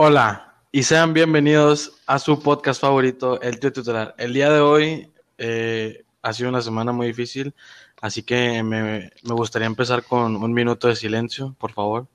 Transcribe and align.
Hola 0.00 0.54
y 0.70 0.84
sean 0.84 1.12
bienvenidos 1.12 1.90
a 2.06 2.20
su 2.20 2.40
podcast 2.40 2.80
favorito, 2.80 3.40
El 3.40 3.58
Tío 3.58 3.72
Titular. 3.72 4.14
El 4.16 4.32
día 4.32 4.48
de 4.48 4.60
hoy 4.60 5.10
eh, 5.38 6.04
ha 6.22 6.32
sido 6.32 6.50
una 6.50 6.62
semana 6.62 6.92
muy 6.92 7.08
difícil, 7.08 7.52
así 8.00 8.22
que 8.22 8.62
me, 8.62 9.10
me 9.24 9.34
gustaría 9.34 9.66
empezar 9.66 10.04
con 10.04 10.36
un 10.36 10.52
minuto 10.52 10.86
de 10.86 10.94
silencio, 10.94 11.56
por 11.58 11.72
favor. 11.72 12.06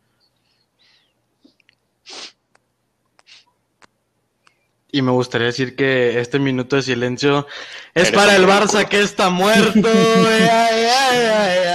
Y 4.90 5.02
me 5.02 5.12
gustaría 5.12 5.48
decir 5.48 5.76
que 5.76 6.22
este 6.22 6.40
minuto 6.40 6.78
de 6.78 6.84
silencio 6.84 7.46
es 7.94 8.12
para 8.12 8.38
el 8.38 8.46
Barça 8.46 8.88
que 8.88 9.02
está 9.02 9.30
muerto. 9.30 9.90
Ay, 9.90 10.48
ay, 10.50 11.26
ay, 11.26 11.73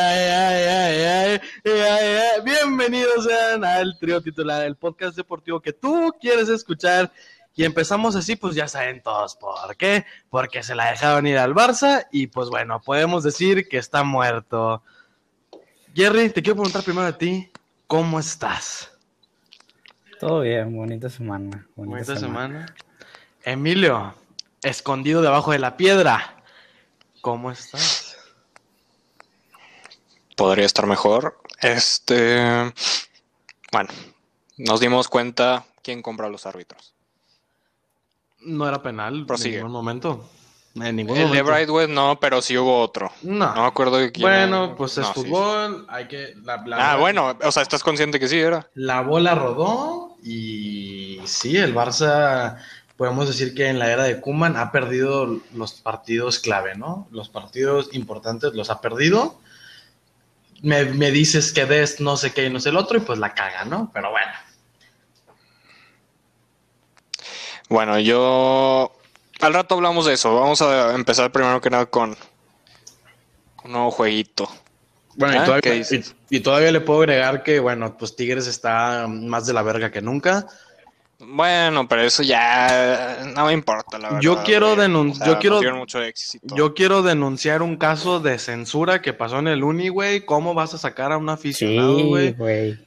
ay, 1.65 1.73
ay, 1.73 2.17
ay. 2.35 2.41
Bienvenidos 2.45 3.25
sean 3.25 3.65
al 3.65 3.99
trío 3.99 4.21
titular, 4.21 4.65
el 4.65 4.77
podcast 4.77 5.17
deportivo 5.17 5.61
que 5.61 5.73
tú 5.73 6.15
quieres 6.21 6.49
escuchar. 6.49 7.13
Y 7.55 7.65
empezamos 7.65 8.15
así, 8.15 8.37
pues 8.37 8.55
ya 8.55 8.69
saben 8.69 9.03
todos 9.03 9.35
por 9.35 9.77
qué. 9.77 10.05
Porque 10.31 10.63
se 10.63 10.75
la 10.75 10.91
dejaron 10.91 11.27
ir 11.27 11.39
al 11.39 11.55
Barça 11.55 12.07
y 12.13 12.29
pues 12.29 12.49
bueno, 12.51 12.81
podemos 12.81 13.25
decir 13.25 13.69
que 13.69 13.79
está 13.79 14.05
muerto. 14.05 14.83
Jerry, 15.95 16.31
te 16.31 16.43
quiero 16.43 16.57
preguntar 16.57 16.85
primero 16.85 17.07
a 17.09 17.19
ti, 17.19 17.51
¿cómo 17.89 18.21
estás? 18.21 18.93
Todo 20.21 20.41
bien, 20.41 20.75
bonita 20.77 21.09
semana. 21.11 21.67
Bonita, 21.75 21.97
Bonita 21.97 22.17
semana. 22.17 22.67
semana. 22.67 22.75
Emilio, 23.45 24.15
escondido 24.63 25.23
debajo 25.23 25.51
de 25.53 25.59
la 25.59 25.77
piedra. 25.77 26.43
¿Cómo 27.21 27.51
estás? 27.51 28.17
Podría 30.37 30.67
estar 30.67 30.87
mejor. 30.87 31.41
Este. 31.61 32.73
Bueno, 33.73 33.91
nos 34.57 34.81
dimos 34.81 35.09
cuenta 35.09 35.65
quién 35.83 36.03
compra 36.03 36.29
los 36.29 36.47
árbitros. 36.47 36.95
No 38.41 38.69
era 38.69 38.83
penal 38.83 39.27
Prosigue. 39.27 39.57
en 39.57 39.63
ningún 39.65 39.73
momento. 39.73 40.29
En 40.77 40.95
ningún 40.95 41.17
El 41.17 41.23
de 41.23 41.29
momento. 41.29 41.47
Brightwood 41.51 41.89
no, 41.89 42.21
pero 42.21 42.41
sí 42.41 42.57
hubo 42.57 42.81
otro. 42.81 43.11
No. 43.23 43.53
No 43.55 43.63
me 43.63 43.67
acuerdo 43.67 43.97
de 43.97 44.13
quién. 44.13 44.23
bueno, 44.23 44.75
pues 44.77 44.93
es 44.93 44.99
No, 44.99 45.15
sí, 45.15 45.21
sí. 45.23 45.27
fútbol. 45.27 45.87
Hay 45.89 46.07
que. 46.07 46.35
La, 46.45 46.63
la- 46.65 46.93
Ah, 46.93 46.97
bueno, 46.97 47.37
o 47.43 47.53
sea, 47.53 47.63
¿estás 47.63 47.83
consciente 47.83 48.21
que 48.21 48.29
sí 48.29 48.39
era? 48.39 48.69
La 48.75 49.01
bola 49.01 49.35
rodó 49.35 50.17
y 50.23 51.21
sí, 51.25 51.57
el 51.57 51.75
Barça. 51.75 52.59
Podemos 52.97 53.29
decir 53.29 53.55
que 53.55 53.69
en 53.69 53.79
la 53.79 53.93
era 53.93 54.03
de 54.05 54.21
Kuman 54.21 54.57
ha 54.57 54.73
perdido 54.73 55.41
los 55.55 55.75
partidos 55.75 56.41
clave, 56.41 56.75
¿no? 56.77 57.07
Los 57.13 57.29
partidos 57.29 57.91
importantes 57.93 58.55
los 58.55 58.71
ha 58.71 58.81
perdido. 58.81 59.39
Me, 60.63 60.85
me 60.87 61.11
dices 61.11 61.53
que 61.53 61.67
des 61.67 62.01
no 62.01 62.17
sé 62.17 62.33
qué 62.33 62.47
y 62.47 62.51
no 62.51 62.59
sé 62.61 62.71
el 62.71 62.77
otro 62.77 62.99
y 62.99 63.01
pues 63.01 63.19
la 63.19 63.33
caga, 63.35 63.65
¿no? 63.65 63.91
Pero 63.95 64.11
bueno. 64.11 64.33
Bueno, 67.69 67.99
yo. 67.99 68.93
Al 69.41 69.55
rato 69.55 69.75
hablamos 69.77 70.07
de 70.07 70.15
eso. 70.15 70.35
Vamos 70.35 70.61
a 70.63 70.95
empezar 70.95 71.31
primero 71.31 71.61
que 71.61 71.71
nada 71.71 71.87
con 71.87 72.17
un 73.65 73.73
nuevo 73.73 73.91
jueguito. 73.91 74.49
Bueno, 75.15 75.35
Ah, 75.39 75.43
y, 75.43 75.45
todavía, 75.45 75.61
¿qué 75.63 75.73
dices? 75.75 76.15
y- 76.31 76.37
y 76.37 76.41
todavía 76.41 76.73
le 76.73 76.81
puedo 76.81 77.01
agregar 77.01 77.43
que, 77.43 77.61
bueno, 77.61 77.97
pues 77.97 78.17
Tigres 78.17 78.47
está 78.47 79.07
más 79.09 79.47
de 79.47 79.53
la 79.53 79.63
verga 79.63 79.91
que 79.91 80.01
nunca. 80.01 80.47
Bueno, 81.21 81.89
pero 81.89 82.03
eso 82.03 82.23
ya 82.23 83.19
no 83.35 83.47
me 83.47 83.53
importa, 83.53 83.99
la 83.99 84.09
verdad. 84.09 84.21
Yo 84.21 84.43
quiero 84.45 84.77
güey. 84.77 84.87
denun- 84.89 85.11
O 85.11 85.15
sea, 85.15 85.27
yo 85.27 85.33
nos 85.33 85.41
quiero- 85.41 85.61
dieron 85.61 85.79
mucho 85.79 86.01
éxito. 86.03 86.55
Yo 86.55 86.75
quiero 86.75 87.03
denunciar 87.03 87.63
un 87.63 87.77
caso 87.77 88.21
de 88.21 88.39
censura 88.39 89.03
que 89.03 89.13
pasó 89.13 89.41
en 89.41 89.49
el 89.49 89.65
Uni, 89.65 89.89
güey. 89.89 90.25
¿Cómo 90.25 90.55
vas 90.55 90.75
a 90.75 90.79
sacar 90.79 91.11
a 91.11 91.17
un 91.19 91.29
aficionado, 91.29 91.97
Sí, 91.99 92.05
güey? 92.05 92.33
güey. 92.35 92.79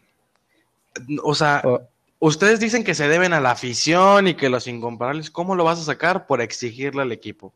O 1.24 1.36
sea, 1.36 1.62
O- 1.66 1.82
ustedes 2.20 2.62
dicen 2.62 2.86
que 2.86 2.96
se 2.96 3.10
deben 3.10 3.34
a 3.34 3.42
la 3.42 3.52
afición 3.52 4.28
y 4.30 4.34
que 4.36 4.48
los 4.50 4.66
incomparables. 4.68 5.30
¿Cómo 5.30 5.56
lo 5.56 5.66
vas 5.66 5.80
a 5.80 5.84
sacar? 5.84 6.26
Por 6.26 6.42
exigirle 6.42 7.02
al 7.02 7.12
equipo. 7.12 7.54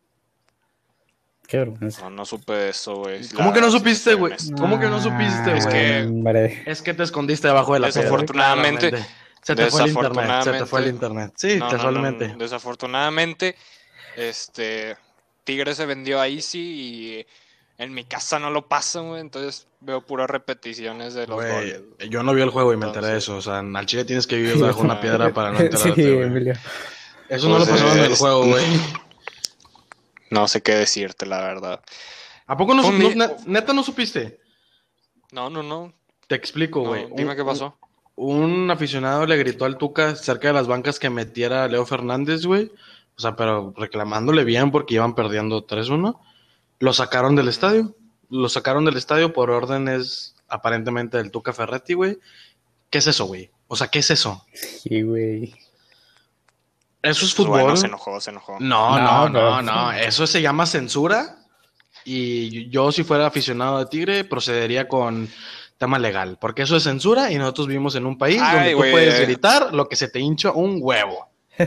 Qué 1.48 1.58
vergüenza. 1.60 2.02
No, 2.02 2.10
no 2.10 2.26
supe 2.26 2.70
eso, 2.70 2.96
güey. 2.98 3.26
¿Cómo 3.30 3.50
La- 3.50 3.54
que 3.54 3.62
no 3.62 3.72
supiste, 3.72 4.16
güey? 4.16 4.34
¿Cómo 4.58 4.80
que 4.80 4.88
no 4.88 5.00
supiste, 5.00 5.52
Ah, 5.52 5.58
Es 5.58 5.68
que-. 5.68 6.64
Es 6.66 6.82
que 6.82 6.94
te 6.94 7.04
escondiste 7.04 7.48
debajo 7.48 7.76
de 7.76 7.80
la 7.80 7.88
piedra. 7.88 8.02
Desafortunadamente- 8.02 8.90
claramente. 8.90 9.25
Se 9.46 9.56
te 9.56 9.70
fue 9.70 9.84
el 9.84 9.88
internet. 9.90 10.16
Se 10.44 10.52
te 10.52 10.58
desafortunadamente- 10.58 10.66
fue 10.66 10.80
el 10.82 10.88
internet. 10.88 11.34
Sí, 11.36 11.58
No, 11.58 11.70
casualmente. 11.70 12.28
no, 12.30 12.38
desafortunadamente, 12.38 13.56
este 14.16 14.98
Tigre 15.44 15.76
se 15.76 15.86
vendió 15.86 16.20
a 16.20 16.28
Easy 16.28 16.60
y 16.60 17.26
en 17.78 17.94
mi 17.94 18.06
casa 18.06 18.40
no 18.40 18.50
lo 18.50 18.68
pasan, 18.68 19.10
güey. 19.10 19.22
Entonces 19.22 19.68
veo 19.82 20.02
puras 20.02 20.28
repeticiones 20.30 21.14
de 21.14 21.28
los 21.28 21.36
Güey, 21.36 21.52
goles. 21.54 21.82
yo 22.10 22.24
no 22.24 22.34
vi 22.34 22.42
el 22.42 22.50
juego 22.50 22.74
y 22.74 22.78
me 22.78 22.88
enteré 22.88 23.08
de 23.08 23.18
eso. 23.18 23.38
O 23.38 23.42
sea, 23.42 23.60
al 23.60 23.86
Chile 23.86 24.06
tienes 24.06 24.26
que 24.26 24.38
vivir 24.38 24.58
bajo 24.58 24.82
una 24.82 25.00
piedra 25.00 25.32
para 25.34 25.52
no 25.52 25.60
enterarte, 25.60 25.94
Sí. 25.96 26.02
Emilio. 26.10 26.54
Eso 27.30 27.48
no 27.50 27.58
Pues, 27.58 27.68
lo 27.70 27.74
pasó 27.76 27.92
en 27.94 28.00
el 28.04 28.16
juego, 28.16 28.46
güey. 28.46 28.66
No 30.32 30.48
sé 30.48 30.62
qué 30.62 30.74
decirte, 30.76 31.26
la 31.26 31.42
verdad. 31.42 31.82
¿A 32.48 32.58
poco 32.58 32.74
no, 32.74 32.92
ne- 32.92 33.16
neta 33.46 33.74
no 33.74 33.84
supiste? 33.84 34.40
No, 35.32 35.50
no, 35.50 35.62
no. 35.64 35.94
Te 36.28 36.36
explico, 36.36 36.82
no, 36.84 36.90
güey. 36.90 37.08
dime 37.16 37.32
Un- 37.32 37.36
qué 37.38 37.44
pasó. 37.46 37.78
Un 38.16 38.72
aficionado 38.72 39.26
le 39.26 39.38
gritó 39.38 39.66
al 39.66 39.78
Tuca 39.78 40.16
cerca 40.16 40.48
de 40.48 40.54
las 40.54 40.68
bancas 40.68 41.00
que 41.00 41.10
metiera 41.10 41.64
a 41.64 41.68
Leo 41.68 41.86
Fernández, 41.86 42.46
güey. 42.46 42.72
O 43.18 43.22
sea, 43.22 43.36
pero 43.36 43.74
reclamándole 43.76 44.44
bien 44.44 44.72
porque 44.72 44.96
iban 44.96 45.16
perdiendo 45.16 45.66
3-1. 45.66 46.18
Lo 46.80 46.94
sacaron 46.94 47.36
del 47.36 47.50
estadio. 47.50 47.96
Lo 48.30 48.50
sacaron 48.50 48.86
del 48.86 48.98
estadio 48.98 49.34
por 49.34 49.52
órdenes 49.52 50.36
aparentemente 50.48 51.18
del 51.18 51.32
Tuca 51.32 51.54
Ferretti, 51.54 51.94
güey. 51.94 52.20
¿Qué 52.90 53.00
es 53.00 53.08
eso, 53.08 53.26
güey? 53.26 53.52
O 53.68 53.76
sea, 53.76 53.88
¿qué 53.88 54.00
es 54.00 54.12
eso? 54.12 54.46
Sí, 54.54 55.02
güey. 55.02 55.54
¿Eso 57.02 57.26
es 57.26 57.34
fútbol? 57.34 57.62
bueno, 57.62 57.78
se 57.78 57.88
enojó, 57.88 58.20
se 58.20 58.32
enojó. 58.32 58.58
No, 58.60 58.98
no, 59.00 59.30
No, 59.30 59.62
no, 59.62 59.62
no. 59.62 59.92
Eso 59.92 60.26
se 60.26 60.42
llama 60.42 60.66
censura. 60.66 61.38
Y 62.04 62.70
yo, 62.70 62.92
si 62.92 63.04
fuera 63.04 63.28
aficionado 63.28 63.80
de 63.80 63.86
Tigre, 63.88 64.24
procedería 64.24 64.88
con 64.88 65.28
tema 65.78 66.00
legal. 66.00 66.38
Porque 66.40 66.64
eso 66.64 66.78
es 66.78 66.84
censura 66.84 67.32
y 67.32 67.38
nosotros 67.38 67.68
vivimos 67.68 67.96
en 67.96 68.06
un 68.06 68.18
país 68.18 68.42
Ay, 68.42 68.56
donde 68.56 68.72
tú 68.72 68.92
puedes 68.92 69.22
gritar 69.22 69.74
lo 69.74 69.88
que 69.88 69.96
se 69.96 70.08
te 70.08 70.20
hincha 70.20 70.52
un 70.52 70.80
huevo. 70.82 71.30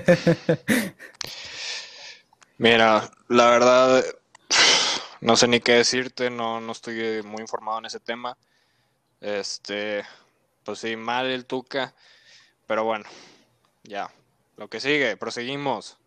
Mira, 2.58 3.08
la 3.28 3.50
verdad, 3.50 4.04
no 5.20 5.36
sé 5.36 5.48
ni 5.48 5.60
qué 5.60 5.74
decirte, 5.74 6.30
no, 6.30 6.60
no 6.60 6.72
estoy 6.72 7.22
muy 7.22 7.40
informado 7.40 7.78
en 7.78 7.86
ese 7.86 8.00
tema. 8.00 8.36
Este, 9.20 10.04
pues 10.64 10.80
sí, 10.80 10.96
mal 10.96 11.26
el 11.26 11.46
Tuca, 11.46 11.94
pero 12.66 12.84
bueno, 12.84 13.04
ya. 13.84 14.10
Lo 14.56 14.68
que 14.68 14.80
sigue, 14.80 15.16
proseguimos. 15.16 15.98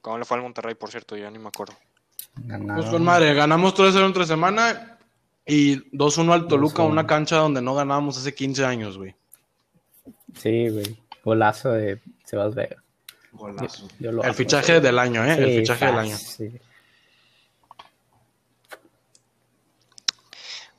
¿Cómo 0.00 0.18
le 0.18 0.24
fue 0.24 0.36
al 0.36 0.42
Monterrey, 0.42 0.74
por 0.74 0.90
cierto? 0.90 1.16
Ya 1.16 1.30
ni 1.30 1.38
me 1.38 1.48
acuerdo. 1.48 1.76
Ganaron. 2.34 2.76
Pues 2.76 2.90
con 2.90 3.04
madre, 3.04 3.34
ganamos 3.34 3.74
3-0 3.74 4.04
entre 4.04 4.26
semana 4.26 4.95
y 5.46 5.76
2-1 5.96 6.32
al 6.32 6.48
Toluca, 6.48 6.82
2-1. 6.82 6.90
una 6.90 7.06
cancha 7.06 7.36
donde 7.36 7.62
no 7.62 7.74
ganábamos 7.74 8.18
hace 8.18 8.34
15 8.34 8.64
años, 8.64 8.98
güey. 8.98 9.14
Sí, 10.36 10.68
güey. 10.68 10.96
Golazo 11.24 11.70
de 11.70 12.00
Sebas 12.24 12.54
Vega. 12.54 12.82
Golazo. 13.32 13.88
Yo 13.98 14.12
lo 14.12 14.22
El 14.22 14.28
amo, 14.30 14.34
fichaje 14.34 14.80
del 14.80 14.98
año, 14.98 15.24
¿eh? 15.24 15.34
el 15.38 15.60
fichaje 15.60 15.86
del 15.86 15.98
año. 15.98 16.16
sí. 16.16 16.52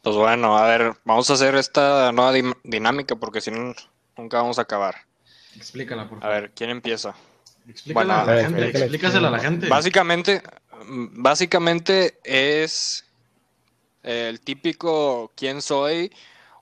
Pues 0.01 0.15
bueno, 0.15 0.57
a 0.57 0.65
ver, 0.65 0.93
vamos 1.03 1.29
a 1.29 1.33
hacer 1.33 1.55
esta 1.55 2.11
nueva 2.13 2.31
dinámica 2.63 3.15
porque 3.17 3.41
si 3.41 3.51
no, 3.51 3.73
nunca 4.17 4.37
vamos 4.37 4.57
a 4.57 4.61
acabar. 4.61 4.95
Explícala, 5.55 6.07
por 6.07 6.23
A 6.23 6.29
ver, 6.29 6.51
¿quién 6.55 6.69
empieza? 6.69 7.13
Explícala 7.67 8.05
bueno, 8.05 8.13
a 8.13 8.21
a 8.21 8.25
la 8.25 8.31
ver, 8.31 8.45
gente, 8.45 8.59
explícala, 8.61 8.85
explícasela 8.85 9.27
a 9.27 9.31
la 9.31 9.39
gente. 9.39 9.67
Básicamente, 9.67 10.41
básicamente 10.87 12.19
es 12.23 13.03
el 14.07 14.39
típico 14.39 15.31
quién 15.35 15.61
soy 15.61 16.13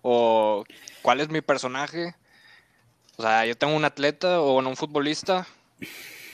o 0.01 0.63
cuál 1.01 1.21
es 1.21 1.29
mi 1.29 1.41
personaje. 1.41 2.15
O 3.17 3.21
sea, 3.21 3.45
yo 3.45 3.55
tengo 3.55 3.75
un 3.75 3.85
atleta 3.85 4.41
o 4.41 4.53
bueno, 4.53 4.69
un 4.69 4.75
futbolista 4.75 5.47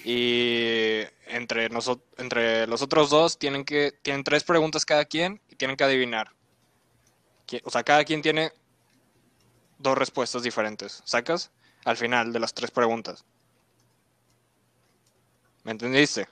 y 0.05 1.01
entre 1.27 1.69
entre 2.17 2.67
los 2.67 2.81
otros 2.81 3.09
dos 3.09 3.37
tienen 3.37 3.65
que 3.65 3.91
tienen 4.01 4.23
tres 4.23 4.43
preguntas 4.43 4.85
cada 4.85 5.05
quien 5.05 5.41
y 5.49 5.55
tienen 5.55 5.75
que 5.75 5.83
adivinar. 5.83 6.31
O 7.63 7.69
sea, 7.69 7.83
cada 7.83 8.05
quien 8.05 8.21
tiene 8.21 8.53
dos 9.79 9.97
respuestas 9.97 10.43
diferentes. 10.43 11.01
¿Sacas? 11.03 11.51
Al 11.83 11.97
final 11.97 12.31
de 12.31 12.39
las 12.39 12.53
tres 12.53 12.71
preguntas. 12.71 13.25
¿Me 15.63 15.71
entendiste? 15.71 16.27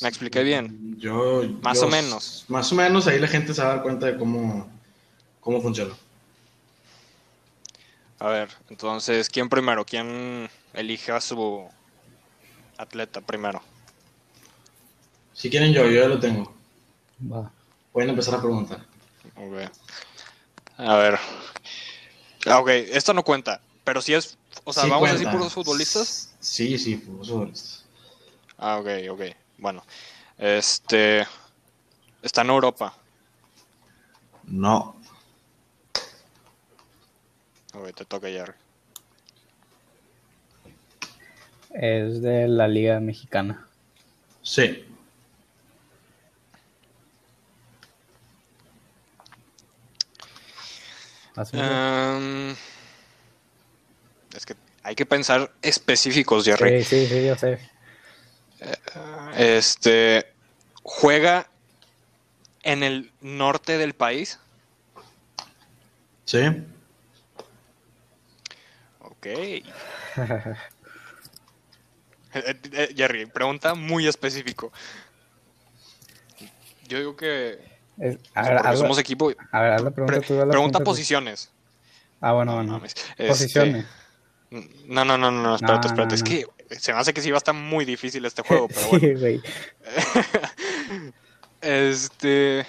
¿Me 0.00 0.08
expliqué 0.08 0.42
bien? 0.42 0.96
Yo, 0.98 1.42
Más 1.62 1.78
yo- 1.80 1.86
o 1.86 1.90
menos. 1.90 2.44
Más 2.48 2.72
o 2.72 2.74
menos, 2.74 3.06
ahí 3.06 3.18
la 3.18 3.28
gente 3.28 3.52
se 3.54 3.62
va 3.62 3.68
a 3.72 3.74
dar 3.74 3.82
cuenta 3.82 4.06
de 4.06 4.16
cómo, 4.16 4.70
cómo 5.40 5.60
funciona. 5.60 5.94
A 8.18 8.28
ver, 8.28 8.48
entonces, 8.70 9.28
¿quién 9.28 9.48
primero? 9.48 9.84
¿Quién 9.84 10.48
elige 10.72 11.10
a 11.12 11.20
su 11.20 11.68
atleta 12.78 13.20
primero? 13.20 13.60
Si 15.34 15.50
quieren 15.50 15.72
yo, 15.72 15.84
yo 15.86 16.02
ya 16.02 16.08
lo 16.08 16.20
tengo. 16.20 16.54
Va. 17.30 17.50
Pueden 17.92 18.10
empezar 18.10 18.34
a 18.36 18.40
preguntar. 18.40 18.86
Ok. 19.36 19.70
A 20.78 20.96
ver. 20.96 21.18
Ah, 22.46 22.58
Ok, 22.60 22.68
esto 22.68 23.12
no 23.12 23.22
cuenta, 23.22 23.60
pero 23.84 24.00
si 24.02 24.14
es 24.14 24.36
O 24.64 24.72
sea, 24.72 24.84
Sí 24.84 24.90
vamos 24.90 25.08
a 25.08 25.12
decir 25.12 25.26
cuenta. 25.26 25.38
puros 25.38 25.52
futbolistas. 25.52 26.34
Sí, 26.40 26.78
sí, 26.78 26.96
puros 26.96 27.28
futbolistas. 27.28 27.84
Ah, 28.56 28.78
ok, 28.78 28.88
ok. 29.10 29.22
Bueno, 29.58 29.84
este. 30.38 31.26
Está 32.22 32.42
en 32.42 32.50
Europa. 32.50 32.94
No. 34.44 34.96
Ok, 37.74 37.94
te 37.94 38.04
toca, 38.04 38.28
Jerry. 38.28 38.54
Es 41.70 42.20
de 42.20 42.48
la 42.48 42.68
Liga 42.68 43.00
Mexicana. 43.00 43.66
Sí. 44.42 44.86
Em, 51.52 52.50
es 54.36 54.44
que 54.44 54.54
hay 54.82 54.94
que 54.94 55.06
pensar 55.06 55.50
específicos, 55.62 56.44
Jerry. 56.44 56.84
Sí, 56.84 57.06
sí, 57.06 57.06
sí, 57.06 57.26
yo 57.26 57.36
sé. 57.36 57.58
Este. 59.36 60.26
Juega 60.82 61.46
en 62.62 62.82
el 62.82 63.12
norte 63.20 63.78
del 63.78 63.94
país. 63.94 64.38
Sí. 66.24 66.40
Ok. 69.00 69.26
Eh, 72.34 72.56
eh, 72.72 72.94
Jerry, 72.96 73.26
pregunta 73.26 73.74
muy 73.74 74.06
específico. 74.08 74.72
Yo 76.88 76.98
digo 76.98 77.14
que. 77.14 77.58
Es- 77.98 78.16
a, 78.34 78.42
ver, 78.48 78.66
haz, 78.66 78.78
somos 78.78 78.96
equipo. 78.98 79.30
a 79.50 79.60
ver, 79.60 79.72
haz 79.74 79.82
la 79.82 79.90
pregunta 79.90 80.18
pre- 80.18 80.26
tú. 80.26 80.40
haz 80.40 80.46
la 80.46 80.50
pregunta 80.50 80.78
tú. 80.78 80.84
posiciones. 80.84 81.50
Ah, 82.22 82.32
bueno, 82.32 82.52
No 82.62 82.78
bueno. 82.78 82.86
Este, 82.86 83.28
Posiciones. 83.28 83.84
No, 84.50 85.04
no, 85.04 85.18
no, 85.18 85.30
no, 85.30 85.42
no, 85.42 85.54
espérate, 85.56 85.88
No, 85.88 85.94
espérate. 85.94 86.08
no, 86.08 86.14
es 86.14 86.22
no. 86.22 86.26
que 86.26 86.46
se 86.78 86.92
me 86.92 86.98
hace 87.00 87.12
que 87.14 87.20
sí 87.20 87.30
va 87.30 87.36
a 87.36 87.38
estar 87.38 87.54
muy 87.54 87.84
difícil 87.84 88.24
este 88.24 88.42
juego, 88.42 88.68
pero 88.68 88.86
bueno. 88.90 89.06
Sí, 89.06 89.14
güey. 89.14 89.42
este. 91.60 92.66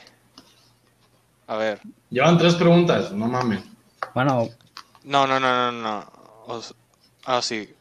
A 1.47 1.55
ver. 1.57 1.79
Llevan 2.09 2.37
tres 2.37 2.55
preguntas, 2.55 3.11
no 3.11 3.27
mames. 3.27 3.63
Bueno, 4.13 4.49
No, 5.03 5.27
no, 5.27 5.39
no, 5.39 5.71
no, 5.71 5.81
no. 5.81 5.99
O 6.47 6.61
ah, 7.25 7.41
sí. 7.41 7.73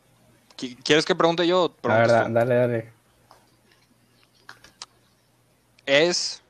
Qui- 0.56 0.76
¿Quieres 0.82 1.04
que 1.04 1.14
pregunte 1.14 1.46
yo? 1.46 1.74
la 1.82 1.98
verdad, 1.98 2.26
tú? 2.26 2.32
dale, 2.32 2.54
dale. 2.54 2.92
Es. 5.86 6.42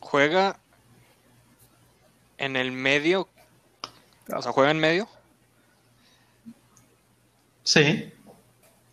Juega 0.00 0.58
en 2.38 2.56
el 2.56 2.72
medio. 2.72 3.28
O 4.34 4.42
sea, 4.42 4.52
juega 4.52 4.70
en 4.70 4.78
medio. 4.78 5.08
Sí. 7.68 8.10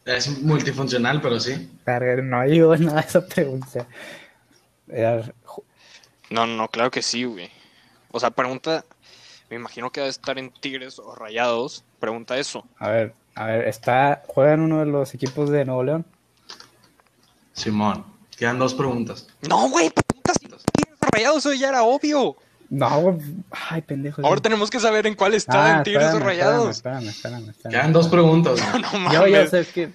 Es 0.03 0.27
multifuncional, 0.41 1.21
pero 1.21 1.39
sí. 1.39 1.71
Verga, 1.85 2.21
No 2.21 2.41
ayudó 2.41 2.73
en 2.75 2.85
nada 2.87 2.99
esa 2.99 3.25
pregunta. 3.25 3.87
Era- 4.89 5.31
No, 6.29 6.45
no, 6.45 6.67
claro 6.67 6.91
que 6.91 7.01
sí, 7.01 7.23
güey. 7.23 7.49
O 8.11 8.19
sea, 8.19 8.31
pregunta. 8.31 8.83
Me 9.49 9.55
imagino 9.55 9.89
que 9.91 10.01
debe 10.01 10.09
estar 10.09 10.37
en 10.37 10.51
Tigres 10.51 10.99
o 10.99 11.15
Rayados. 11.15 11.85
Pregunta 12.01 12.37
eso. 12.37 12.67
a 12.77 12.89
ver, 12.89 13.13
a 13.35 13.45
ver, 13.45 13.67
está, 13.69 14.23
juega 14.27 14.53
en 14.55 14.59
uno 14.59 14.79
de 14.79 14.87
los 14.87 15.13
equipos 15.13 15.49
de 15.49 15.63
Nuevo 15.63 15.83
León. 15.83 16.05
Simón. 17.53 18.05
Quedan 18.37 18.59
dos 18.59 18.73
preguntas. 18.73 19.27
No, 19.47 19.69
güey, 19.69 19.89
pregunta 19.89 20.33
si 20.33 20.47
Tigres 20.49 20.99
o 21.01 21.05
Rayados, 21.13 21.37
eso 21.45 21.53
ya 21.53 21.69
era 21.69 21.83
obvio. 21.83 22.35
No. 22.69 23.17
Ay, 23.69 23.81
pendejo. 23.81 24.25
Ahora 24.25 24.41
tenemos 24.41 24.69
que 24.69 24.79
saber 24.79 25.05
en 25.07 25.15
cuál 25.15 25.33
está, 25.33 25.75
Ah, 25.75 25.77
en 25.77 25.83
Tigres 25.83 26.13
o 26.13 26.19
Rayados. 26.19 26.77
Espérame, 26.77 27.07
espérame, 27.09 27.49
espérame. 27.49 27.71
Quedan 27.71 27.93
dos 27.93 28.07
preguntas. 28.07 28.59
güey. 28.61 28.81
No 28.81 28.99
mames. 28.99 29.13
Yo 29.13 29.27
ya 29.27 29.47
sé 29.47 29.65
que 29.67 29.93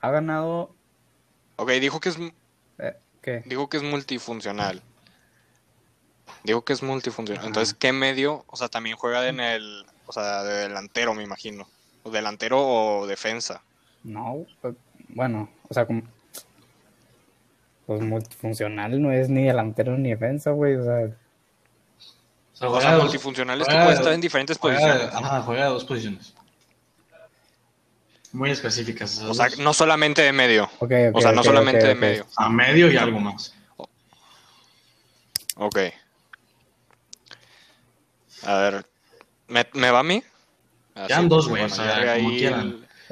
ha 0.00 0.10
ganado. 0.10 0.74
Ok, 1.56 1.70
dijo 1.72 2.00
que 2.00 2.10
es 2.10 2.18
eh, 2.78 2.96
¿Qué? 3.22 3.42
Digo 3.46 3.68
que 3.68 3.78
es 3.78 3.82
multifuncional. 3.82 4.82
Digo 6.44 6.64
que 6.64 6.72
es 6.72 6.82
multifuncional. 6.82 7.44
Entonces, 7.46 7.74
¿qué 7.74 7.92
medio? 7.92 8.44
O 8.46 8.56
sea, 8.56 8.68
también 8.68 8.96
juega 8.96 9.26
en 9.28 9.40
el. 9.40 9.84
O 10.06 10.12
sea, 10.12 10.44
de 10.44 10.68
delantero, 10.68 11.14
me 11.14 11.24
imagino. 11.24 11.66
O 12.04 12.10
delantero 12.10 12.60
o 12.64 13.06
defensa. 13.06 13.62
No, 14.04 14.46
pues, 14.60 14.74
bueno, 15.08 15.48
o 15.68 15.74
sea, 15.74 15.86
como. 15.86 16.02
Pues 17.86 18.00
multifuncional 18.02 19.00
no 19.00 19.12
es 19.12 19.28
ni 19.28 19.44
delantero 19.44 19.96
ni 19.96 20.10
defensa, 20.10 20.50
güey. 20.50 20.74
O 20.76 20.84
sea, 20.84 21.10
O 22.60 22.80
sea, 22.80 22.96
O 22.96 23.02
multifuncional 23.02 23.60
es 23.60 23.68
que 23.68 23.74
puede 23.74 23.86
de- 23.88 23.94
estar 23.94 24.12
en 24.12 24.20
diferentes 24.20 24.58
juega 24.58 24.78
posiciones. 24.80 25.14
Ajá, 25.14 25.42
juega 25.42 25.64
de 25.64 25.70
dos 25.70 25.84
posiciones. 25.84 26.34
Muy 28.32 28.50
específicas. 28.50 29.18
O 29.20 29.32
sea, 29.34 29.48
no 29.58 29.72
solamente 29.72 30.22
de 30.22 30.32
medio. 30.32 30.68
O 30.78 31.20
sea, 31.20 31.32
no 31.32 31.42
solamente 31.44 31.86
de 31.86 31.94
medio. 31.94 32.26
A 32.36 32.48
medio 32.48 32.90
y 32.90 32.96
algo 32.96 33.20
más. 33.20 33.54
Ok. 35.56 35.78
A 38.44 38.54
ver. 38.58 38.86
¿Me, 39.48 39.66
me 39.74 39.90
va 39.90 40.00
a 40.00 40.02
mí? 40.02 40.22
Ah, 40.94 41.06
Quedan 41.06 41.28
dos, 41.28 41.48
güey, 41.48 41.62
o 41.62 41.68
sea, 41.68 42.12
ahí 42.14 42.38
quieran. 42.38 42.60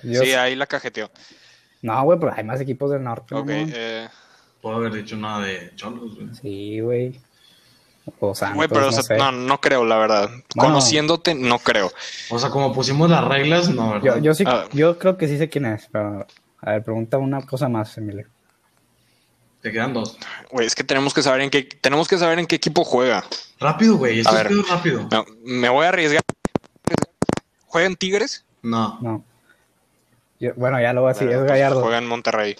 el- 0.03 0.12
Yo 0.12 0.23
Sí, 0.23 0.32
ahí 0.32 0.55
la 0.56 0.67
cajeteó. 0.67 1.11
No, 1.82 2.03
güey, 2.05 2.19
pero 2.19 2.32
hay 2.35 2.44
más 2.44 2.61
equipos 2.61 2.91
del 2.91 3.03
norte. 3.05 3.35
Ok, 3.35 3.47
mamón. 3.49 3.73
eh, 3.75 4.09
Puedo 4.64 4.76
haber 4.76 4.94
dicho 4.94 5.14
nada 5.19 5.44
de 5.44 5.72
Cholos, 5.76 6.14
güey. 6.14 6.28
Sí, 6.40 6.81
güey. 6.81 7.20
O 8.19 8.34
Santos, 8.34 8.56
güey, 8.56 8.69
pero 8.70 8.84
o 8.84 8.87
no 8.87 8.93
sea, 8.93 9.02
sé. 9.02 9.16
no, 9.19 9.31
no 9.31 9.61
creo, 9.61 9.84
la 9.84 9.99
verdad. 9.99 10.31
Bueno. 10.55 10.70
Conociéndote, 10.72 11.34
no 11.34 11.58
creo. 11.58 11.93
O 12.31 12.38
sea, 12.38 12.49
como 12.49 12.72
pusimos 12.72 13.11
las 13.11 13.22
reglas, 13.28 13.69
no, 13.69 13.90
¿verdad? 13.93 14.16
Yo, 14.16 14.22
yo 14.22 14.34
sí, 14.34 14.44
Ah. 14.46 14.64
yo 14.72 14.99
creo 14.99 15.19
que 15.19 15.28
sí 15.28 15.37
sé 15.37 15.50
quién 15.50 15.66
es, 15.66 15.87
pero 15.93 16.26
a 16.62 16.70
ver, 16.70 16.82
pregunta 16.82 17.19
una 17.19 17.43
cosa 17.43 17.69
más, 17.69 17.94
Emilio. 17.99 18.26
Te 19.61 19.70
quedan 19.70 19.93
dos. 19.93 20.16
Güey, 20.50 20.66
es 20.66 20.75
que 20.75 20.82
tenemos 20.82 21.12
que 21.12 21.22
saber 21.22 21.43
en 21.43 21.50
qué 21.50 21.64
tenemos 21.64 22.08
que 22.08 22.16
saber 22.16 22.38
en 22.38 22.46
qué 22.46 22.56
equipo 22.56 22.84
juega. 22.84 23.22
Rápido, 23.61 23.96
güey. 23.99 24.20
Esto 24.20 24.34
A 24.34 24.40
es 24.40 24.69
rápido. 24.70 25.06
No, 25.12 25.26
me 25.44 25.69
voy 25.69 25.84
a 25.84 25.90
arriesgar. 25.90 26.22
¿Juega 27.66 27.87
en 27.87 27.96
Tigres? 27.96 28.46
No. 28.62 28.99
No. 29.02 29.22
Yo- 30.40 30.54
bueno, 30.56 30.80
ya 30.80 30.94
lo 30.94 31.02
voy 31.02 31.11
a 31.11 31.12
decir, 31.12 31.28
es 31.28 31.42
Gallardo. 31.44 31.83
Juega 31.83 31.99
en 31.99 32.06
Monterrey. 32.06 32.56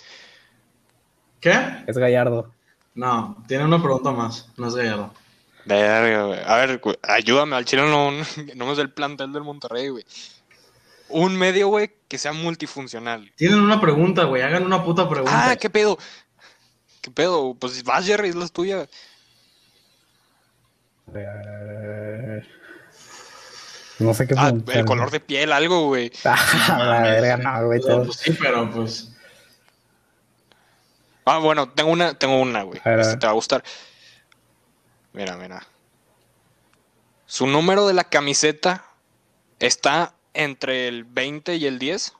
¿Qué? 1.44 1.84
Es 1.86 1.98
Gallardo. 1.98 2.50
No. 2.94 3.36
Tiene 3.46 3.64
una 3.66 3.76
pregunta 3.82 4.12
más. 4.12 4.48
No 4.56 4.68
es 4.68 4.74
Gallardo. 4.74 5.12
Verga, 5.66 6.24
güey. 6.24 6.40
A 6.42 6.56
ver, 6.56 6.78
güey, 6.78 6.96
ayúdame 7.02 7.54
al 7.56 7.66
chile, 7.66 7.82
no, 7.82 8.10
no 8.56 8.66
me 8.66 8.74
sé 8.74 8.80
el 8.80 8.90
plantel 8.90 9.30
del 9.30 9.42
Monterrey, 9.42 9.90
güey. 9.90 10.06
Un 11.10 11.36
medio, 11.36 11.68
güey, 11.68 11.92
que 12.08 12.16
sea 12.16 12.32
multifuncional. 12.32 13.30
Tienen 13.36 13.60
una 13.60 13.78
pregunta, 13.78 14.24
güey. 14.24 14.40
Hagan 14.40 14.64
una 14.64 14.82
puta 14.82 15.06
pregunta. 15.06 15.50
Ah, 15.50 15.56
¿qué 15.56 15.68
pedo? 15.68 15.98
¿Qué 17.02 17.10
pedo? 17.10 17.54
Pues 17.60 17.84
vas, 17.84 18.06
Jerry, 18.06 18.30
es 18.30 18.34
la 18.36 18.48
tuya. 18.48 18.88
No 23.98 24.14
sé 24.14 24.26
qué 24.26 24.34
Ah, 24.36 24.50
el 24.72 24.84
color 24.86 25.10
de 25.10 25.20
piel, 25.20 25.52
algo, 25.52 25.88
güey. 25.88 26.10
Ah, 26.24 26.78
la 26.78 27.00
verga, 27.02 27.36
no, 27.36 27.66
güey. 27.66 27.80
Todo- 27.80 28.04
pues 28.04 28.16
sí, 28.16 28.32
pero 28.40 28.70
pues. 28.70 29.13
Ah, 31.25 31.38
bueno, 31.38 31.69
tengo 31.71 31.90
una, 31.90 32.14
tengo 32.14 32.38
una, 32.38 32.62
güey. 32.62 32.81
Ver. 32.85 33.19
te 33.19 33.26
va 33.26 33.33
a 33.33 33.35
gustar. 33.35 33.64
Mira, 35.12 35.37
mira. 35.37 35.66
Su 37.26 37.47
número 37.47 37.87
de 37.87 37.95
la 37.95 38.04
camiseta 38.04 38.85
está 39.59 40.14
entre 40.35 40.88
el 40.88 41.04
20 41.04 41.57
y 41.57 41.66
el 41.66 41.78
10. 41.78 42.12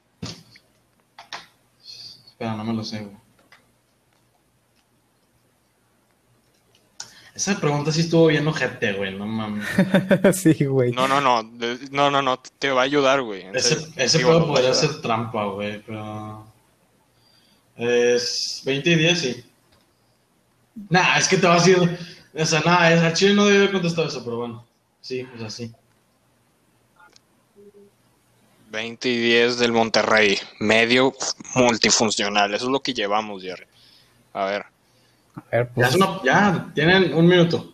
Espera, 2.27 2.55
no 2.55 2.65
me 2.65 2.73
lo 2.73 2.83
sé, 2.83 3.01
güey. 3.01 3.25
Esa 7.35 7.59
pregunta 7.59 7.91
sí 7.91 8.03
estuvo 8.03 8.29
bien 8.29 8.47
ojete, 8.47 8.93
güey. 8.93 9.13
No 9.13 9.27
mames. 9.27 9.67
sí, 10.41 10.65
güey. 10.67 10.93
No, 10.93 11.09
no, 11.09 11.21
no. 11.21 11.43
No, 11.91 12.11
no, 12.11 12.23
no. 12.23 12.39
Te 12.39 12.71
va 12.71 12.83
a 12.83 12.85
ayudar, 12.85 13.23
güey. 13.23 13.45
Ese, 13.53 13.77
ese 13.97 14.23
a 14.23 14.39
podría 14.39 14.73
ser 14.73 15.01
trampa, 15.03 15.45
güey, 15.47 15.83
pero. 15.83 16.47
Es 17.77 18.63
20 18.65 18.91
y 18.91 18.95
10, 18.97 19.19
sí. 19.19 19.45
Nah, 20.91 21.19
es 21.19 21.29
que 21.29 21.37
te 21.37 21.47
vas 21.47 21.65
a 21.67 21.71
ir. 21.71 21.99
O 22.37 22.45
sea, 22.45 22.61
nada, 22.65 22.93
es, 22.93 23.01
al 23.03 23.13
chile 23.15 23.35
no 23.35 23.45
debe 23.47 23.59
haber 23.59 23.73
contestado 23.73 24.09
eso, 24.09 24.25
pero 24.25 24.37
bueno. 24.39 24.65
Sí, 25.01 25.25
pues 25.25 25.43
así. 25.43 25.73
20 28.71 29.09
y 29.09 29.17
10 29.19 29.59
del 29.59 29.73
Monterrey. 29.73 30.39
Medio 30.59 31.15
multifuncional. 31.55 32.53
Eso 32.55 32.65
es 32.67 32.71
lo 32.71 32.81
que 32.81 32.95
llevamos, 32.95 33.43
Jerry. 33.43 33.67
A 34.33 34.45
ver. 34.47 34.65
A 35.37 35.43
ver, 35.53 35.67
Ya, 35.67 35.73
pues, 35.75 35.89
es 35.91 35.95
una- 35.97 36.21
ya, 36.25 36.71
tienen 36.75 37.15
un 37.15 37.27
minuto. 37.27 37.73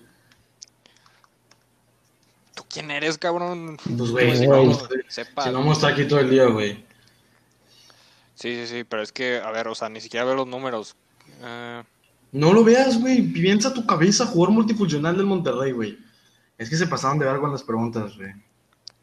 ¿Tú 2.55 2.65
quién 2.69 2.91
eres, 2.91 3.17
cabrón? 3.17 3.79
Pues, 3.97 4.11
güey, 4.11 4.37
si, 4.37 4.47
Güey. 4.47 4.49
no 4.67 4.73
vamos, 4.75 4.89
si 5.09 5.21
no 5.51 5.53
vamos 5.59 5.69
a 5.69 5.73
estar 5.73 5.93
aquí 5.93 6.07
todo 6.09 6.21
el 6.21 6.31
día, 6.31 6.45
güey. 6.47 6.85
Sí, 8.41 8.55
sí, 8.57 8.67
sí. 8.67 8.85
Pero 8.85 9.03
es 9.03 9.13
que, 9.13 9.39
a 9.39 9.51
ver, 9.51 9.69
o 9.69 9.75
sea, 9.75 9.89
ni 9.89 10.01
siquiera 10.01 10.25
veo 10.25 10.35
los 10.35 10.47
números. 10.47 10.97
Eh, 11.43 11.83
No 12.33 12.53
lo 12.53 12.65
veas, 12.65 12.99
güey. 13.01 13.23
Piensa 13.23 13.75
tu 13.75 13.85
cabeza 13.87 14.27
jugar 14.27 14.51
multifuncional 14.51 15.17
del 15.17 15.27
Monterrey, 15.27 15.73
güey. 15.73 15.99
Es 16.57 16.71
que 16.71 16.77
se 16.77 16.87
pasaron 16.87 17.19
de 17.19 17.27
ver 17.27 17.39
con 17.41 17.53
las 17.53 17.63
preguntas, 17.63 18.17
güey. 18.17 18.33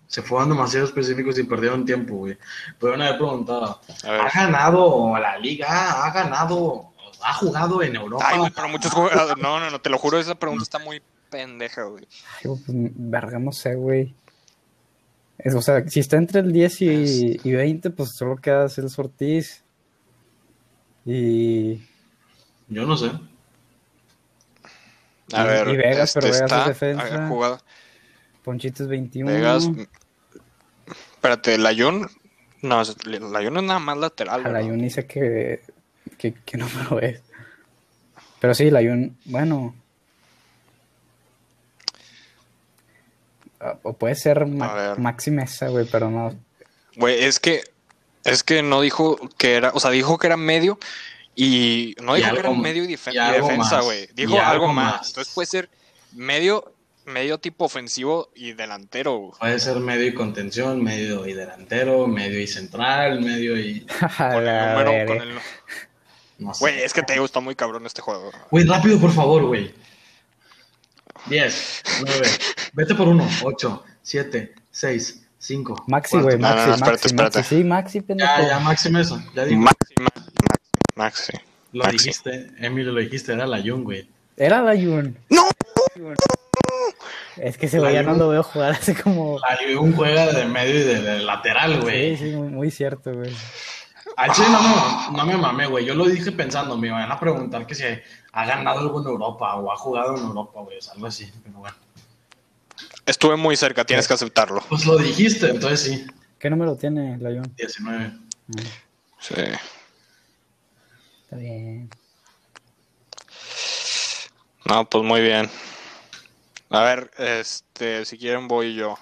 Se 0.08 0.22
fueron 0.22 0.50
demasiado 0.50 0.86
específicos 0.86 1.38
y 1.38 1.44
perdieron 1.44 1.86
tiempo, 1.86 2.15
güey. 2.15 2.38
Podrían 2.79 3.01
haber 3.01 3.17
preguntado, 3.17 3.82
A 4.03 4.12
ver. 4.12 4.22
¿ha 4.22 4.29
ganado 4.29 5.17
la 5.20 5.38
liga? 5.38 6.06
¿Ha 6.06 6.12
ganado? 6.12 6.94
¿Ha 7.22 7.34
jugado 7.34 7.82
en 7.84 7.96
Europa? 7.96 8.25
Ay, 8.27 8.39
güey, 8.39 8.51
pero 8.56 8.70
muchos 8.70 8.91
jugadores. 8.94 9.38
No, 9.38 9.60
no, 9.60 9.70
no, 9.70 9.82
te 9.82 9.89
lo 9.89 9.98
juro, 9.98 10.17
esa 10.17 10.36
pregunta 10.36 10.63
está 10.63 10.79
muy 10.79 11.01
pendeja, 11.29 11.84
güey. 11.84 12.08
Ay, 12.38 12.46
güey, 12.50 12.62
pues, 12.65 12.77
verga, 12.96 13.38
no 13.39 13.51
sé, 13.51 13.75
güey. 13.75 14.15
Es, 15.39 15.53
o 15.56 15.62
sea, 15.62 15.88
si 15.88 16.00
está 16.00 16.17
entre 16.17 16.39
el 16.39 16.51
10 16.51 16.82
y, 16.82 17.39
y 17.44 17.51
20, 17.51 17.89
pues 17.91 18.10
solo 18.12 18.36
queda 18.38 18.70
Celso 18.70 19.01
Ortiz. 19.03 19.63
Y. 21.06 21.75
Yo 22.67 22.86
no 22.86 22.98
sé. 22.98 23.12
A 25.34 25.44
Y- 25.44 25.48
ver, 25.48 25.67
y 25.70 25.77
Vegas, 25.77 26.13
pero 26.13 26.27
este 26.27 26.44
Vegas 26.44 26.51
es 26.51 26.58
está, 26.58 26.67
defensa. 26.67 27.25
ha 27.25 27.27
jugado- 27.27 27.60
Ponchito 28.44 28.84
es 28.84 28.89
21. 28.89 29.32
Vegas. 29.32 29.70
Espérate, 31.13 31.58
la 31.58 31.74
Jun. 31.75 32.08
No, 32.62 32.82
es- 32.82 32.96
la 33.06 33.44
Jun 33.44 33.58
es 33.58 33.63
nada 33.63 33.79
más 33.79 33.98
lateral. 33.98 34.39
A 34.41 34.44
la 34.44 34.50
¿verdad? 34.60 34.70
Jun 34.70 34.79
dice 34.79 35.06
que, 35.06 35.62
que, 36.17 36.34
que 36.34 36.58
número 36.58 37.00
es. 37.01 37.22
Pero 38.39 38.53
sí, 38.53 38.70
la 38.72 38.82
Jun, 38.82 39.17
bueno. 39.25 39.75
O 43.83 43.93
puede 43.93 44.15
ser 44.15 44.45
Ma- 44.45 44.67
A 44.67 44.73
ver. 44.75 44.99
Maxi 44.99 45.31
Mesa, 45.31 45.67
güey, 45.69 45.85
pero 45.91 46.09
no. 46.09 46.35
Güey, 46.95 47.23
es 47.23 47.39
que. 47.39 47.61
Es 48.23 48.43
que 48.43 48.61
no 48.61 48.81
dijo 48.81 49.17
que 49.37 49.55
era. 49.55 49.71
O 49.73 49.79
sea, 49.79 49.91
dijo 49.91 50.17
que 50.17 50.27
era 50.27 50.37
medio. 50.37 50.77
Y 51.35 51.95
no 52.01 52.17
Y 52.17 52.21
dijo 52.21 52.33
que 52.33 52.39
era 52.39 52.51
medio 52.51 52.83
y, 52.83 52.87
defensa, 52.87 53.81
güey. 53.81 54.03
Y 54.05 54.13
Dijo 54.13 54.33
algo 54.39 54.45
algo 54.51 54.67
más. 54.73 54.93
más. 54.97 55.07
Entonces 55.09 55.33
puede 55.33 55.45
ser 55.47 55.69
medio. 56.13 56.73
Medio 57.05 57.37
tipo 57.37 57.63
ofensivo 57.63 58.29
y 58.35 58.51
delantero. 58.51 59.15
güey. 59.17 59.31
Puede 59.39 59.59
ser 59.59 59.77
medio 59.77 60.07
y 60.07 60.13
contención, 60.13 60.83
medio 60.83 61.25
y 61.25 61.31
delantero, 61.31 62.05
medio 62.05 62.37
y 62.41 62.47
central, 62.47 63.21
medio 63.21 63.57
y... 63.57 63.85
Con 64.17 64.35
el 64.39 64.45
la 64.45 64.73
número. 64.73 65.05
Con 65.07 65.21
el, 65.21 65.35
No 66.37 66.53
sé. 66.53 66.59
güey, 66.59 66.81
es 66.81 66.91
que 66.91 67.03
te 67.03 67.17
gusta 67.17 67.39
muy 67.39 67.55
cabrón 67.55 67.85
este 67.85 68.01
juego. 68.01 68.31
Güey, 68.51 68.65
rápido, 68.65 68.99
por 68.99 69.13
favor, 69.13 69.45
güey. 69.45 69.73
10, 71.29 71.84
9, 72.05 72.27
vete 72.74 72.96
por 72.96 73.07
uno, 73.07 73.27
8, 73.43 73.84
7, 74.01 74.53
6, 74.72 75.24
5. 75.39 75.84
Maxi, 75.88 76.17
güey, 76.19 76.38
No, 76.38 76.50
no, 76.50 76.55
Maxi, 76.55 76.67
no, 76.67 76.74
espérate, 76.75 76.91
Maxi, 76.91 77.07
espérate. 77.07 77.38
Maxi. 77.39 77.55
Sí, 77.55 77.63
Maxi, 77.63 78.01
pendejo. 78.01 78.31
Ya, 78.41 78.48
ya, 78.48 78.60
Maxi 78.60 78.89
Mesa, 78.89 79.25
ya 79.36 79.46
digo. 79.46 79.62
Maxi, 79.62 79.93
Maxi, 80.01 80.31
Maxi. 80.96 81.31
lo 81.74 81.84
Maxi. 81.84 81.98
dijiste, 81.98 82.51
Emilio, 82.60 82.91
lo 82.91 83.00
dijiste, 83.00 83.34
era 83.34 83.46
la 83.46 83.62
Jun, 83.62 83.84
güey. 83.84 84.07
Era 84.36 84.62
la 84.62 84.74
Jun. 84.75 85.17
¡No! 85.29 85.43
Es 87.38 87.57
que 87.57 87.67
ese 87.67 87.79
güey 87.79 87.93
ya 87.93 88.03
no 88.03 88.15
lo 88.15 88.29
veo 88.29 88.43
jugar 88.43 88.72
hace 88.79 88.96
como. 88.96 89.39
La 89.39 89.57
Jun 89.75 89.93
juega 89.93 90.31
de 90.34 90.46
medio 90.46 90.75
y 90.79 90.84
de, 90.84 91.01
de 91.01 91.19
lateral, 91.19 91.74
Sí, 91.75 91.79
güey. 91.81 92.17
sí, 92.17 92.24
muy, 92.31 92.48
muy 92.50 92.72
cierto, 92.72 93.13
güey. 93.13 93.31
Al 94.17 94.31
chile 94.31 94.47
no 94.50 94.62
me, 94.62 95.17
no 95.17 95.25
me 95.27 95.38
mamé, 95.38 95.67
güey. 95.67 95.86
Yo 95.86 95.93
lo 95.93 96.05
dije 96.05 96.31
pensando, 96.31 96.75
me 96.75 96.89
van 96.89 97.12
a 97.12 97.19
preguntar 97.19 97.67
que 97.67 97.75
si 97.75 97.83
ha 98.31 98.45
ganado 98.45 98.79
algo 98.79 99.00
en 99.00 99.07
Europa 99.07 99.55
o 99.55 99.71
ha 99.71 99.75
jugado 99.75 100.17
en 100.17 100.24
Europa, 100.24 100.59
güey. 100.62 100.79
Es 100.79 100.89
algo 100.89 101.05
así, 101.05 101.31
pero 101.43 101.59
bueno. 101.59 101.77
Estuve 103.05 103.36
muy 103.36 103.55
cerca, 103.55 103.86
tienes 103.86 104.07
que 104.07 104.15
aceptarlo. 104.15 104.62
Pues 104.69 104.86
lo 104.88 104.97
dijiste, 104.97 105.51
entonces 105.51 105.81
sí. 105.81 106.07
¿Qué 106.39 106.50
número 106.50 106.75
tiene 106.75 107.19
la 107.19 107.29
Jun? 107.29 107.53
19. 107.57 108.17
Sí. 109.19 109.36
Está 111.24 111.36
bien. 111.36 111.88
No, 114.65 114.89
pues 114.89 115.03
muy 115.03 115.21
bien. 115.21 115.47
A 116.71 116.81
ver, 116.81 117.12
este, 117.19 118.03
si 118.03 118.17
quieren 118.17 118.47
voy 118.47 118.74
yo. 118.74 118.97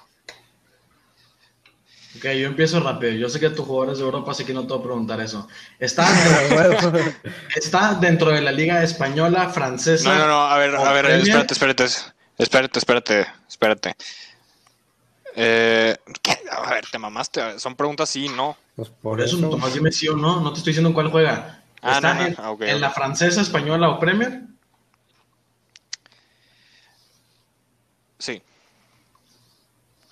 Ok, 2.18 2.24
yo 2.24 2.48
empiezo 2.48 2.80
rápido. 2.80 3.12
Yo 3.14 3.30
sé 3.30 3.40
que 3.40 3.50
tu 3.50 3.64
jugador 3.66 3.92
es 3.94 4.00
de 4.00 4.06
Europa, 4.06 4.32
así 4.32 4.46
que 4.46 4.54
no 4.54 4.62
te 4.62 4.70
voy 4.70 4.80
a 4.80 4.84
preguntar 4.84 5.20
eso. 5.20 5.48
Está, 5.80 6.08
está 7.56 7.96
dentro 7.96 8.32
de 8.32 8.42
la 8.42 8.52
liga 8.52 8.82
española, 8.84 9.50
francesa. 9.50 10.14
No, 10.14 10.20
no, 10.20 10.28
no, 10.28 10.42
a 10.42 10.58
ver, 10.58 10.76
¿O 10.76 10.86
a 10.86 10.94
ver, 10.94 11.06
Premier? 11.06 11.28
espérate, 11.28 11.54
espérate, 11.54 11.86
espérate, 12.38 12.80
espérate, 12.80 13.28
espérate. 13.50 13.96
Eh, 15.36 15.98
¿qué? 16.22 16.38
A 16.52 16.70
ver, 16.70 16.86
te 16.90 16.98
mamaste, 16.98 17.60
son 17.60 17.76
preguntas 17.76 18.10
sí, 18.10 18.30
no. 18.30 18.58
Pues 18.76 18.90
Por 18.90 19.20
eso, 19.22 19.38
Tomás, 19.50 19.74
dime 19.74 19.92
sí 19.92 20.08
o 20.08 20.16
no. 20.16 20.40
No 20.40 20.52
te 20.54 20.60
estoy 20.60 20.72
diciendo 20.72 20.90
en 20.90 20.94
cuál 20.94 21.10
juega. 21.12 21.62
Ah, 21.82 21.96
¿Está 21.96 22.14
no, 22.14 22.22
no. 22.58 22.64
en, 22.64 22.76
Ah, 22.76 22.80
la 22.80 22.92
francesa, 22.92 23.42
española 23.42 23.90
o 23.90 24.00
Premier? 24.00 24.42
Sí. 28.18 28.42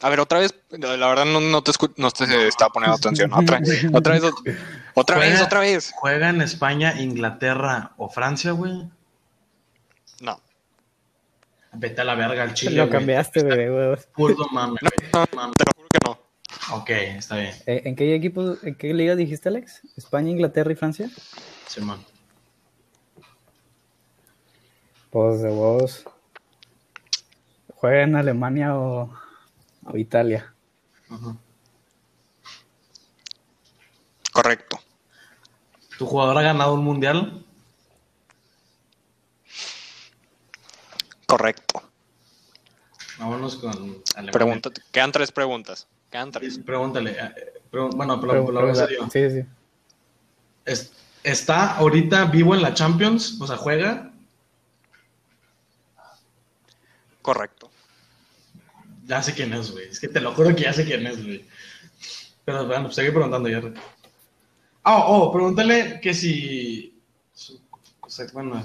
A 0.04 0.10
ver, 0.10 0.20
otra 0.20 0.40
vez, 0.40 0.54
la 0.72 1.08
verdad 1.08 1.26
no, 1.26 1.40
no 1.40 1.64
te 1.64 1.72
escu- 1.72 1.94
no 1.98 2.12
te 2.12 2.48
estaba 2.48 2.70
poniendo 2.72 2.98
atención. 2.98 3.32
Otra, 3.34 3.60
otra 3.94 4.14
vez, 4.14 4.24
otra 4.94 5.18
vez, 5.18 5.30
Juega- 5.32 5.46
otra 5.46 5.60
vez. 5.62 5.92
¿Juega 5.96 6.30
en 6.30 6.42
España, 6.42 7.00
Inglaterra 7.02 7.94
o 7.98 8.10
Francia, 8.10 8.52
güey? 8.52 8.84
No, 10.22 10.40
Vete 11.74 12.02
a 12.02 12.04
la 12.04 12.16
verga 12.16 12.44
al 12.44 12.54
chile. 12.54 12.76
Lo 12.78 12.90
cambiaste, 12.90 13.42
güey. 13.44 13.98
Puro 14.14 14.46
mame, 14.52 14.78
güey. 14.82 15.28
Mame. 15.36 15.54
te 15.58 15.64
lo 15.66 15.72
juro 15.76 15.88
que 15.90 16.00
no. 16.06 16.20
Ok, 16.78 16.90
está 16.90 17.38
bien. 17.38 17.56
Eh, 17.66 17.82
¿En 17.86 17.96
qué 17.96 18.14
equipo, 18.14 18.56
en 18.62 18.76
qué 18.76 18.94
liga 18.94 19.16
dijiste, 19.16 19.50
Alex? 19.50 19.82
¿España, 19.98 20.30
Inglaterra 20.30 20.72
y 20.72 20.76
Francia? 20.76 21.10
Simón. 21.68 22.04
Pues 25.10 25.42
de 25.42 25.50
vos. 25.50 26.06
¿Juega 27.76 28.04
en 28.04 28.16
Alemania 28.16 28.76
o, 28.76 29.12
o 29.86 29.98
Italia? 29.98 30.54
Ajá. 31.10 31.36
Correcto. 34.32 34.80
¿Tu 35.98 36.06
jugador 36.06 36.38
ha 36.38 36.42
ganado 36.42 36.74
un 36.74 36.84
mundial? 36.84 37.46
Correcto. 41.28 41.82
Vámonos 43.20 43.56
con 43.58 43.72
Alemania. 44.16 44.32
Pregúntate. 44.32 44.82
Quedan 44.92 45.12
tres 45.12 45.32
preguntas. 45.32 45.88
Quedan 46.12 46.32
tres. 46.32 46.56
Sí, 46.56 46.62
Pregúntale. 46.62 47.12
eh, 47.12 47.62
bueno, 47.72 48.20
pero, 48.20 48.68
en 48.70 48.76
serio. 48.76 49.10
sí, 49.12 49.30
sí. 49.30 49.46
Es- 50.66 50.92
¿Está 51.24 51.78
ahorita 51.78 52.26
vivo 52.26 52.54
en 52.54 52.62
la 52.62 52.74
Champions? 52.74 53.40
O 53.40 53.48
sea, 53.48 53.56
¿juega? 53.56 54.12
Correcto. 57.22 57.63
Ya 59.06 59.22
sé 59.22 59.34
quién 59.34 59.54
es, 59.54 59.72
güey. 59.72 59.88
Es 59.90 60.00
que 60.00 60.08
te 60.08 60.20
lo 60.22 60.34
juro 60.34 60.56
que 60.56 60.64
ya 60.64 60.74
sé 60.74 60.86
quién 60.86 61.06
es, 61.08 61.22
güey. 61.24 61.46
Pero 62.46 62.66
bueno, 62.68 62.84
pues 62.84 62.96
seguí 62.96 63.12
preguntando 63.12 63.50
ya. 63.50 63.62
Oh, 64.84 65.04
oh, 65.08 65.32
pregúntale 65.32 66.00
que 66.02 66.14
si... 66.14 67.00
su- 67.34 67.60
o 68.02 68.10
sea, 68.10 68.26
bueno, 68.34 68.64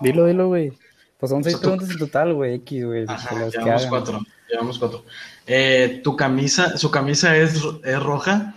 Dilo, 0.00 0.26
dilo, 0.26 0.46
güey. 0.48 0.72
Pues 1.18 1.30
son 1.30 1.42
seis 1.44 1.56
O 1.56 1.58
sea, 1.58 1.62
tú- 1.62 1.76
preguntas 1.76 1.90
en 1.90 1.98
total, 1.98 2.32
güey, 2.34 2.54
X, 2.56 2.84
güey. 2.84 3.04
de 3.06 3.12
ajá, 3.12 3.28
que 3.28 3.34
llevamos 3.58 3.66
hagan. 3.82 3.88
cuatro. 3.90 4.20
Llevamos 4.48 4.78
cuatro. 4.78 5.04
Eh, 5.46 6.00
¿Tu 6.02 6.16
camisa, 6.16 6.76
su 6.78 6.90
camisa 6.90 7.36
es, 7.36 7.60
es 7.84 8.02
roja? 8.02 8.54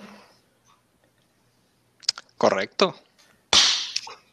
Correcto. 2.37 2.95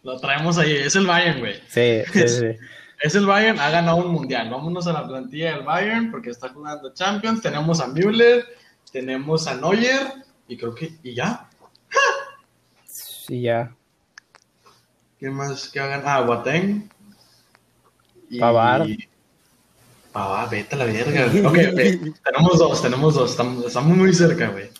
Lo 0.02 0.18
traemos 0.18 0.58
ahí. 0.58 0.72
Es 0.76 0.96
el 0.96 1.06
Bayern, 1.06 1.40
güey. 1.40 1.60
Sí, 1.68 2.02
sí, 2.12 2.28
sí. 2.28 2.46
Es 3.00 3.14
el 3.14 3.24
Bayern, 3.26 3.58
ha 3.58 3.70
ganado 3.70 3.96
un 3.96 4.12
mundial. 4.12 4.50
Vámonos 4.50 4.86
a 4.86 4.92
la 4.92 5.06
plantilla 5.06 5.54
del 5.54 5.64
Bayern 5.64 6.10
porque 6.10 6.30
está 6.30 6.50
jugando 6.50 6.92
Champions. 6.92 7.40
Tenemos 7.40 7.80
a 7.80 7.86
Müller, 7.86 8.44
tenemos 8.92 9.46
a 9.46 9.54
Neuer 9.54 10.12
y 10.46 10.56
creo 10.56 10.74
que. 10.74 10.92
¿Y 11.02 11.14
ya? 11.14 11.48
Sí, 12.84 13.42
ya. 13.42 13.74
¿Qué 15.18 15.30
más 15.30 15.68
que 15.68 15.80
hagan? 15.80 16.02
Ah, 16.04 16.20
Boateng. 16.20 16.90
Y- 18.28 18.38
Pavard. 18.38 18.86
Pavard, 20.12 20.50
vete 20.50 20.74
a 20.74 20.78
la 20.78 20.84
verga. 20.84 21.26
Ok, 21.48 21.54
tenemos 22.24 22.58
dos, 22.58 22.82
tenemos 22.82 23.14
dos. 23.14 23.30
Estamos, 23.30 23.64
estamos 23.64 23.96
muy 23.96 24.12
cerca, 24.12 24.48
güey. 24.48 24.70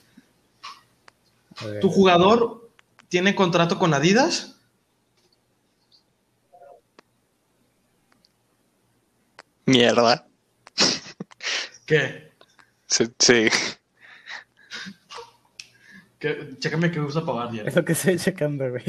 ¿Tu 1.80 1.88
jugador 1.90 2.68
tiene 3.08 3.34
contrato 3.34 3.78
con 3.78 3.92
Adidas? 3.94 4.49
Mierda. 9.70 10.26
¿Qué? 11.86 12.32
Sí. 12.86 13.04
sí. 13.18 13.48
¿Qué? 16.18 16.56
Chécame 16.58 16.90
que 16.90 16.98
usa 16.98 17.24
Pavard 17.24 17.52
ya. 17.52 17.62
Es 17.62 17.76
lo 17.76 17.84
que 17.84 17.92
estoy 17.92 18.18
checando, 18.18 18.68
güey. 18.68 18.82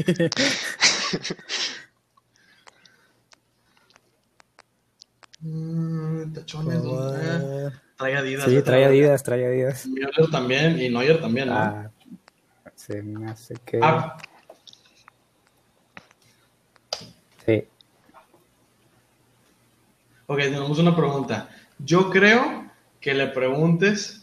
Mm, 5.40 6.32
tachones, 6.32 6.82
¿dónde? 6.82 7.72
Trae 7.96 8.16
Adidas. 8.16 8.44
Sí, 8.44 8.62
trae. 8.62 8.84
Adidas, 8.84 9.22
trae 9.22 9.46
Adidas. 9.46 9.86
Müller 9.86 10.30
también 10.30 10.80
y 10.80 10.88
Neuer 10.88 11.20
también, 11.20 11.48
¿no? 11.48 11.54
Ah, 11.54 11.90
se 12.74 13.02
me 13.02 13.30
hace 13.30 13.54
que. 13.64 13.80
Ah, 13.82 14.16
Sí. 17.44 17.64
Ok, 20.26 20.38
tenemos 20.38 20.78
una 20.78 20.94
pregunta. 20.96 21.48
Yo 21.78 22.10
creo 22.10 22.70
que 23.00 23.14
le 23.14 23.26
preguntes 23.28 24.22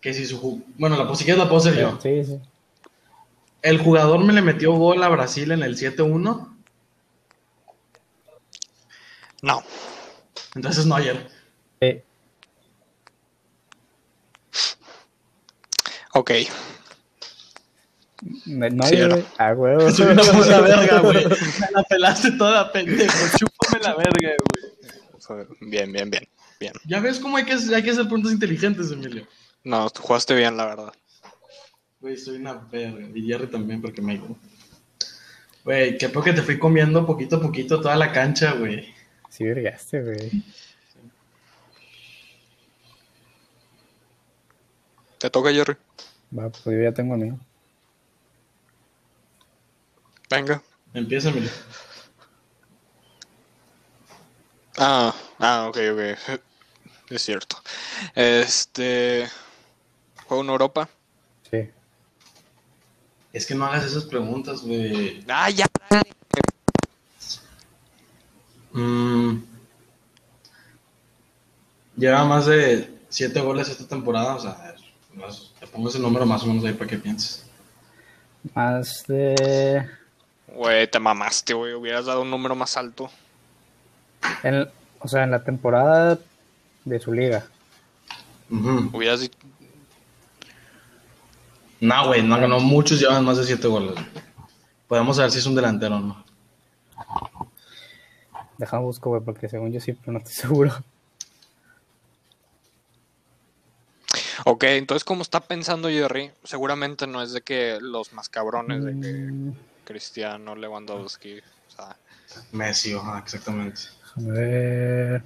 que 0.00 0.14
si 0.14 0.26
su... 0.26 0.62
Bueno, 0.78 0.96
la 0.96 1.06
posición 1.06 1.38
la 1.38 1.44
puedo 1.48 1.58
hacer 1.58 1.78
yo. 1.78 1.98
Sí, 2.00 2.24
sí. 2.24 2.40
¿El 3.62 3.78
jugador 3.78 4.24
me 4.24 4.32
le 4.32 4.42
metió 4.42 4.72
gol 4.72 5.02
a 5.02 5.08
Brasil 5.08 5.52
en 5.52 5.62
el 5.62 5.76
7-1? 5.76 6.48
No. 9.42 9.62
Entonces 10.54 10.86
no 10.86 10.96
ayer. 10.96 11.28
Sí. 11.80 12.02
Ok. 16.14 16.30
No, 18.46 18.68
no 18.68 18.86
Sí. 18.86 18.96
Ah, 19.38 19.52
huevo. 19.52 19.90
Soy 19.92 20.06
una 20.06 20.22
puta 20.22 20.60
verga, 20.60 21.00
güey. 21.00 21.24
Me 21.60 21.70
la 21.72 21.82
pelaste 21.82 22.32
toda, 22.32 22.70
pendejo. 22.70 23.18
Chúpame 23.38 23.82
la 23.82 23.94
verga, 23.96 24.12
güey. 24.20 24.72
Bien, 25.60 25.92
bien, 25.92 26.10
bien. 26.10 26.28
Bien. 26.60 26.72
Ya 26.84 27.00
ves 27.00 27.18
cómo 27.18 27.36
hay 27.36 27.44
que, 27.44 27.52
hay 27.52 27.82
que 27.82 27.90
hacer 27.90 28.04
preguntas 28.04 28.32
inteligentes, 28.32 28.90
Emilio. 28.90 29.26
No, 29.64 29.88
tú 29.90 30.02
jugaste 30.02 30.34
bien, 30.34 30.56
la 30.56 30.66
verdad. 30.66 30.92
Güey, 32.00 32.16
soy 32.16 32.36
una 32.36 32.54
verga. 32.54 33.06
Y 33.14 33.26
Jerry 33.26 33.46
también, 33.46 33.80
porque 33.80 34.02
me 34.02 34.14
dijo. 34.14 34.36
Güey, 35.64 35.96
qué 35.98 36.08
poco 36.08 36.24
que 36.24 36.32
te 36.32 36.42
fui 36.42 36.58
comiendo 36.58 37.06
poquito 37.06 37.36
a 37.36 37.40
poquito 37.40 37.80
toda 37.80 37.96
la 37.96 38.12
cancha, 38.12 38.52
güey. 38.52 38.92
Sí, 39.28 39.44
vergaste, 39.44 40.02
güey. 40.02 40.30
Te 45.18 45.30
toca, 45.30 45.52
Jerry. 45.52 45.76
Va, 46.36 46.50
pues 46.50 46.64
yo 46.64 46.82
ya 46.82 46.92
tengo 46.92 47.14
el 47.14 47.20
mío. 47.20 47.38
Venga. 50.28 50.60
Empieza, 50.94 51.28
Emilio. 51.28 51.50
Ah, 54.78 55.14
ah, 55.38 55.66
ok, 55.68 55.76
ok. 55.92 56.40
Es 57.10 57.22
cierto. 57.22 57.56
Este. 58.14 59.28
¿Juego 60.26 60.42
en 60.44 60.48
Europa? 60.48 60.88
Sí. 61.50 61.68
Es 63.34 63.44
que 63.46 63.54
no 63.54 63.66
hagas 63.66 63.84
esas 63.84 64.04
preguntas, 64.04 64.62
güey. 64.62 65.22
Ah, 65.28 65.50
ya. 65.50 65.66
Mm. 68.72 69.42
Lleva 71.96 72.24
más 72.24 72.46
de 72.46 72.98
siete 73.10 73.40
goles 73.40 73.68
esta 73.68 73.86
temporada, 73.86 74.36
o 74.36 74.40
sea, 74.40 74.74
más- 75.14 75.52
te 75.60 75.66
pongo 75.66 75.90
ese 75.90 75.98
número 75.98 76.24
más 76.24 76.42
o 76.42 76.46
menos 76.46 76.64
ahí 76.64 76.72
para 76.72 76.88
que 76.88 76.96
pienses. 76.96 77.44
Más 78.54 79.04
de. 79.06 79.86
Güey, 80.48 80.90
te 80.90 80.98
mamaste, 80.98 81.52
güey. 81.52 81.74
Hubieras 81.74 82.06
dado 82.06 82.22
un 82.22 82.30
número 82.30 82.54
más 82.54 82.76
alto. 82.78 83.10
En- 84.42 84.68
o 85.00 85.08
sea, 85.08 85.24
en 85.24 85.30
la 85.32 85.42
temporada 85.44 86.18
de 86.84 87.00
su 87.00 87.12
liga. 87.12 87.46
Ujú. 88.50 88.90
Hubieras 88.96 89.20
dicho. 89.20 89.38
No, 91.80 92.06
güey, 92.06 92.22
no, 92.22 92.36
no, 92.46 92.60
muchos 92.60 93.00
llevan 93.00 93.24
más 93.24 93.38
de 93.38 93.44
siete 93.44 93.66
goles. 93.66 93.94
Podemos 94.86 95.16
saber 95.16 95.30
si 95.32 95.38
es 95.38 95.46
un 95.46 95.54
delantero 95.56 95.96
o 95.96 96.00
no. 96.00 96.24
Déjame 98.58 98.84
busco, 98.84 99.10
güey, 99.10 99.22
porque 99.22 99.48
según 99.48 99.72
yo 99.72 99.80
sí, 99.80 99.92
pero 99.92 100.12
no 100.12 100.18
estoy 100.18 100.34
seguro. 100.34 100.72
Ok, 104.44 104.64
entonces, 104.64 105.04
como 105.04 105.22
está 105.22 105.40
pensando 105.40 105.88
Jerry, 105.88 106.30
seguramente 106.44 107.06
no 107.06 107.22
es 107.22 107.32
de 107.32 107.42
que 107.42 107.78
los 107.80 108.12
más 108.12 108.28
cabrones 108.28 108.84
de 108.84 108.90
que 109.00 109.12
Mm, 109.12 109.52
Cristiano, 109.84 110.54
Lewandowski. 110.56 111.38
O 111.38 111.70
sea, 111.76 111.96
Messi, 112.52 112.92
ajá, 112.94 113.18
exactamente. 113.20 113.82
Déjame 114.16 114.38
ver. 114.38 115.22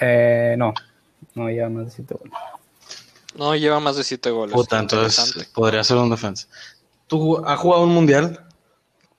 Eh, 0.00 0.54
no. 0.58 0.72
No 1.34 1.48
lleva 1.50 1.68
más 1.68 1.86
de 1.86 1.90
7 1.90 2.14
goles. 2.14 2.32
no 3.36 3.56
lleva 3.56 3.80
más 3.80 3.96
de 3.96 4.04
7 4.04 4.30
goles. 4.30 4.54
Puta, 4.54 4.78
entonces 4.78 5.48
podría 5.52 5.82
ser 5.82 5.96
un 5.96 6.10
defensa. 6.10 6.46
¿Tú 7.06 7.44
has 7.44 7.58
jugado 7.58 7.82
un 7.84 7.92
mundial? 7.92 8.46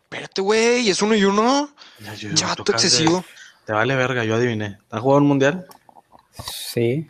Espérate, 0.03 0.41
güey, 0.41 0.89
es 0.89 1.01
uno 1.01 1.15
y 1.15 1.25
uno. 1.25 1.69
Ya, 1.99 2.13
yo- 2.13 2.29
Ya, 2.31 2.55
de- 2.55 2.71
excesivo. 2.71 3.23
Te 3.65 3.73
vale 3.73 3.95
verga, 3.95 4.23
yo 4.23 4.35
adiviné. 4.35 4.77
¿Has 4.89 5.01
jugado 5.01 5.21
un 5.21 5.27
mundial? 5.27 5.65
Sí. 6.73 7.07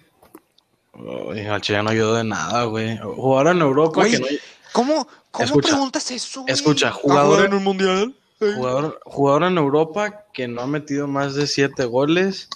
Uy, 0.94 1.42
al 1.46 1.62
Chile 1.62 1.84
no 1.84 1.90
ayudó 1.92 2.16
de 2.16 2.24
nada, 2.24 2.64
güey. 2.64 2.98
Jugar 2.98 3.48
en 3.48 3.62
Europa 3.62 4.04
que 4.06 4.20
no- 4.20 4.28
¿Cómo, 4.72 5.08
cómo 5.32 5.46
Escucha, 5.46 5.70
preguntas 5.70 6.10
eso? 6.12 6.42
güey? 6.42 6.54
escucha, 6.54 6.88
¿A 6.90 6.92
jugador- 6.92 7.28
jugar 7.36 7.46
en 7.46 7.54
un 7.54 7.64
mundial? 7.64 8.16
Jugador, 8.40 9.00
jugador 9.06 9.44
en 9.44 9.58
Europa 9.58 10.26
que 10.34 10.48
no 10.48 10.62
ha 10.62 10.68
metido 10.68 11.08
más 11.08 11.36
de 11.36 11.48
siete 11.48 11.86
goles 11.86 12.50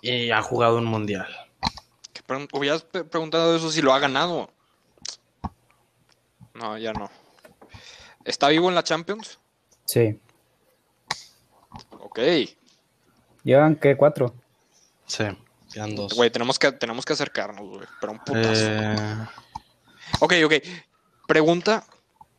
y 0.00 0.30
ha 0.30 0.40
jugado 0.42 0.78
un 0.78 0.84
mundial. 0.84 1.26
Pregun- 2.26 2.48
hubieras 2.52 2.82
preguntado 2.84 3.56
eso 3.56 3.70
si 3.70 3.82
lo 3.82 3.92
ha 3.92 3.98
ganado. 3.98 4.50
No, 6.54 6.78
ya 6.78 6.92
no. 6.92 7.10
¿Está 8.24 8.48
vivo 8.48 8.68
en 8.68 8.74
la 8.76 8.84
Champions? 8.84 9.38
Sí. 9.84 10.20
Ok. 11.98 12.20
¿Llevan 13.42 13.74
qué? 13.76 13.96
¿Cuatro? 13.96 14.34
Sí, 15.06 15.24
quedan 15.72 15.96
dos. 15.96 16.14
Güey, 16.14 16.30
tenemos 16.30 16.58
que, 16.58 16.70
tenemos 16.72 17.04
que 17.04 17.14
acercarnos, 17.14 17.66
güey. 17.68 17.86
Pero 18.00 18.12
un 18.12 18.18
putazo. 18.20 18.50
Eh, 18.54 19.26
Ok, 20.20 20.34
ok. 20.44 20.52
Pregunta 21.26 21.84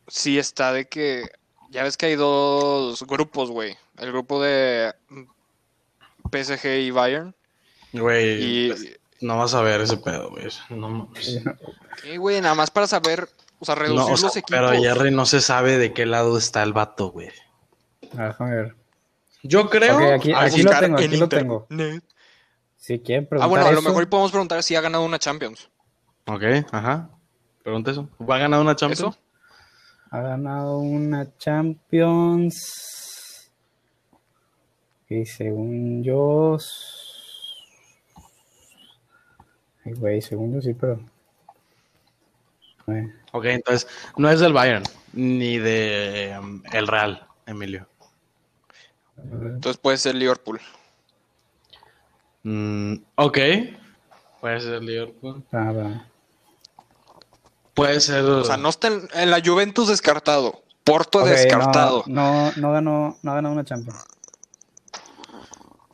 si 0.08 0.38
está 0.38 0.72
de 0.72 0.86
que. 0.88 1.28
Ya 1.74 1.82
ves 1.82 1.96
que 1.96 2.06
hay 2.06 2.14
dos 2.14 3.02
grupos, 3.04 3.50
güey. 3.50 3.76
El 3.98 4.12
grupo 4.12 4.40
de 4.40 4.94
PSG 6.30 6.66
y 6.82 6.90
Bayern. 6.92 7.34
güey, 7.92 8.42
Y. 8.70 8.74
no 9.20 9.38
vas 9.38 9.54
a 9.54 9.60
ver 9.62 9.80
ese 9.80 9.96
pedo, 9.96 10.30
güey. 10.30 10.46
No 10.70 10.88
mames. 10.88 11.42
¿Qué, 12.02 12.16
güey? 12.18 12.40
Nada 12.40 12.54
más 12.54 12.70
para 12.70 12.86
saber. 12.86 13.28
O 13.58 13.64
sea, 13.64 13.74
reducir 13.74 13.98
No, 14.08 14.12
o 14.12 14.16
sea, 14.16 14.26
los 14.28 14.36
equipos. 14.36 14.60
pero 14.70 14.82
Jerry 14.82 15.10
no 15.10 15.26
se 15.26 15.40
sabe 15.40 15.78
de 15.78 15.92
qué 15.92 16.06
lado 16.06 16.36
está 16.38 16.62
el 16.62 16.72
vato, 16.72 17.10
güey. 17.10 17.30
Ah, 18.16 18.26
Déjame 18.28 18.54
ver. 18.56 18.76
Yo 19.42 19.68
creo. 19.70 19.96
Ok, 19.96 20.02
aquí- 20.14 20.32
aquí 20.32 20.62
lo 20.62 20.70
tengo, 20.78 20.98
en 20.98 21.04
aquí 21.04 21.16
lo 21.16 21.28
tengo. 21.28 21.66
internet. 21.70 22.04
Si 22.76 22.98
quieren 23.00 23.24
Ah, 23.24 23.28
preguntar 23.30 23.48
bueno, 23.50 23.66
a 23.66 23.72
lo 23.72 23.78
eso, 23.80 23.88
mejor 23.88 24.08
podemos 24.08 24.30
preguntar 24.30 24.62
si 24.62 24.76
ha 24.76 24.80
ganado 24.80 25.04
una 25.04 25.18
Champions. 25.18 25.70
Ok, 26.26 26.42
ajá. 26.72 27.10
Pregunta 27.62 27.90
eso. 27.90 28.08
¿Va 28.20 28.36
a 28.36 28.38
ganar 28.40 28.60
una 28.60 28.76
Champions? 28.76 29.00
¿Eso? 29.00 29.18
Ha 30.14 30.20
ganado 30.20 30.78
una 30.78 31.36
Champions. 31.38 32.70
Y 35.08 35.26
según 35.26 36.04
yo. 36.04 36.56
Ay, 39.84 39.92
güey, 39.94 40.22
según 40.22 40.54
yo 40.54 40.62
sí, 40.62 40.72
pero. 40.72 41.00
Eh, 42.86 43.12
Ok, 43.32 43.46
entonces 43.46 43.88
no 44.16 44.30
es 44.30 44.38
del 44.38 44.52
Bayern 44.52 44.84
ni 45.12 45.58
de 45.58 46.36
um, 46.38 46.62
el 46.72 46.86
Real, 46.86 47.26
Emilio. 47.46 47.88
Entonces 49.16 49.78
puede 49.78 49.96
ser 49.96 50.14
Liverpool. 50.14 50.60
Mm, 52.44 52.94
ok. 53.16 53.38
Puede 54.40 54.60
ser 54.60 54.80
Liverpool. 54.80 55.42
ah, 55.50 55.72
va. 55.72 56.06
Puede 57.74 58.00
ser. 58.00 58.24
O 58.24 58.44
sea, 58.44 58.56
no 58.56 58.68
está 58.68 58.88
en, 58.88 59.08
en 59.14 59.30
la 59.30 59.40
Juventus 59.44 59.88
descartado. 59.88 60.62
Porto 60.84 61.24
descartado. 61.24 62.04
No, 62.06 62.50
no, 62.50 62.52
no 62.56 62.72
ganó, 62.72 63.18
no 63.22 63.30
ha 63.30 63.34
ganado 63.34 63.54
una 63.54 63.64
Champions. 63.64 63.98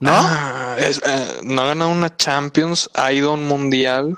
¿No? 0.01 0.13
Ah, 0.15 0.77
es- 0.79 1.01
eh, 1.05 1.41
no 1.43 1.63
ha 1.63 1.67
ganado 1.67 1.91
una 1.91 2.17
Champions, 2.17 2.91
ha 2.95 3.13
ido 3.13 3.31
a 3.31 3.35
un 3.35 3.47
mundial. 3.47 4.17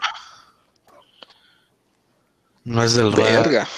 No 2.65 2.83
es 2.83 2.95
del 2.95 3.13
Real. 3.13 3.43
Verga. 3.43 3.69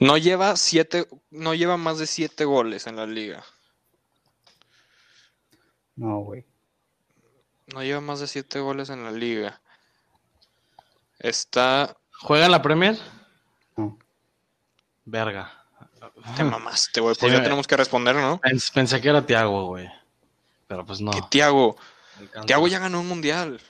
No 0.00 0.18
lleva 0.18 0.56
siete, 0.56 1.08
no 1.30 1.54
lleva 1.54 1.76
más 1.78 1.98
de 1.98 2.06
siete 2.06 2.44
goles 2.44 2.86
en 2.86 2.96
la 2.96 3.06
liga. 3.06 3.42
No, 5.96 6.18
güey. 6.20 6.44
No 7.72 7.82
lleva 7.82 8.00
más 8.02 8.20
de 8.20 8.26
siete 8.26 8.60
goles 8.60 8.90
en 8.90 9.02
la 9.04 9.10
liga. 9.10 9.62
Está. 11.24 11.96
¿Juega 12.20 12.44
en 12.46 12.52
la 12.52 12.60
Premier? 12.62 12.98
No. 13.76 13.98
Verga. 15.06 15.52
Te 16.36 16.44
mamaste, 16.44 17.00
güey. 17.00 17.14
Pues 17.14 17.28
Sí, 17.30 17.32
ya 17.34 17.38
me- 17.38 17.44
tenemos 17.44 17.66
que 17.66 17.76
responder, 17.76 18.14
¿no? 18.14 18.40
Pens- 18.40 18.70
pensé 18.72 19.00
que 19.00 19.08
era 19.08 19.24
Tiago, 19.26 19.66
güey. 19.68 19.88
Pero 20.68 20.84
pues 20.84 21.00
no. 21.00 21.10
Que 21.10 21.22
Tiago. 21.30 21.76
Tiago 22.46 22.68
ya 22.68 22.78
ganó 22.78 23.00
un 23.00 23.08
mundial. 23.08 23.60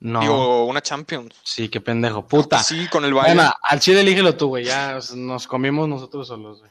No. 0.00 0.20
Digo, 0.20 0.66
una 0.66 0.80
Champions. 0.80 1.34
Sí, 1.42 1.68
qué 1.68 1.80
pendejo. 1.80 2.26
Puta. 2.26 2.62
Sí, 2.62 2.86
con 2.88 3.04
el 3.04 3.12
Bayern. 3.14 3.36
Bueno, 3.38 3.52
al 3.62 3.80
chile 3.80 4.02
elígelo 4.02 4.36
tú, 4.36 4.48
güey. 4.48 4.64
Ya 4.64 4.98
nos 5.14 5.46
comimos 5.48 5.88
nosotros 5.88 6.28
solos, 6.28 6.60
güey. 6.60 6.70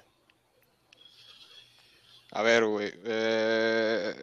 A 2.32 2.42
ver, 2.44 2.66
güey. 2.66 2.94
eh, 3.04 4.16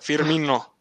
Firmino. 0.00 0.72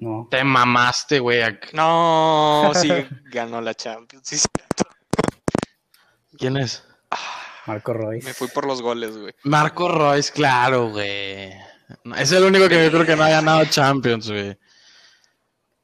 No. 0.00 0.26
Te 0.30 0.42
mamaste, 0.42 1.18
güey. 1.18 1.42
No, 1.74 2.72
sí 2.74 2.90
ganó 3.30 3.60
la 3.60 3.74
Champions. 3.74 4.26
Sí, 4.26 4.38
sí. 4.38 4.46
¿Quién 6.38 6.56
es? 6.56 6.82
Marco 7.66 7.92
Royce. 7.92 8.26
Me 8.26 8.34
fui 8.34 8.48
por 8.48 8.66
los 8.66 8.80
goles, 8.80 9.16
güey. 9.16 9.34
Marco 9.44 9.88
Royce, 9.88 10.32
claro, 10.32 10.88
güey. 10.88 11.52
Es 12.16 12.32
el 12.32 12.44
único 12.44 12.66
que 12.68 12.82
yo 12.82 12.90
creo 12.90 13.04
que 13.04 13.14
no 13.14 13.24
ha 13.24 13.28
ganado 13.28 13.62
Champions, 13.66 14.30
güey. 14.30 14.58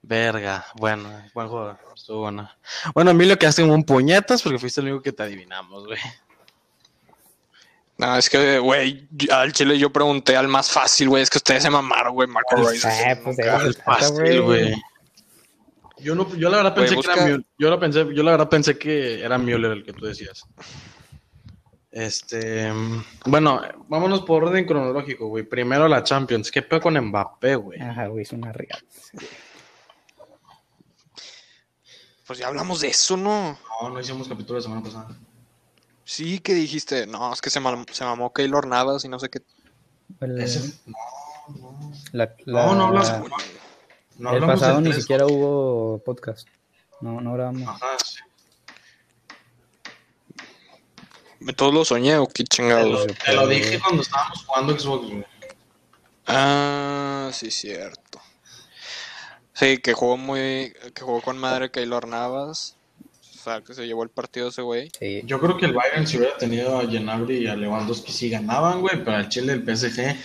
Verga, 0.00 0.64
bueno, 0.76 1.11
buen 1.35 1.48
jugador, 1.48 1.79
estuvo 1.94 2.20
bueno. 2.20 2.48
Bueno, 2.94 3.11
Emilio, 3.11 3.37
que 3.37 3.50
como 3.52 3.74
un 3.74 3.85
puñetas 3.85 4.40
porque 4.40 4.59
fuiste 4.59 4.81
el 4.81 4.87
único 4.87 5.02
que 5.02 5.12
te 5.12 5.24
adivinamos, 5.24 5.85
güey. 5.85 5.98
No, 7.98 8.16
es 8.16 8.28
que, 8.28 8.59
güey, 8.59 9.09
al 9.30 9.52
chile 9.52 9.78
yo 9.78 9.90
pregunté 9.90 10.37
al 10.37 10.48
más 10.48 10.70
fácil, 10.70 11.09
güey. 11.09 11.22
Es 11.22 11.30
que 11.30 11.38
ustedes 11.38 11.62
se 11.62 11.70
mamaron, 11.70 12.14
güey. 12.14 12.28
Marco 12.28 12.56
Royce. 12.56 12.88
Eh, 12.88 13.16
pues, 13.22 13.38
eh, 13.38 13.56
Es 13.68 13.82
fácil, 13.82 14.42
güey. 14.42 14.74
Yo 15.98 16.14
no, 16.14 16.35
yo 16.37 16.50
la 16.50 16.59
verdad 16.59 16.74
pensé 16.74 16.94
que 16.94 17.00
era 17.00 17.24
Müller. 17.24 17.46
Yo 17.59 17.70
la 17.70 17.80
pensé, 17.80 18.06
yo 18.14 18.22
la 18.22 18.30
verdad 18.32 18.48
pensé 18.50 18.78
que 18.78 19.22
era 19.22 19.38
Müller 19.38 19.72
el 19.72 19.85
que 19.85 19.94
tú 19.94 20.04
decías. 20.04 20.44
Este, 21.90 22.70
bueno, 23.24 23.62
vámonos 23.88 24.20
por 24.22 24.44
orden 24.44 24.66
cronológico, 24.66 25.28
güey. 25.28 25.44
Primero 25.44 25.88
la 25.88 26.04
Champions. 26.04 26.50
¿Qué 26.50 26.61
pedo 26.61 26.82
con 26.82 27.00
Mbappé, 27.00 27.56
güey? 27.56 27.80
Ajá, 27.80 28.09
güey, 28.09 28.22
es 28.24 28.32
una 28.32 28.52
riata. 28.52 28.85
Pues 32.26 32.38
ya 32.38 32.48
hablamos 32.48 32.82
de 32.82 32.88
eso, 32.88 33.16
¿no? 33.16 33.59
No, 33.80 33.88
no 33.88 33.98
hicimos 33.98 34.28
capítulo 34.28 34.59
la 34.59 34.62
semana 34.62 34.82
pasada. 34.82 35.09
Sí, 36.09 36.38
que 36.38 36.55
dijiste. 36.55 37.07
No, 37.07 37.33
es 37.33 37.40
que 37.42 37.51
se, 37.51 37.61
mam- 37.61 37.90
se 37.90 38.05
mamó 38.05 38.33
Keylor 38.33 38.66
Navas 38.66 39.05
y 39.05 39.09
no 39.09 39.19
sé 39.19 39.29
qué. 39.29 39.42
El, 40.21 40.40
Ese- 40.40 40.73
la- 42.12 42.33
no, 42.47 42.75
no 42.77 42.87
hablas. 42.87 43.09
la- 43.11 43.23
No 44.19 44.33
el 44.33 44.47
pasado 44.47 44.81
ni 44.81 44.90
tres, 44.90 45.03
siquiera 45.03 45.27
hubo 45.27 45.99
podcast. 46.05 46.47
No, 47.01 47.21
no 47.21 47.33
grabamos. 47.35 47.69
Ajá, 47.69 47.97
sí. 48.05 48.21
Todos 51.57 51.75
lo 51.75 51.85
soñé 51.85 52.16
o 52.19 52.27
qué 52.27 52.45
Te 52.45 52.57
chingados. 52.57 53.07
lo, 53.07 53.14
te 53.14 53.33
lo 53.35 53.47
dije 53.47 53.79
cuando 53.81 54.03
estábamos 54.03 54.45
jugando 54.47 54.79
Xbox, 54.79 55.07
güey. 55.11 55.27
Ah, 56.27 57.31
sí, 57.33 57.51
cierto. 57.51 58.21
Sí, 59.53 59.79
que 59.79 59.92
jugó 59.92 60.16
muy. 60.16 60.73
Que 60.95 61.03
jugó 61.03 61.21
con 61.21 61.38
madre 61.38 61.71
Keylor 61.71 62.07
Navas. 62.09 62.76
O 63.46 63.48
sea, 63.48 63.61
que 63.61 63.74
se 63.74 63.87
llevó 63.87 64.02
el 64.02 64.09
partido 64.09 64.48
ese 64.48 64.61
güey. 64.61 64.90
Sí. 64.98 65.22
Yo 65.24 65.38
creo 65.38 65.56
que 65.56 65.66
el 65.66 65.72
Bayern 65.72 66.04
si 66.04 66.16
hubiera 66.18 66.37
tenido 66.37 66.80
a 66.80 66.85
Gnabry 66.85 67.44
y 67.44 67.46
a 67.46 67.54
Lewandowski 67.54 68.11
sí 68.11 68.28
ganaban, 68.28 68.80
güey, 68.80 69.04
pero 69.04 69.18
al 69.18 69.28
Chile 69.28 69.52
el 69.52 69.62
PSG 69.62 70.16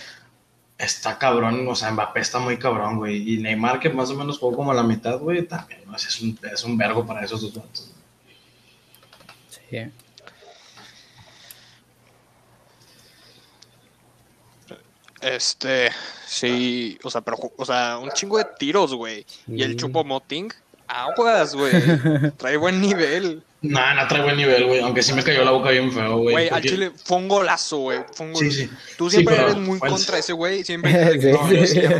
está 0.76 1.18
cabrón, 1.18 1.68
o 1.68 1.76
sea, 1.76 1.92
Mbappé 1.92 2.18
está 2.18 2.40
muy 2.40 2.58
cabrón, 2.58 2.98
güey, 2.98 3.34
y 3.34 3.38
Neymar 3.38 3.78
que 3.78 3.90
más 3.90 4.10
o 4.10 4.16
menos 4.16 4.40
jugó 4.40 4.56
como 4.56 4.72
a 4.72 4.74
la 4.74 4.82
mitad, 4.82 5.20
güey, 5.20 5.46
también, 5.46 5.82
¿no? 5.86 5.94
es 5.94 6.20
un, 6.20 6.36
es 6.52 6.64
un 6.64 6.76
vergo 6.76 7.06
para 7.06 7.24
esos 7.24 7.42
dos 7.42 7.54
vatos. 7.54 7.92
sí. 9.48 9.78
Este, 15.20 15.90
sí, 16.26 16.98
o 17.04 17.08
sea, 17.10 17.20
pero, 17.20 17.38
o 17.56 17.64
sea, 17.64 17.98
un 17.98 18.10
chingo 18.10 18.38
de 18.38 18.46
tiros, 18.58 18.92
güey. 18.92 19.24
Y 19.46 19.62
el 19.62 19.70
Sí. 19.70 19.76
Chupo 19.76 20.02
Moting, 20.02 20.52
aguas, 20.88 21.54
güey. 21.54 21.72
Trae 22.36 22.56
buen 22.56 22.80
nivel. 22.80 23.42
Nah, 23.64 23.94
no 23.94 24.08
trae 24.08 24.22
buen 24.22 24.36
nivel, 24.36 24.66
güey, 24.66 24.80
aunque 24.80 25.04
sí 25.04 25.12
me 25.12 25.22
cayó 25.22 25.44
la 25.44 25.52
boca 25.52 25.70
bien 25.70 25.92
feo, 25.92 26.16
güey. 26.18 26.32
Güey, 26.34 26.48
al 26.48 26.62
chile 26.62 26.90
fue 27.04 27.18
un 27.18 27.28
golazo, 27.28 27.78
güey. 27.78 28.00
Fue 28.12 28.26
un 28.26 28.32
gol- 28.32 28.42
Sí, 28.42 28.50
sí. 28.50 28.70
Tú 28.98 29.08
Sí, 29.08 29.16
siempre 29.18 29.36
pero 29.36 29.48
eres 29.50 29.62
muy 29.62 29.78
contra 29.78 30.18
ese 30.18 30.32
güey. 30.32 30.64
Siempre 30.64 30.92
no, 31.32 31.38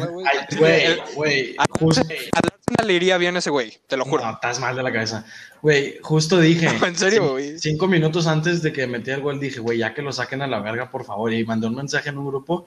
no 0.01 0.13
güey. 0.59 1.01
Güey, 1.15 1.55
al- 1.59 1.67
justo... 1.71 2.01
al 2.03 2.43
Arsenal 2.53 2.87
le 2.89 2.93
iría 2.95 3.17
bien 3.17 3.37
ese 3.37 3.51
güey, 3.51 3.79
te 3.87 3.97
lo 3.97 4.05
juro. 4.05 4.25
No, 4.25 4.33
estás 4.33 4.59
mal 4.59 4.75
de 4.75 4.83
la 4.83 4.93
cabeza. 4.93 5.25
Güey, 5.63 5.99
justo 6.03 6.41
dije. 6.41 6.69
En 6.85 6.97
serio, 6.97 7.31
güey. 7.31 7.57
Cinco 7.61 7.87
minutos 7.87 8.27
antes 8.27 8.61
de 8.63 8.73
que 8.73 8.89
metí 8.89 9.13
el 9.13 9.21
gol, 9.21 9.39
dije, 9.39 9.61
güey, 9.61 9.79
ya 9.79 9.95
que 9.95 10.03
lo 10.03 10.13
saquen 10.13 10.43
a 10.43 10.49
la 10.49 10.59
verga, 10.59 10.91
por 10.91 11.05
favor. 11.05 11.33
Y 11.33 11.45
mandé 11.45 11.69
un 11.69 11.77
mensaje 11.77 12.09
en 12.09 12.19
un 12.19 12.27
grupo. 12.27 12.65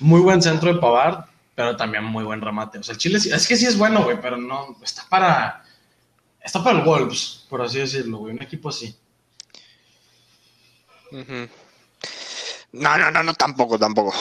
Muy 0.00 0.20
buen 0.20 0.42
centro 0.42 0.74
de 0.74 0.80
Pavard, 0.80 1.24
pero 1.54 1.76
también 1.76 2.04
muy 2.04 2.24
buen 2.24 2.40
remate. 2.40 2.78
O 2.78 2.82
sea, 2.82 2.92
el 2.94 2.98
Chile 2.98 3.20
sí- 3.20 3.30
es 3.32 3.46
que 3.46 3.56
sí 3.56 3.66
es 3.66 3.76
bueno, 3.78 4.02
güey, 4.04 4.20
pero 4.20 4.36
no. 4.36 4.76
Está 4.82 5.04
para. 5.08 5.64
Está 6.40 6.62
para 6.62 6.78
el 6.78 6.84
Wolves, 6.84 7.44
por 7.48 7.62
así 7.62 7.78
decirlo, 7.78 8.18
güey. 8.18 8.34
Un 8.34 8.42
equipo 8.42 8.68
así. 8.68 8.94
No, 12.72 12.98
no, 12.98 13.10
no, 13.10 13.22
no, 13.22 13.34
tampoco, 13.34 13.78
tampoco. 13.78 14.12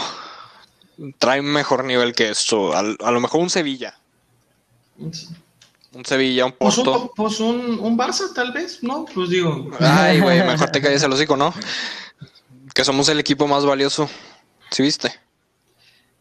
Trae 1.18 1.40
un 1.40 1.48
mejor 1.48 1.84
nivel 1.84 2.14
que 2.14 2.30
esto. 2.30 2.76
Al- 2.76 2.98
A, 3.04 3.12
lo 3.12 3.20
mejor 3.20 3.42
un 3.42 3.50
Sevilla. 3.50 3.98
Un 4.98 6.06
Sevilla, 6.06 6.46
un 6.46 6.52
Pues 6.54 6.76
Porto. 6.76 7.02
un, 7.02 7.10
pues 7.16 7.40
un, 7.40 7.80
un 7.80 7.98
Barça, 7.98 8.32
tal 8.34 8.52
vez, 8.52 8.84
¿no? 8.84 9.06
Pues 9.06 9.30
digo. 9.30 9.72
Ay, 9.80 10.20
güey, 10.20 10.40
mejor 10.44 10.70
te 10.70 10.82
calles 10.82 11.02
el 11.04 11.12
hocico, 11.12 11.36
¿no? 11.36 11.54
Que 12.76 12.86
somos 12.86 13.10
el 13.10 13.20
equipo 13.20 13.48
más 13.48 13.66
valioso. 13.66 14.08
¿Sí 14.72 14.82
viste? 14.84 15.20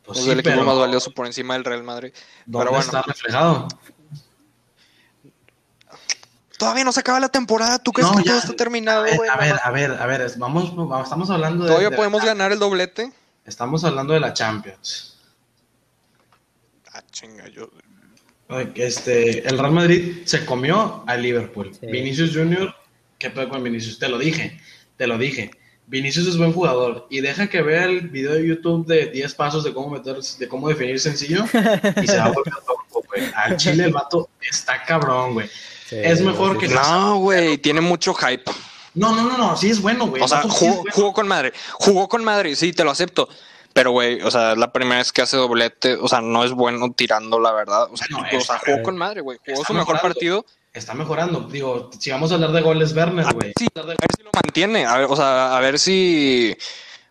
Pues 0.04 0.18
Somos 0.18 0.24
sí, 0.24 0.30
el 0.32 0.40
equipo 0.40 0.54
pero 0.56 0.64
más 0.66 0.78
valioso 0.78 1.12
por 1.12 1.26
encima 1.26 1.54
del 1.54 1.64
Real 1.64 1.82
Madrid. 1.84 2.12
¿Dónde 2.46 2.64
Pero 2.64 2.70
bueno, 2.70 2.84
está 2.84 3.02
reflejado? 3.02 3.68
todavía 6.58 6.84
no 6.84 6.92
se 6.92 7.00
acaba 7.00 7.20
la 7.20 7.28
temporada. 7.28 7.78
¿Tú 7.78 7.92
crees 7.92 8.10
No, 8.10 8.16
que 8.18 8.24
ya. 8.24 8.30
todo 8.32 8.38
está 8.40 8.52
terminado, 8.56 9.00
A 9.00 9.04
ver, 9.04 9.16
güey? 9.16 9.28
a 9.30 9.36
ver, 9.36 9.56
a 9.62 9.70
ver, 9.70 9.90
a 9.92 10.06
ver, 10.06 10.20
es- 10.22 10.38
vamos, 10.38 10.74
vamos- 10.74 11.02
estamos 11.04 11.30
hablando 11.30 11.64
de. 11.64 11.68
Todavía 11.70 11.90
de- 11.90 11.96
podemos 11.96 12.24
ganar 12.24 12.52
el 12.52 12.58
doblete. 12.58 13.12
Estamos 13.44 13.84
hablando 13.84 14.12
de 14.14 14.20
la 14.20 14.32
Champions. 14.32 15.18
Ah, 16.92 17.02
chinga, 17.10 17.48
yo. 17.48 17.68
Este, 18.74 19.48
el 19.48 19.58
Real 19.58 19.72
Madrid 19.72 20.22
se 20.26 20.44
comió 20.44 21.02
al 21.06 21.22
Liverpool. 21.22 21.72
Sí. 21.78 21.86
Vinicius 21.86 22.36
Junior, 22.36 22.74
¿qué 23.18 23.30
pedo 23.30 23.48
con 23.48 23.62
Vinicius? 23.62 23.98
Te 23.98 24.08
lo 24.08 24.18
dije, 24.18 24.60
te 24.96 25.06
lo 25.06 25.16
dije. 25.16 25.50
Vinicius 25.92 26.26
es 26.26 26.38
buen 26.38 26.52
jugador 26.54 27.06
y 27.10 27.20
deja 27.20 27.48
que 27.48 27.60
vea 27.60 27.84
el 27.84 28.08
video 28.08 28.32
de 28.32 28.46
YouTube 28.48 28.86
de 28.86 29.06
10 29.08 29.34
pasos 29.34 29.62
de 29.62 29.74
cómo 29.74 29.90
meter, 29.90 30.16
de 30.16 30.48
cómo 30.48 30.66
definir 30.68 30.98
sencillo 30.98 31.44
y 32.02 32.06
se 32.06 32.16
va 32.18 32.24
a 32.24 32.28
volver 32.32 32.54
loco, 32.66 33.04
güey. 33.08 33.30
Al 33.36 33.58
Chile 33.58 33.84
el 33.84 33.92
vato 33.92 34.30
está 34.40 34.82
cabrón, 34.84 35.34
güey. 35.34 35.48
Sí, 35.86 35.96
Es 36.02 36.22
mejor 36.22 36.54
sí, 36.54 36.58
que- 36.60 36.68
sí. 36.68 36.74
No, 36.74 37.18
güey, 37.18 37.58
tiene 37.58 37.82
mucho 37.82 38.14
hype. 38.14 38.50
No, 38.94 39.14
no, 39.14 39.22
no, 39.24 39.36
no, 39.36 39.56
sí 39.56 39.68
es 39.70 39.82
bueno, 39.82 40.06
güey. 40.06 40.22
O 40.22 40.28
sea, 40.28 40.42
sí 40.42 40.48
jugó, 40.50 40.76
bueno. 40.76 40.90
jugó 40.94 41.12
con 41.12 41.28
madre. 41.28 41.52
Jugó 41.74 42.08
con 42.08 42.24
madre, 42.24 42.56
sí, 42.56 42.72
te 42.72 42.84
lo 42.84 42.90
acepto. 42.90 43.28
Pero, 43.74 43.90
güey, 43.90 44.20
o 44.22 44.30
sea, 44.30 44.52
es 44.52 44.58
la 44.58 44.72
primera 44.72 44.96
vez 44.98 45.12
que 45.12 45.22
hace 45.22 45.36
doblete. 45.36 45.94
O 45.96 46.08
sea, 46.08 46.20
no 46.22 46.42
es 46.44 46.52
bueno 46.52 46.90
tirando, 46.94 47.38
la 47.38 47.52
verdad. 47.52 47.88
O 47.90 47.96
sea, 47.96 48.06
No, 48.10 48.18
o 48.18 48.40
sea, 48.40 48.58
jugó 48.64 48.82
con 48.82 48.96
madre, 48.96 49.20
güey. 49.20 49.38
Jugó 49.44 49.64
su 49.64 49.72
mejor 49.74 49.94
mejorando. 49.94 50.02
partido. 50.14 50.46
Está 50.74 50.94
mejorando. 50.94 51.40
Digo, 51.50 51.90
si 51.98 52.10
vamos 52.10 52.30
a 52.32 52.34
hablar 52.36 52.52
de 52.52 52.60
goles, 52.62 52.94
Werner, 52.94 53.26
güey. 53.34 53.52
Sí, 53.58 53.66
a 53.74 53.82
ver 53.82 53.96
si 54.16 54.21
lo 54.32 54.40
mantiene. 54.42 54.86
A 54.86 54.98
ver, 54.98 55.06
o 55.10 55.16
sea, 55.16 55.56
a 55.56 55.60
ver 55.60 55.78
si. 55.78 56.56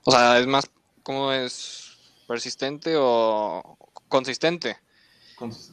O 0.04 0.12
sea, 0.12 0.40
es 0.40 0.48
más. 0.48 0.70
¿Cómo 1.04 1.32
es? 1.32 1.98
¿Persistente 2.28 2.94
o 2.98 3.78
consistente? 4.08 4.78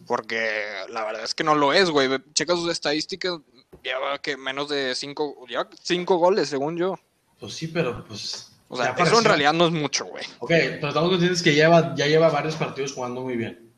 Porque 0.07 0.65
la 0.89 1.05
verdad 1.05 1.25
es 1.25 1.35
que 1.35 1.45
no 1.45 1.55
lo 1.55 1.73
es, 1.73 1.91
güey. 1.91 2.09
Checa 2.33 2.55
sus 2.55 2.71
estadísticas. 2.71 3.39
Lleva 3.83 4.19
que 4.19 4.37
menos 4.37 4.69
de 4.69 4.95
cinco. 4.95 5.45
Lleva 5.47 5.69
cinco 5.83 6.17
goles, 6.17 6.49
según 6.49 6.77
yo. 6.77 6.99
Pues 7.39 7.55
sí, 7.55 7.69
pero 7.69 8.05
pues. 8.05 8.53
O 8.69 8.77
sea, 8.77 8.95
eso 8.99 9.19
en 9.19 9.25
realidad 9.25 9.55
no 9.55 9.67
es 9.67 9.73
mucho, 9.73 10.05
güey. 10.05 10.25
Ok, 10.41 10.51
pero 10.51 10.89
estamos 10.89 11.09
conscientes 11.09 11.43
que 11.43 11.55
lleva, 11.55 11.95
ya 11.95 12.07
lleva 12.07 12.29
varios 12.29 12.55
partidos 12.57 12.93
jugando 12.93 13.23
muy 13.23 13.37
bien. 13.37 13.71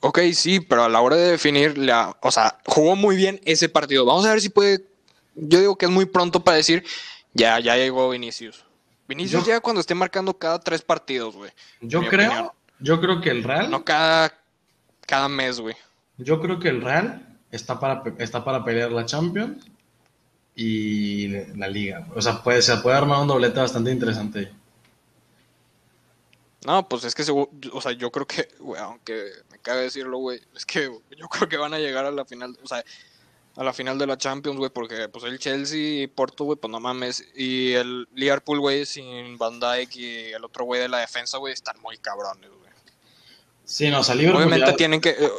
Ok, 0.00 0.18
sí, 0.34 0.60
pero 0.60 0.84
a 0.84 0.88
la 0.90 1.00
hora 1.00 1.16
de 1.16 1.30
definir, 1.30 1.78
la, 1.78 2.14
o 2.20 2.30
sea, 2.30 2.58
jugó 2.66 2.94
muy 2.94 3.16
bien 3.16 3.40
ese 3.46 3.70
partido. 3.70 4.04
Vamos 4.04 4.26
a 4.26 4.30
ver 4.30 4.42
si 4.42 4.50
puede. 4.50 4.84
Yo 5.34 5.60
digo 5.60 5.76
que 5.76 5.86
es 5.86 5.90
muy 5.90 6.04
pronto 6.06 6.42
para 6.44 6.56
decir, 6.56 6.84
ya, 7.32 7.58
ya 7.60 7.76
llegó 7.76 8.10
Vinicius. 8.10 8.64
Vinicius 9.08 9.42
Yo- 9.42 9.46
llega 9.46 9.60
cuando 9.60 9.80
esté 9.80 9.94
marcando 9.94 10.36
cada 10.38 10.58
tres 10.60 10.82
partidos, 10.82 11.34
güey. 11.36 11.50
Yo 11.80 12.00
creo, 12.06 12.28
opinión. 12.30 12.50
yo 12.80 13.00
creo 13.00 13.20
que 13.20 13.30
el 13.30 13.42
Real, 13.44 13.70
No 13.70 13.84
cada, 13.84 14.32
cada 15.06 15.28
mes, 15.28 15.60
güey. 15.60 15.74
yo 16.18 16.40
creo 16.40 16.58
que 16.58 16.68
el 16.68 16.80
Real 16.80 17.26
está 17.50 17.78
para, 17.80 18.02
está 18.18 18.44
para 18.44 18.64
pelear 18.64 18.90
la 18.92 19.04
Champions 19.04 19.64
y 20.56 21.28
la 21.56 21.68
Liga. 21.68 22.06
O 22.14 22.22
sea, 22.22 22.42
puede, 22.42 22.62
se 22.62 22.76
puede 22.78 22.96
armar 22.96 23.20
un 23.20 23.28
doblete 23.28 23.58
bastante 23.60 23.90
interesante. 23.90 24.50
No, 26.66 26.88
pues 26.88 27.04
es 27.04 27.14
que, 27.14 27.22
segu- 27.24 27.50
o 27.72 27.80
sea, 27.82 27.92
yo 27.92 28.10
creo 28.10 28.26
que, 28.26 28.48
güey, 28.58 28.80
aunque 28.80 29.30
me 29.50 29.58
cabe 29.58 29.82
decirlo, 29.82 30.16
güey, 30.18 30.40
es 30.56 30.64
que 30.64 30.90
yo 31.18 31.28
creo 31.28 31.48
que 31.48 31.56
van 31.58 31.74
a 31.74 31.78
llegar 31.78 32.06
a 32.06 32.10
la 32.10 32.24
final, 32.24 32.56
o 32.62 32.66
sea, 32.66 32.82
a 33.56 33.62
la 33.64 33.72
final 33.72 33.98
de 33.98 34.06
la 34.06 34.18
Champions, 34.18 34.58
güey, 34.58 34.70
porque 34.70 35.08
pues 35.08 35.24
el 35.24 35.38
Chelsea 35.38 36.02
y 36.02 36.06
Porto, 36.08 36.44
güey, 36.44 36.58
pues 36.58 36.70
no 36.70 36.80
mames, 36.80 37.24
y 37.36 37.72
el 37.72 38.08
Liverpool, 38.14 38.58
güey, 38.60 38.84
sin 38.84 39.38
Van 39.38 39.60
Dijk 39.60 39.96
y 39.96 40.32
el 40.32 40.44
otro 40.44 40.64
güey 40.64 40.80
de 40.80 40.88
la 40.88 40.98
defensa, 40.98 41.38
güey, 41.38 41.52
están 41.52 41.80
muy 41.80 41.96
cabrones, 41.98 42.50
güey. 42.50 42.72
Sí, 43.64 43.90
no, 43.90 44.00
o 44.00 44.04
sea, 44.04 44.14
Liverpool 44.14 44.42
Obviamente 44.42 44.70
ya- 44.70 44.76
tienen 44.76 45.00
que, 45.00 45.10
eh, 45.10 45.30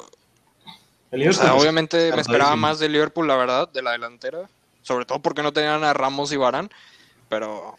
o 1.29 1.33
sea, 1.33 1.55
obviamente 1.55 2.11
me 2.13 2.21
esperaba 2.21 2.55
más 2.55 2.79
de 2.79 2.89
Liverpool, 2.89 3.27
la 3.27 3.35
verdad, 3.35 3.69
de 3.69 3.81
la 3.81 3.91
delantera, 3.91 4.49
sobre 4.81 5.05
todo 5.05 5.21
porque 5.21 5.43
no 5.43 5.51
tenían 5.53 5.83
a 5.83 5.93
Ramos 5.93 6.31
y 6.31 6.37
Varane, 6.37 6.69
pero, 7.27 7.77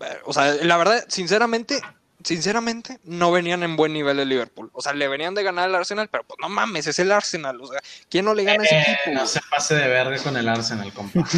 eh, 0.00 0.18
o 0.24 0.32
sea, 0.32 0.54
la 0.54 0.76
verdad, 0.78 1.04
sinceramente, 1.08 1.80
sinceramente, 2.24 2.98
no 3.04 3.30
venían 3.32 3.62
en 3.62 3.76
buen 3.76 3.92
nivel 3.92 4.18
el 4.20 4.28
Liverpool. 4.28 4.70
O 4.72 4.80
sea, 4.82 4.92
le 4.92 5.08
venían 5.08 5.34
de 5.34 5.42
ganar 5.42 5.64
al 5.68 5.74
Arsenal, 5.74 6.08
pero 6.08 6.24
pues 6.24 6.38
no 6.40 6.48
mames, 6.48 6.86
es 6.86 6.98
el 6.98 7.12
Arsenal. 7.12 7.60
O 7.60 7.66
sea, 7.66 7.80
¿quién 8.08 8.24
no 8.24 8.34
le 8.34 8.44
gana 8.44 8.62
a 8.62 8.66
ese 8.66 8.74
Eh, 8.76 8.80
equipo? 9.02 9.20
no 9.20 9.26
se 9.26 9.40
pase 9.50 9.74
de 9.74 9.88
verga 9.88 10.22
con 10.22 10.36
el 10.36 10.48
Arsenal, 10.48 10.92
compa. 10.92 11.20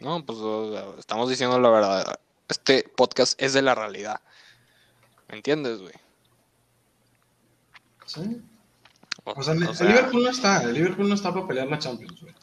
No, 0.00 0.24
pues 0.26 0.38
o 0.38 0.72
sea, 0.72 0.84
estamos 1.00 1.30
diciendo 1.30 1.58
la 1.58 1.70
verdad. 1.70 2.20
Este 2.48 2.82
podcast 2.96 3.40
es 3.42 3.54
de 3.54 3.62
la 3.62 3.74
realidad. 3.74 4.20
¿Me 5.28 5.36
entiendes, 5.36 5.78
güey? 5.80 5.94
Sí. 8.04 8.40
O, 9.24 9.32
O 9.32 9.42
sea, 9.42 9.54
el, 9.54 9.64
o 9.66 9.70
el 9.70 9.76
sea, 9.76 9.86
Liverpool 9.86 10.22
no 10.24 10.30
está, 10.30 10.62
el 10.62 10.74
Liverpool 10.74 11.08
no 11.08 11.14
está 11.14 11.32
para 11.32 11.46
pelear 11.46 11.66
la 11.68 11.78
Champions, 11.78 12.20
güey. 12.20 12.34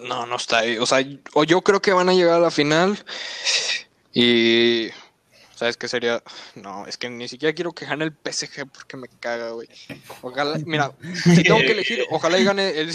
No, 0.00 0.26
no 0.26 0.36
está 0.36 0.58
ahí. 0.58 0.76
O 0.78 0.86
sea, 0.86 0.98
o 1.34 1.44
yo 1.44 1.62
creo 1.62 1.80
que 1.82 1.92
van 1.92 2.08
a 2.08 2.14
llegar 2.14 2.34
a 2.34 2.40
la 2.40 2.50
final. 2.50 3.02
Y. 4.12 4.88
¿Sabes 5.58 5.76
qué 5.76 5.88
sería? 5.88 6.22
No, 6.54 6.86
es 6.86 6.96
que 6.96 7.10
ni 7.10 7.26
siquiera 7.26 7.52
quiero 7.52 7.72
que 7.72 7.84
gane 7.84 8.04
el 8.04 8.12
PSG 8.12 8.70
porque 8.72 8.96
me 8.96 9.08
caga, 9.08 9.50
güey. 9.50 9.66
Ojalá, 10.22 10.56
mira, 10.64 10.92
si 11.24 11.42
tengo 11.42 11.58
que 11.58 11.72
elegir, 11.72 12.04
ojalá 12.10 12.38
y 12.38 12.44
gane 12.44 12.78
el. 12.78 12.94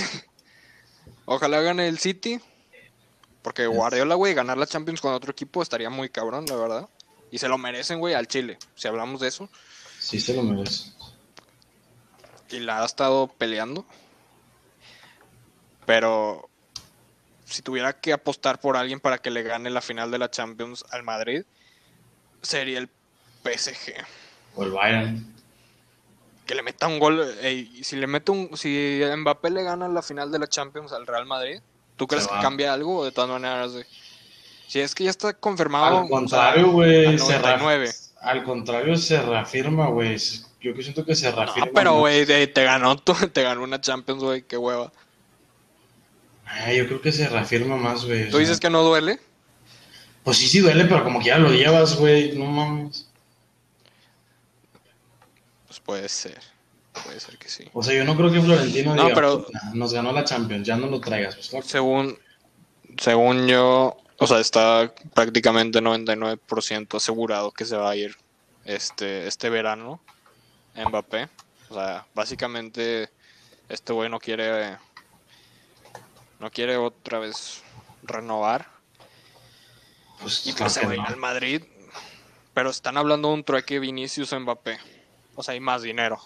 Ojalá 1.25 1.59
gane 1.59 1.89
el 1.89 1.99
City. 1.99 2.39
Porque 3.41 3.67
Guardiola, 3.67 4.15
güey, 4.15 4.33
ganar 4.33 4.57
la 4.57 4.65
Champions 4.65 5.01
con 5.01 5.13
otro 5.13 5.31
equipo 5.31 5.61
estaría 5.61 5.89
muy 5.89 6.07
cabrón, 6.07 6.45
la 6.45 6.55
verdad. 6.55 6.89
Y 7.31 7.37
se 7.39 7.49
lo 7.49 7.57
merecen, 7.57 7.99
güey, 7.99 8.13
al 8.13 8.27
Chile. 8.27 8.57
Si 8.75 8.87
hablamos 8.87 9.19
de 9.19 9.27
eso. 9.27 9.49
Sí 9.99 10.21
se 10.21 10.33
lo 10.33 10.43
merece. 10.43 10.91
y 12.49 12.61
la 12.61 12.81
ha 12.81 12.85
estado 12.85 13.27
peleando. 13.27 13.85
Pero 15.85 16.49
si 17.43 17.61
tuviera 17.61 17.99
que 17.99 18.13
apostar 18.13 18.61
por 18.61 18.77
alguien 18.77 19.01
para 19.01 19.17
que 19.17 19.31
le 19.31 19.43
gane 19.43 19.69
la 19.69 19.81
final 19.81 20.11
de 20.11 20.19
la 20.19 20.31
Champions 20.31 20.85
al 20.91 21.03
Madrid, 21.03 21.43
sería 22.43 22.77
el 22.79 22.89
PSG. 23.43 23.93
O 24.55 24.63
el 24.63 24.71
Bayern. 24.71 25.33
Que 26.45 26.55
le 26.55 26.61
meta 26.61 26.87
un 26.87 26.99
gol. 26.99 27.25
ey, 27.41 27.83
si 27.83 27.95
le 27.95 28.05
mete 28.05 28.31
un. 28.31 28.55
Si 28.55 29.01
Mbappé 29.17 29.49
le 29.49 29.63
gana 29.63 29.87
la 29.87 30.01
final 30.01 30.31
de 30.31 30.39
la 30.39 30.47
Champions 30.47 30.91
al 30.91 31.07
Real 31.07 31.25
Madrid, 31.25 31.59
¿tú 31.95 32.05
crees 32.05 32.27
que 32.27 32.35
cambia 32.41 32.73
algo? 32.73 32.99
O 32.99 33.05
de 33.05 33.11
todas 33.11 33.29
maneras, 33.29 33.71
güey? 33.71 33.85
Si 34.67 34.79
es 34.79 34.93
que 34.93 35.05
ya 35.05 35.09
está 35.09 35.33
confirmado. 35.33 35.99
Al 35.99 36.09
contrario, 36.09 36.71
güey. 36.71 37.05
al 37.07 37.19
se 37.19 37.33
99. 37.39 37.87
reaf- 37.87 38.09
Al 38.21 38.43
contrario, 38.43 38.95
se 38.97 39.21
reafirma, 39.21 39.87
güey. 39.87 40.17
Yo 40.61 40.73
que 40.73 40.81
siento 40.83 41.05
que 41.05 41.15
se 41.15 41.31
reafirma. 41.31 41.69
pero, 41.73 41.91
más. 41.93 41.99
güey, 42.01 42.25
te 42.25 42.63
ganó, 42.63 42.95
te 43.33 43.41
ganó 43.43 43.63
una 43.63 43.79
Champions, 43.81 44.23
güey, 44.23 44.41
qué 44.43 44.57
hueva. 44.57 44.91
Ay, 46.45 46.77
yo 46.77 46.87
creo 46.87 47.01
que 47.01 47.11
se 47.11 47.27
reafirma 47.27 47.77
más, 47.77 48.05
güey. 48.05 48.29
¿Tú 48.29 48.37
dices 48.37 48.59
que 48.59 48.69
no 48.69 48.83
duele? 48.83 49.19
Pues 50.23 50.37
sí, 50.37 50.47
sí 50.47 50.59
duele, 50.59 50.85
pero 50.85 51.03
como 51.03 51.19
que 51.19 51.25
ya 51.25 51.37
lo 51.37 51.49
llevas, 51.51 51.97
güey. 51.97 52.37
No 52.37 52.45
mames. 52.45 53.07
Pues 55.67 55.79
puede 55.79 56.09
ser. 56.09 56.39
Puede 57.03 57.19
ser 57.19 57.37
que 57.37 57.49
sí. 57.49 57.67
O 57.73 57.81
sea, 57.83 57.93
yo 57.95 58.03
no 58.05 58.15
creo 58.15 58.31
que 58.31 58.39
Florentino 58.41 58.95
No, 58.95 59.03
diga, 59.03 59.15
pero- 59.15 59.45
"Puta, 59.45 59.59
nos 59.73 59.93
ganó 59.93 60.11
la 60.11 60.23
Champions, 60.23 60.65
ya 60.67 60.77
no 60.77 60.87
lo 60.87 60.99
traigas. 61.01 61.35
Pues, 61.35 61.49
claro. 61.49 61.65
Según, 61.65 62.19
según 62.97 63.47
yo, 63.47 63.97
o 64.19 64.27
sea, 64.27 64.39
está 64.39 64.93
prácticamente 65.13 65.81
99% 65.81 66.97
asegurado 66.97 67.51
que 67.51 67.65
se 67.65 67.75
va 67.75 67.89
a 67.89 67.95
ir 67.95 68.15
este, 68.65 69.27
este 69.27 69.49
verano 69.49 69.99
Mbappé. 70.75 71.27
O 71.69 71.73
sea, 71.73 72.05
básicamente 72.13 73.09
este 73.69 73.91
güey 73.93 74.09
no 74.09 74.19
quiere 74.19 74.77
no 76.39 76.51
quiere 76.51 76.77
otra 76.77 77.19
vez 77.19 77.63
renovar 78.03 78.67
Pues, 80.23 80.47
y 80.47 80.53
pues 80.53 80.81
no. 80.81 81.05
al 81.05 81.17
Madrid. 81.17 81.63
Pero 82.53 82.69
están 82.69 82.97
hablando 82.97 83.27
de 83.27 83.33
un 83.35 83.43
trueque 83.43 83.79
Vinicius 83.79 84.33
Mbappé. 84.33 84.79
O 85.35 85.43
sea, 85.43 85.53
hay 85.53 85.59
más 85.59 85.81
dinero. 85.81 86.19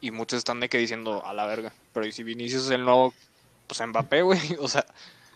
Y 0.00 0.10
muchos 0.10 0.38
están 0.38 0.60
de 0.60 0.68
que 0.68 0.78
diciendo 0.78 1.24
a 1.24 1.34
la 1.34 1.46
verga. 1.46 1.72
Pero 1.92 2.06
¿y 2.06 2.12
si 2.12 2.22
Vinicius 2.22 2.64
es 2.64 2.70
el 2.70 2.84
nuevo, 2.84 3.12
pues 3.66 3.80
Mbappé, 3.86 4.22
güey? 4.22 4.40
O 4.58 4.68
sea, 4.68 4.86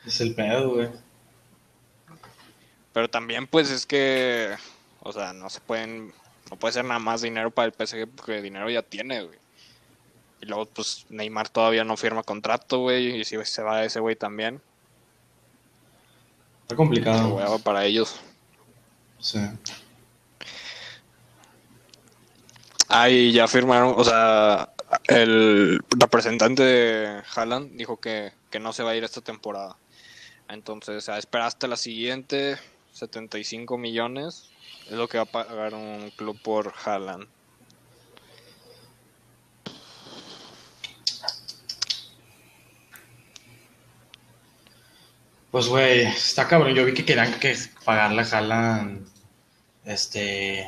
Es 0.07 0.20
el 0.20 0.35
pedo, 0.35 0.70
güey. 0.70 0.88
Pero 2.92 3.09
también, 3.09 3.46
pues 3.46 3.70
es 3.70 3.87
que, 3.87 4.57
o 5.00 5.12
sea, 5.12 5.33
no 5.33 5.50
se 5.50 5.61
pueden, 5.61 6.12
no 6.50 6.57
puede 6.57 6.72
ser 6.72 6.85
nada 6.85 6.98
más 6.98 7.20
dinero 7.20 7.50
para 7.50 7.66
el 7.66 7.72
PSG 7.72 8.09
porque 8.09 8.40
dinero 8.40 8.68
ya 8.70 8.83
tiene, 8.83 9.22
güey. 9.22 9.38
Y 10.40 10.46
luego, 10.46 10.66
pues 10.66 11.07
Neymar 11.09 11.48
todavía 11.48 11.85
no 11.85 11.96
firma 11.96 12.22
contrato, 12.22 12.78
güey. 12.78 13.20
Y 13.20 13.24
si 13.24 13.37
se 13.44 13.62
va 13.62 13.85
ese 13.85 14.00
güey 14.00 14.16
también, 14.16 14.62
Está 16.68 16.76
complicado. 16.76 17.59
para 17.64 17.87
ellos. 17.87 18.16
Sí. 19.20 19.40
Ahí 22.88 23.33
ya 23.33 23.48
firmaron, 23.48 23.94
o 23.96 24.04
sea, 24.04 24.68
el 25.04 25.81
representante 25.88 26.62
de 26.62 27.22
Haaland 27.35 27.74
dijo 27.74 27.98
que, 27.98 28.35
que 28.50 28.61
no 28.61 28.74
se 28.74 28.83
va 28.83 28.90
a 28.90 28.96
ir 28.96 29.02
esta 29.02 29.22
temporada. 29.22 29.78
Entonces, 30.50 31.09
a 31.09 31.16
esperar 31.16 31.46
hasta 31.46 31.68
la 31.68 31.76
siguiente, 31.76 32.59
75 32.92 33.78
millones 33.78 34.50
es 34.88 34.92
lo 34.92 35.09
que 35.09 35.16
va 35.16 35.22
a 35.22 35.46
pagar 35.46 35.72
un 35.72 36.12
club 36.16 36.38
por 36.42 36.74
Haaland. 36.85 37.28
Pues, 45.50 45.66
güey, 45.66 46.02
está 46.02 46.46
cabrón. 46.46 46.74
Yo 46.74 46.84
vi 46.84 46.94
que 46.94 47.04
querían 47.04 47.38
que 47.40 47.56
pagarle 47.84 48.22
a 48.22 48.24
Haaland, 48.24 49.08
este, 49.84 50.66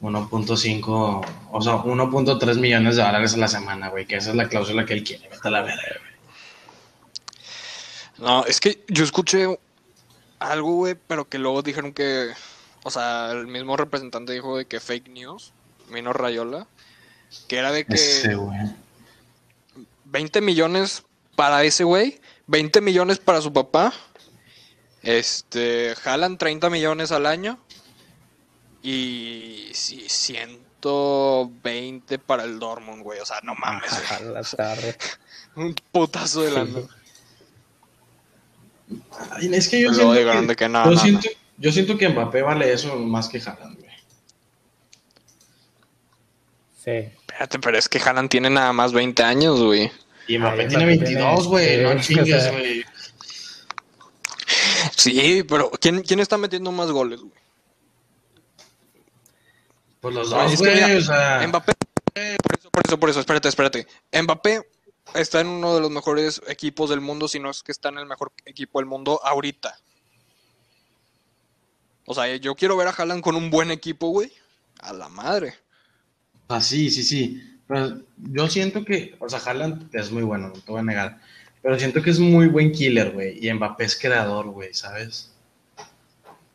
1.5, 0.00 1.26
o 1.50 1.62
sea, 1.62 1.72
1.3 1.74 2.58
millones 2.58 2.96
de 2.96 3.02
dólares 3.02 3.34
a 3.34 3.38
la 3.38 3.48
semana, 3.48 3.88
güey, 3.88 4.06
que 4.06 4.16
esa 4.16 4.30
es 4.30 4.36
la 4.36 4.48
cláusula 4.48 4.84
que 4.84 4.94
él 4.94 5.04
quiere. 5.04 5.28
Vete 5.28 5.48
a 5.48 5.50
la 5.50 5.62
verga, 5.62 5.82
güey. 6.00 6.08
No, 8.18 8.44
es 8.44 8.60
que 8.60 8.84
yo 8.88 9.04
escuché 9.04 9.58
algo, 10.38 10.74
güey, 10.74 10.96
pero 11.06 11.28
que 11.28 11.38
luego 11.38 11.62
dijeron 11.62 11.92
que, 11.92 12.30
o 12.84 12.90
sea, 12.90 13.30
el 13.32 13.46
mismo 13.46 13.76
representante 13.76 14.32
dijo 14.32 14.56
de 14.56 14.66
que 14.66 14.80
fake 14.80 15.08
news, 15.08 15.52
Mino 15.88 16.12
Rayola, 16.12 16.66
que 17.48 17.56
era 17.56 17.72
de 17.72 17.84
que 17.84 17.94
Ese, 17.94 18.34
güey. 18.34 18.58
20 20.04 20.40
millones 20.40 21.04
para 21.38 21.62
ese 21.62 21.84
güey, 21.84 22.20
20 22.48 22.80
millones 22.80 23.20
para 23.20 23.40
su 23.40 23.52
papá, 23.52 23.92
este, 25.04 25.94
jalan 26.02 26.36
30 26.36 26.68
millones 26.68 27.12
al 27.12 27.26
año 27.26 27.60
y 28.82 29.68
sí, 29.72 30.06
120 30.08 32.18
para 32.18 32.42
el 32.42 32.58
Dortmund, 32.58 33.04
güey, 33.04 33.20
o 33.20 33.24
sea, 33.24 33.38
no 33.44 33.54
mames, 33.54 33.88
güey. 33.88 34.04
A 34.10 34.20
la 34.32 34.42
tarde. 34.42 34.96
un 35.54 35.76
putazo 35.92 36.42
de 36.42 36.50
lana. 36.50 36.80
Ay, 39.30 39.54
Es 39.54 39.68
que 39.68 39.80
yo 39.80 39.94
siento 39.94 40.14
que, 40.14 40.56
que 40.56 40.68
no, 40.68 40.86
yo, 40.86 40.90
no, 40.90 40.98
siento, 40.98 41.28
yo 41.56 41.70
siento 41.70 41.96
que 41.96 42.08
Mbappé 42.08 42.42
vale 42.42 42.72
eso 42.72 42.96
más 42.96 43.28
que 43.28 43.38
Haaland, 43.38 43.78
güey. 43.78 43.94
Sí. 46.82 47.12
Espérate, 47.20 47.60
pero 47.60 47.78
es 47.78 47.88
que 47.88 48.00
Haaland 48.00 48.28
tiene 48.28 48.50
nada 48.50 48.72
más 48.72 48.92
20 48.92 49.22
años, 49.22 49.62
güey. 49.62 49.92
Y 50.28 50.38
Mbappé 50.38 50.66
tiene 50.68 50.84
Mbappé 50.84 51.04
22, 51.04 51.46
güey, 51.48 51.82
no 51.82 52.02
sí, 52.02 52.14
chingues, 52.14 52.52
güey. 52.52 52.84
Sí, 54.96 55.44
pero 55.48 55.70
¿quién, 55.70 56.02
quién 56.02 56.20
está 56.20 56.36
metiendo 56.38 56.70
más 56.70 56.90
goles, 56.90 57.20
güey? 57.20 57.32
Pues 60.00 60.14
los 60.14 60.30
Güey, 60.30 60.42
dos, 60.44 60.52
es 60.52 60.60
que 60.62 60.80
güey, 60.80 60.96
o 60.96 61.00
sea. 61.02 61.46
Mbappé, 61.48 61.72
por 62.42 62.58
eso, 62.58 62.70
por 62.70 62.82
eso, 62.86 63.00
por 63.00 63.10
eso, 63.10 63.20
espérate, 63.20 63.48
espérate. 63.48 63.86
Mbappé 64.12 64.62
está 65.14 65.40
en 65.40 65.48
uno 65.48 65.74
de 65.74 65.80
los 65.80 65.90
mejores 65.90 66.42
equipos 66.46 66.90
del 66.90 67.00
mundo, 67.00 67.26
si 67.26 67.40
no 67.40 67.50
es 67.50 67.62
que 67.62 67.72
está 67.72 67.88
en 67.88 67.98
el 67.98 68.06
mejor 68.06 68.32
equipo 68.44 68.78
del 68.78 68.86
mundo 68.86 69.20
ahorita. 69.24 69.78
O 72.06 72.14
sea, 72.14 72.34
yo 72.36 72.54
quiero 72.54 72.76
ver 72.76 72.88
a 72.88 72.90
Haaland 72.90 73.22
con 73.22 73.36
un 73.36 73.50
buen 73.50 73.70
equipo, 73.70 74.08
güey. 74.08 74.32
A 74.80 74.92
la 74.92 75.08
madre. 75.08 75.54
Ah, 76.48 76.60
sí, 76.60 76.90
sí, 76.90 77.02
sí. 77.02 77.57
Pero 77.68 78.00
yo 78.32 78.48
siento 78.48 78.84
que, 78.84 79.14
o 79.20 79.28
sea, 79.28 79.38
Haaland 79.38 79.94
es 79.94 80.10
muy 80.10 80.22
bueno, 80.22 80.48
no 80.48 80.54
te 80.54 80.72
voy 80.72 80.80
a 80.80 80.84
negar. 80.84 81.20
Pero 81.62 81.78
siento 81.78 82.02
que 82.02 82.10
es 82.10 82.18
muy 82.18 82.48
buen 82.48 82.72
killer, 82.72 83.12
güey. 83.12 83.46
Y 83.46 83.52
Mbappé 83.52 83.84
es 83.84 83.96
creador, 83.96 84.46
güey, 84.46 84.72
¿sabes? 84.72 85.32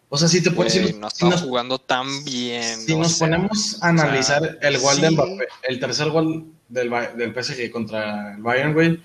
O 0.09 0.17
sea, 0.17 0.27
si 0.27 0.41
te 0.41 0.51
pones. 0.51 0.73
si, 0.73 0.93
no 0.93 1.09
si 1.09 1.25
nos, 1.25 1.41
jugando 1.41 1.79
tan 1.79 2.23
bien. 2.23 2.79
si 2.79 2.95
nos 2.95 3.13
sea, 3.13 3.27
ponemos 3.27 3.81
a 3.81 3.89
analizar 3.89 4.57
el 4.61 4.77
gol 4.79 4.99
de 5.01 5.09
sí. 5.09 5.13
Mbappé, 5.13 5.47
el 5.63 5.79
tercer 5.79 6.09
gol 6.09 6.45
del, 6.67 6.89
del 7.15 7.43
PSG 7.43 7.69
contra 7.71 8.35
el 8.35 8.41
Bayern, 8.41 8.73
güey. 8.73 8.99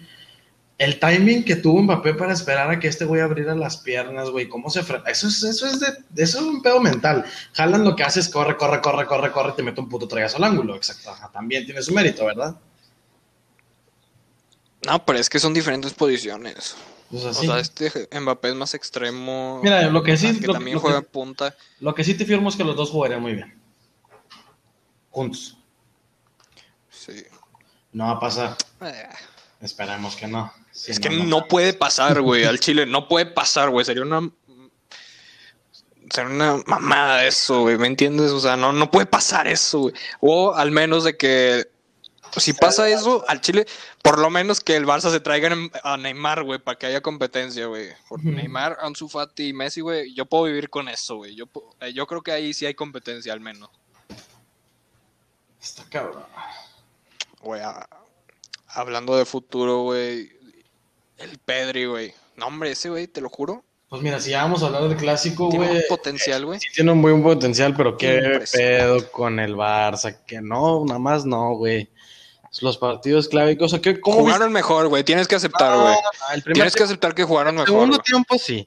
El 0.78 1.00
timing 1.00 1.44
que 1.44 1.56
tuvo 1.56 1.82
Mbappé 1.82 2.14
para 2.14 2.32
esperar 2.32 2.70
a 2.70 2.78
que 2.78 2.86
este 2.86 3.04
güey 3.04 3.20
abriera 3.20 3.52
las 3.56 3.78
piernas, 3.78 4.30
güey, 4.30 4.48
cómo 4.48 4.70
se 4.70 4.82
fre- 4.84 5.02
Eso 5.06 5.26
es, 5.26 5.42
eso 5.42 5.66
es 5.66 5.80
de, 5.80 5.88
eso 6.22 6.38
es 6.38 6.44
un 6.44 6.62
pedo 6.62 6.78
mental. 6.80 7.24
Haaland 7.56 7.84
lo 7.84 7.96
que 7.96 8.04
hace 8.04 8.20
es 8.20 8.28
corre, 8.28 8.56
corre, 8.56 8.80
corre, 8.80 9.04
corre, 9.06 9.32
corre, 9.32 9.52
te 9.54 9.64
mete 9.64 9.80
un 9.80 9.88
puto 9.88 10.06
traigazo 10.06 10.36
al 10.36 10.44
ángulo, 10.44 10.76
exacto. 10.76 11.10
Ajá, 11.10 11.30
también 11.32 11.64
tiene 11.66 11.82
su 11.82 11.92
mérito, 11.92 12.24
¿verdad? 12.24 12.56
No, 14.86 15.04
pero 15.04 15.18
es 15.18 15.28
que 15.28 15.40
son 15.40 15.52
diferentes 15.52 15.92
posiciones. 15.94 16.76
Pues. 17.10 17.24
O 17.24 17.32
sea, 17.34 17.58
este 17.58 18.08
Mbappé 18.20 18.50
es 18.50 18.54
más 18.54 18.74
extremo. 18.74 19.60
Mira, 19.64 19.82
lo 19.90 20.02
que 20.02 20.16
sí- 20.16 20.38
que 20.40 20.46
lo- 20.46 20.52
también 20.52 20.74
lo 20.76 20.80
juega 20.80 21.00
punta. 21.02 21.56
Lo 21.80 21.94
que 21.94 22.04
sí 22.04 22.14
te 22.14 22.24
firmo 22.24 22.48
es 22.50 22.56
que 22.56 22.64
los 22.64 22.76
dos 22.76 22.90
jugarían 22.90 23.20
muy 23.22 23.34
bien. 23.34 23.60
Juntos. 25.10 25.56
Sí. 26.90 27.24
No 27.92 28.04
va 28.04 28.10
a 28.12 28.20
pasar. 28.20 28.56
Eh, 28.82 29.08
Esperemos 29.60 30.14
que 30.14 30.28
no. 30.28 30.52
Sí, 30.78 30.92
es 30.92 31.00
que 31.00 31.10
no 31.10 31.48
puede 31.48 31.72
pasar, 31.72 32.20
güey. 32.20 32.44
Al 32.44 32.60
Chile 32.60 32.86
no 32.86 33.08
puede 33.08 33.26
pasar, 33.26 33.70
güey. 33.70 33.84
Sería 33.84 34.02
una. 34.02 34.30
ser 36.12 36.26
una 36.26 36.62
mamada 36.66 37.26
eso, 37.26 37.62
güey, 37.62 37.76
¿me 37.78 37.86
entiendes? 37.88 38.30
O 38.30 38.40
sea, 38.40 38.56
no, 38.56 38.72
no 38.72 38.90
puede 38.90 39.06
pasar 39.06 39.48
eso, 39.48 39.80
güey. 39.80 39.94
O 40.20 40.54
al 40.54 40.70
menos 40.70 41.04
de 41.04 41.16
que 41.16 41.66
si 42.36 42.52
pasa 42.52 42.88
eso 42.88 43.24
al 43.28 43.40
Chile, 43.40 43.66
por 44.02 44.18
lo 44.18 44.30
menos 44.30 44.60
que 44.60 44.76
el 44.76 44.86
Barça 44.86 45.10
se 45.10 45.18
traiga 45.20 45.50
a 45.82 45.96
Neymar, 45.96 46.44
güey, 46.44 46.58
para 46.60 46.78
que 46.78 46.86
haya 46.86 47.00
competencia, 47.00 47.66
güey. 47.66 47.88
Por 48.08 48.24
Neymar, 48.24 48.78
Ansu 48.80 49.08
Fati 49.08 49.48
y 49.48 49.52
Messi, 49.52 49.80
güey, 49.80 50.14
yo 50.14 50.26
puedo 50.26 50.44
vivir 50.44 50.70
con 50.70 50.88
eso, 50.88 51.16
güey. 51.16 51.34
Yo, 51.34 51.46
eh, 51.80 51.92
yo 51.92 52.06
creo 52.06 52.22
que 52.22 52.32
ahí 52.32 52.54
sí 52.54 52.64
hay 52.66 52.74
competencia 52.74 53.32
al 53.32 53.40
menos. 53.40 53.68
Está 55.60 55.84
cabrón. 55.90 56.24
Güey, 57.40 57.60
a- 57.62 57.88
hablando 58.68 59.16
de 59.16 59.24
futuro, 59.24 59.82
güey, 59.82 60.37
el 61.18 61.38
Pedri, 61.38 61.86
güey. 61.86 62.14
No, 62.36 62.46
hombre, 62.46 62.70
ese, 62.72 62.88
güey, 62.90 63.06
te 63.08 63.20
lo 63.20 63.28
juro, 63.28 63.64
Pues 63.88 64.02
mira, 64.02 64.20
si 64.20 64.30
ya 64.30 64.42
vamos 64.42 64.62
a 64.62 64.66
hablar 64.66 64.82
del 64.88 64.96
clásico, 64.96 65.48
tiene 65.48 65.66
güey. 65.66 65.78
un 65.78 65.84
potencial, 65.88 66.44
güey. 66.44 66.60
Sí 66.60 66.68
tiene 66.74 66.92
un 66.92 67.02
buen 67.02 67.22
potencial, 67.22 67.74
pero 67.76 67.96
qué 67.96 68.44
pedo 68.52 69.10
con 69.10 69.40
el 69.40 69.54
Barça, 69.56 70.24
que 70.26 70.40
no, 70.40 70.84
nada 70.84 70.98
más 70.98 71.24
no, 71.24 71.54
güey. 71.54 71.88
Los 72.60 72.78
partidos 72.78 73.28
clave, 73.28 73.56
o 73.60 73.68
sea, 73.68 73.80
¿cómo 74.00 74.18
Jugaron 74.20 74.52
mejor, 74.52 74.88
güey, 74.88 75.04
tienes 75.04 75.28
que 75.28 75.34
aceptar, 75.36 75.78
güey. 75.78 75.94
Ah, 76.28 76.34
el 76.34 76.42
Tienes 76.44 76.74
que 76.74 76.82
aceptar 76.82 77.14
que 77.14 77.24
jugaron 77.24 77.50
el 77.54 77.60
mejor, 77.60 77.66
segundo 77.68 77.96
güey. 77.96 78.04
tiempo 78.04 78.36
sí, 78.38 78.66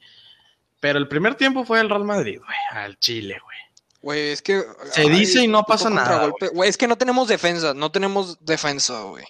pero 0.80 0.98
el 0.98 1.08
primer 1.08 1.34
tiempo 1.34 1.64
fue 1.64 1.80
el 1.80 1.88
Real 1.88 2.04
Madrid, 2.04 2.38
güey, 2.38 2.56
al 2.84 2.98
Chile, 2.98 3.38
güey. 3.42 3.56
Güey, 4.02 4.30
es 4.30 4.42
que. 4.42 4.62
Se 4.92 5.08
dice 5.08 5.42
y 5.42 5.46
no 5.48 5.62
pasa 5.64 5.88
nada. 5.90 6.32
Güey, 6.52 6.68
es 6.70 6.76
que 6.76 6.88
no 6.88 6.96
tenemos 6.98 7.28
defensa, 7.28 7.72
no 7.74 7.90
tenemos 7.92 8.44
defensa, 8.44 9.02
güey. 9.02 9.24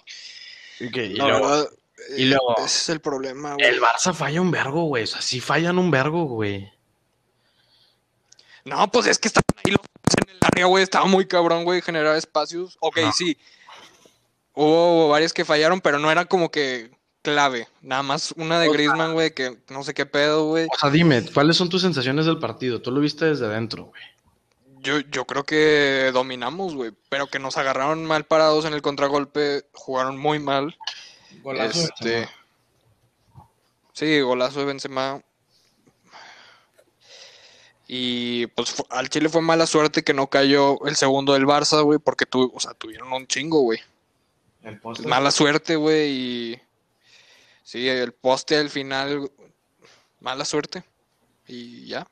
Y, 0.79 0.89
que- 0.91 1.05
y 1.05 1.13
La 1.15 1.27
luego, 1.27 1.47
verdad, 1.49 1.69
y 2.17 2.23
eh, 2.23 2.25
luego- 2.27 2.55
Ese 2.57 2.65
es 2.65 2.89
el 2.89 2.99
problema, 3.01 3.53
güey. 3.55 3.65
el 3.67 3.81
Barça 3.81 4.13
falla 4.13 4.41
un 4.41 4.51
vergo, 4.51 4.83
güey, 4.83 5.03
o 5.03 5.07
sea, 5.07 5.21
sí 5.21 5.39
fallan 5.39 5.77
un 5.77 5.91
vergo, 5.91 6.25
güey. 6.25 6.71
No, 8.65 8.89
pues 8.91 9.07
es 9.07 9.19
que 9.19 9.27
estaban 9.27 9.43
ahí 9.65 9.71
los 9.71 9.81
en 10.25 10.29
el 10.35 10.37
área, 10.41 10.65
güey. 10.67 10.83
Estaba 10.83 11.05
muy 11.05 11.25
cabrón, 11.27 11.63
güey, 11.65 11.81
generar 11.81 12.15
espacios. 12.15 12.77
Ok, 12.79 12.97
No. 13.01 13.11
sí. 13.11 13.37
Hubo 14.53 15.09
varias 15.09 15.33
que 15.33 15.45
fallaron, 15.45 15.81
pero 15.81 15.99
no 15.99 16.11
era 16.11 16.25
como 16.25 16.49
que 16.51 16.91
clave. 17.23 17.67
Nada 17.81 18.03
más 18.03 18.33
una 18.37 18.59
de 18.59 18.69
Griezmann, 18.69 19.13
güey, 19.13 19.33
que 19.33 19.57
no 19.69 19.83
sé 19.83 19.93
qué 19.93 20.05
pedo, 20.05 20.45
güey. 20.47 20.67
O 20.73 20.77
sea, 20.79 20.89
dime, 20.91 21.25
¿cuáles 21.33 21.57
son 21.57 21.69
tus 21.69 21.81
sensaciones 21.81 22.25
del 22.25 22.39
partido? 22.39 22.81
Tú 22.81 22.91
lo 22.91 23.01
viste 23.01 23.25
desde 23.25 23.45
adentro, 23.47 23.85
güey. 23.85 24.01
Yo, 24.79 24.99
yo 24.99 25.25
creo 25.25 25.43
que 25.45 26.11
dominamos, 26.13 26.75
güey. 26.75 26.91
Pero 27.09 27.27
que 27.27 27.39
nos 27.39 27.57
agarraron 27.57 28.05
mal 28.05 28.25
parados 28.25 28.65
en 28.65 28.73
el 28.73 28.81
contragolpe. 28.81 29.65
Jugaron 29.73 30.17
muy 30.17 30.39
mal. 30.39 30.77
Este, 31.61 32.27
sí, 33.93 34.21
golazo 34.21 34.59
de 34.59 34.65
Benzema. 34.65 35.21
Y 37.87 38.47
pues 38.47 38.83
al 38.89 39.09
Chile 39.09 39.29
fue 39.29 39.41
mala 39.41 39.67
suerte 39.67 40.03
que 40.03 40.13
no 40.13 40.27
cayó 40.27 40.83
el 40.85 40.95
segundo 40.95 41.33
del 41.33 41.45
Barça, 41.45 41.83
güey, 41.83 41.99
porque 41.99 42.25
tu, 42.25 42.51
o 42.55 42.59
sea, 42.59 42.73
tuvieron 42.73 43.11
un 43.11 43.27
chingo, 43.27 43.61
güey. 43.61 43.79
Mala 45.05 45.31
suerte, 45.31 45.75
güey, 45.75 46.09
y 46.09 46.61
sí, 47.63 47.87
el 47.87 48.13
poste 48.13 48.57
al 48.57 48.69
final, 48.69 49.29
mala 50.21 50.45
suerte. 50.45 50.83
Y 51.47 51.87
ya. 51.87 52.07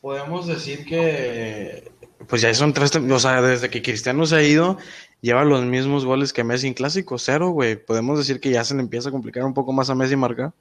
Podemos 0.00 0.46
decir 0.46 0.84
que. 0.84 1.90
Pues 2.28 2.42
ya 2.42 2.54
son 2.54 2.72
tres. 2.72 2.94
O 2.94 3.18
sea, 3.18 3.42
desde 3.42 3.70
que 3.70 3.82
Cristiano 3.82 4.24
se 4.26 4.36
ha 4.36 4.42
ido, 4.42 4.78
lleva 5.22 5.44
los 5.44 5.64
mismos 5.64 6.04
goles 6.04 6.34
que 6.34 6.44
Messi 6.44 6.66
en 6.66 6.74
clásico. 6.74 7.16
Cero, 7.16 7.50
güey. 7.50 7.76
Podemos 7.76 8.18
decir 8.18 8.40
que 8.40 8.50
ya 8.50 8.64
se 8.64 8.74
le 8.74 8.80
empieza 8.80 9.08
a 9.08 9.12
complicar 9.12 9.44
un 9.44 9.54
poco 9.54 9.72
más 9.72 9.88
a 9.88 9.94
Messi 9.94 10.16
marcar. 10.16 10.52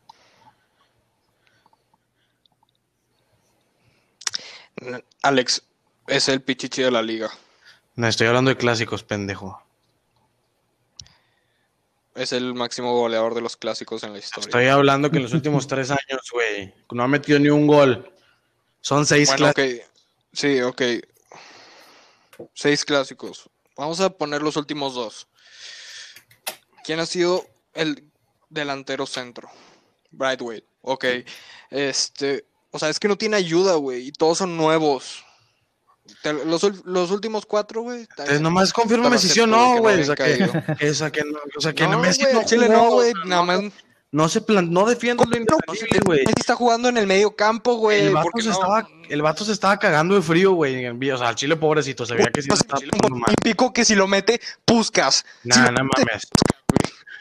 Alex 5.21 5.63
es 6.07 6.29
el 6.29 6.41
pichichi 6.41 6.81
de 6.81 6.91
la 6.91 7.01
liga. 7.01 7.29
No, 7.95 8.07
estoy 8.07 8.27
hablando 8.27 8.49
de 8.49 8.57
clásicos, 8.57 9.03
pendejo. 9.03 9.61
Es 12.15 12.31
el 12.33 12.53
máximo 12.53 12.93
goleador 12.93 13.35
de 13.35 13.41
los 13.41 13.57
clásicos 13.57 14.03
en 14.03 14.13
la 14.13 14.19
historia. 14.19 14.47
Estoy 14.47 14.67
hablando 14.67 15.09
que 15.11 15.17
en 15.17 15.23
los 15.23 15.33
últimos 15.33 15.67
tres 15.67 15.91
años, 15.91 16.29
güey, 16.31 16.73
no 16.91 17.03
ha 17.03 17.07
metido 17.07 17.39
ni 17.39 17.49
un 17.49 17.67
gol. 17.67 18.11
Son 18.81 19.05
seis 19.05 19.29
Bueno, 19.29 19.53
clásicos. 19.53 19.87
Sí, 20.33 20.61
ok. 20.61 20.81
Seis 22.53 22.83
clásicos. 22.85 23.50
Vamos 23.77 23.99
a 23.99 24.09
poner 24.09 24.41
los 24.41 24.57
últimos 24.57 24.93
dos. 24.95 25.27
¿Quién 26.83 26.99
ha 26.99 27.05
sido 27.05 27.45
el 27.73 28.03
delantero 28.49 29.05
centro? 29.05 29.49
Brightway. 30.11 30.63
Ok. 30.81 31.05
Este. 31.69 32.45
O 32.71 32.79
sea, 32.79 32.89
es 32.89 32.99
que 32.99 33.07
no 33.07 33.17
tiene 33.17 33.37
ayuda, 33.37 33.75
güey. 33.75 34.07
Y 34.07 34.11
todos 34.11 34.37
son 34.39 34.55
nuevos. 34.57 35.23
Te- 36.23 36.33
los, 36.33 36.63
los 36.85 37.11
últimos 37.11 37.45
cuatro, 37.45 37.81
güey. 37.83 38.01
Entonces, 38.01 38.41
nomás 38.41 38.73
confírmame 38.73 39.17
si 39.17 39.29
sí 39.29 39.39
o 39.39 39.47
no, 39.47 39.77
güey. 39.77 40.01
o 40.01 40.05
sea, 40.05 40.15
que, 40.15 40.37
no, 41.23 41.39
o 41.57 41.61
sea, 41.61 41.73
que 41.73 41.87
No, 41.87 41.99
Messi 41.99 42.23
Chile 42.45 42.67
no, 42.69 42.91
güey. 42.91 43.13
Nada 43.25 43.43
más. 43.43 43.61
No 44.13 44.27
se 44.27 44.41
plan, 44.41 44.69
no 44.71 44.85
defiende 44.85 45.23
lo 45.25 45.37
indefendible, 45.37 45.99
güey. 46.05 46.19
Messi 46.19 46.33
está 46.39 46.55
jugando 46.55 46.89
en 46.89 46.97
el 46.97 47.07
medio 47.07 47.33
campo, 47.33 47.75
güey. 47.75 48.07
El 48.07 48.13
vato, 48.13 48.29
se 48.41 48.47
no- 48.49 48.51
estaba, 48.53 48.87
el 49.07 49.21
vato 49.21 49.45
se 49.45 49.53
estaba 49.53 49.77
cagando 49.79 50.15
de 50.15 50.21
frío, 50.21 50.51
güey. 50.51 50.85
O 50.85 51.17
sea, 51.17 51.29
al 51.29 51.35
chile 51.35 51.55
pobrecito, 51.55 52.05
se 52.05 52.15
veía 52.15 52.29
que 52.29 52.41
sí 52.41 52.49
No 52.49 52.55
estaba 52.55 52.81
un 53.07 53.23
olímpico 53.23 53.71
que 53.71 53.85
si 53.85 53.95
lo 53.95 54.07
mete, 54.07 54.41
Puscas. 54.65 55.25
Nah, 55.45 55.71
no 55.71 55.85
mames. 55.85 56.27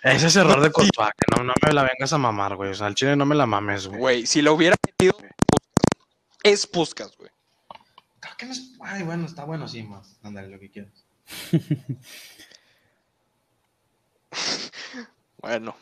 Ese 0.03 0.27
es 0.29 0.37
error 0.37 0.61
de 0.61 0.73
Courtois, 0.73 1.11
que 1.17 1.37
no, 1.37 1.45
no 1.45 1.53
me 1.65 1.73
la 1.73 1.83
vengas 1.83 2.13
a 2.13 2.19
mamar, 2.19 2.57
güey. 2.57 2.71
O 2.71 2.75
sea, 2.75 2.89
al 2.89 2.95
chile 2.97 3.15
no 3.15 3.25
me 3.27 3.37
la 3.37 3.47
mames, 3.47 3.87
güey. 3.87 4.01
Güey, 4.01 4.27
si 4.27 4.43
lo 4.43 4.55
hubiera 4.55 4.75
metido, 4.85 5.17
es 6.43 6.67
Puskas, 6.67 7.17
güey. 7.19 7.31
Creo 8.19 8.37
que 8.37 8.47
no 8.47 8.53
es- 8.53 8.73
Ay, 8.81 9.03
bueno, 9.05 9.27
está 9.27 9.45
bueno, 9.45 9.69
sí, 9.69 9.83
más. 9.85 10.17
Ándale, 10.25 10.49
lo 10.49 10.59
que 10.59 10.71
quieras. 10.71 10.93
Bueno, 15.43 15.75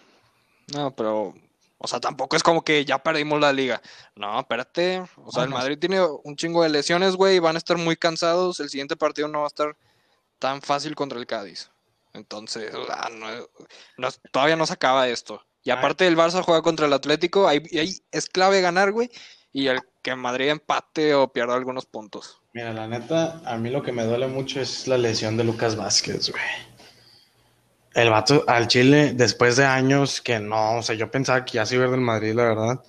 no, 0.74 0.94
pero, 0.94 1.35
o 1.78 1.87
sea, 1.88 2.00
tampoco 2.00 2.37
es 2.37 2.42
como 2.42 2.62
que 2.62 2.85
ya 2.85 2.98
perdimos 2.98 3.40
la 3.40 3.52
liga. 3.52 3.81
No, 4.16 4.38
espérate. 4.40 5.02
O 5.16 5.31
sea, 5.33 5.44
el. 5.44 5.50
Madrid 5.50 5.78
tiene 5.78 6.00
un 6.24 6.37
chingo 6.37 6.62
de 6.62 6.68
lesiones, 6.68 7.16
güey, 7.16 7.37
y 7.37 7.40
van 7.40 7.57
a 7.57 7.59
estar 7.59 7.76
muy 7.76 7.96
cansados. 7.96 8.61
El 8.61 8.68
siguiente 8.70 8.96
partido 8.96 9.28
no 9.28 9.38
va 9.40 9.44
a 9.44 9.48
estar 9.48 9.76
tan 10.38 10.61
fácil 10.62 10.94
contra 10.94 11.18
el 11.18 11.26
Cádiz. 11.26 11.70
Entonces, 12.14 12.74
o 12.74 12.85
sea, 12.87 13.09
no, 13.12 13.26
no- 13.96 14.09
todavía 14.33 14.57
no 14.57 14.66
se 14.66 14.72
acaba 14.72 15.09
esto. 15.09 15.42
Y 15.62 15.70
aparte 15.70 16.07
el 16.07 16.16
Barça 16.16 16.42
juega 16.42 16.62
contra 16.62 16.87
el 16.87 16.92
Atlético, 16.92 17.46
ahí, 17.46 17.62
ahí 17.78 17.98
es 18.11 18.26
clave 18.26 18.61
ganar, 18.61 18.92
güey. 18.92 19.11
Y 19.52 19.66
el 19.66 19.81
que 20.02 20.14
Madrid 20.14 20.48
empate 20.48 21.14
o 21.14 21.33
pierda 21.33 21.54
algunos 21.54 21.85
puntos. 21.87 22.40
Mira, 22.54 22.72
la 22.72 22.87
neta, 22.88 23.40
a 23.44 23.57
mí 23.57 23.68
lo 23.70 23.83
que 23.83 23.92
me 23.92 24.04
duele 24.04 24.26
mucho 24.28 24.61
es 24.61 24.88
la 24.88 24.96
lesión 24.96 25.37
de 25.37 25.44
Lucas 25.44 25.76
Vázquez, 25.76 26.31
güey. 26.31 26.42
El 27.98 28.11
vato 28.11 28.44
al 28.46 28.68
Chile, 28.68 29.12
después 29.14 29.56
de 29.56 29.64
años 29.64 30.20
que 30.20 30.38
no, 30.38 30.76
o 30.78 30.82
sea, 30.82 30.94
yo 30.94 31.11
pensaba 31.11 31.44
que 31.44 31.54
ya 31.54 31.66
se 31.66 31.74
iba 31.74 31.84
a 31.84 31.87
ir 31.87 31.92
del 31.92 32.00
Madrid, 32.00 32.32
la 32.32 32.44
verdad. 32.44 32.80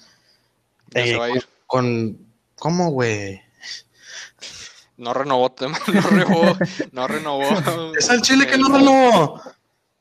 Ya 0.90 1.04
se 1.04 1.12
Eh, 1.12 1.18
va 1.18 1.26
a 1.26 1.30
ir. 1.32 1.48
Con, 1.66 2.18
¿cómo, 2.56 2.92
güey? 2.92 3.42
No 4.98 5.14
renovó, 5.14 5.56
no 5.94 6.02
renovó, 6.10 6.58
no 6.92 7.08
renovó. 7.08 7.96
Es 7.98 8.10
al 8.10 8.22
Chile 8.22 8.46
que 8.46 8.58
no 8.58 8.68
renovó. 8.68 9.42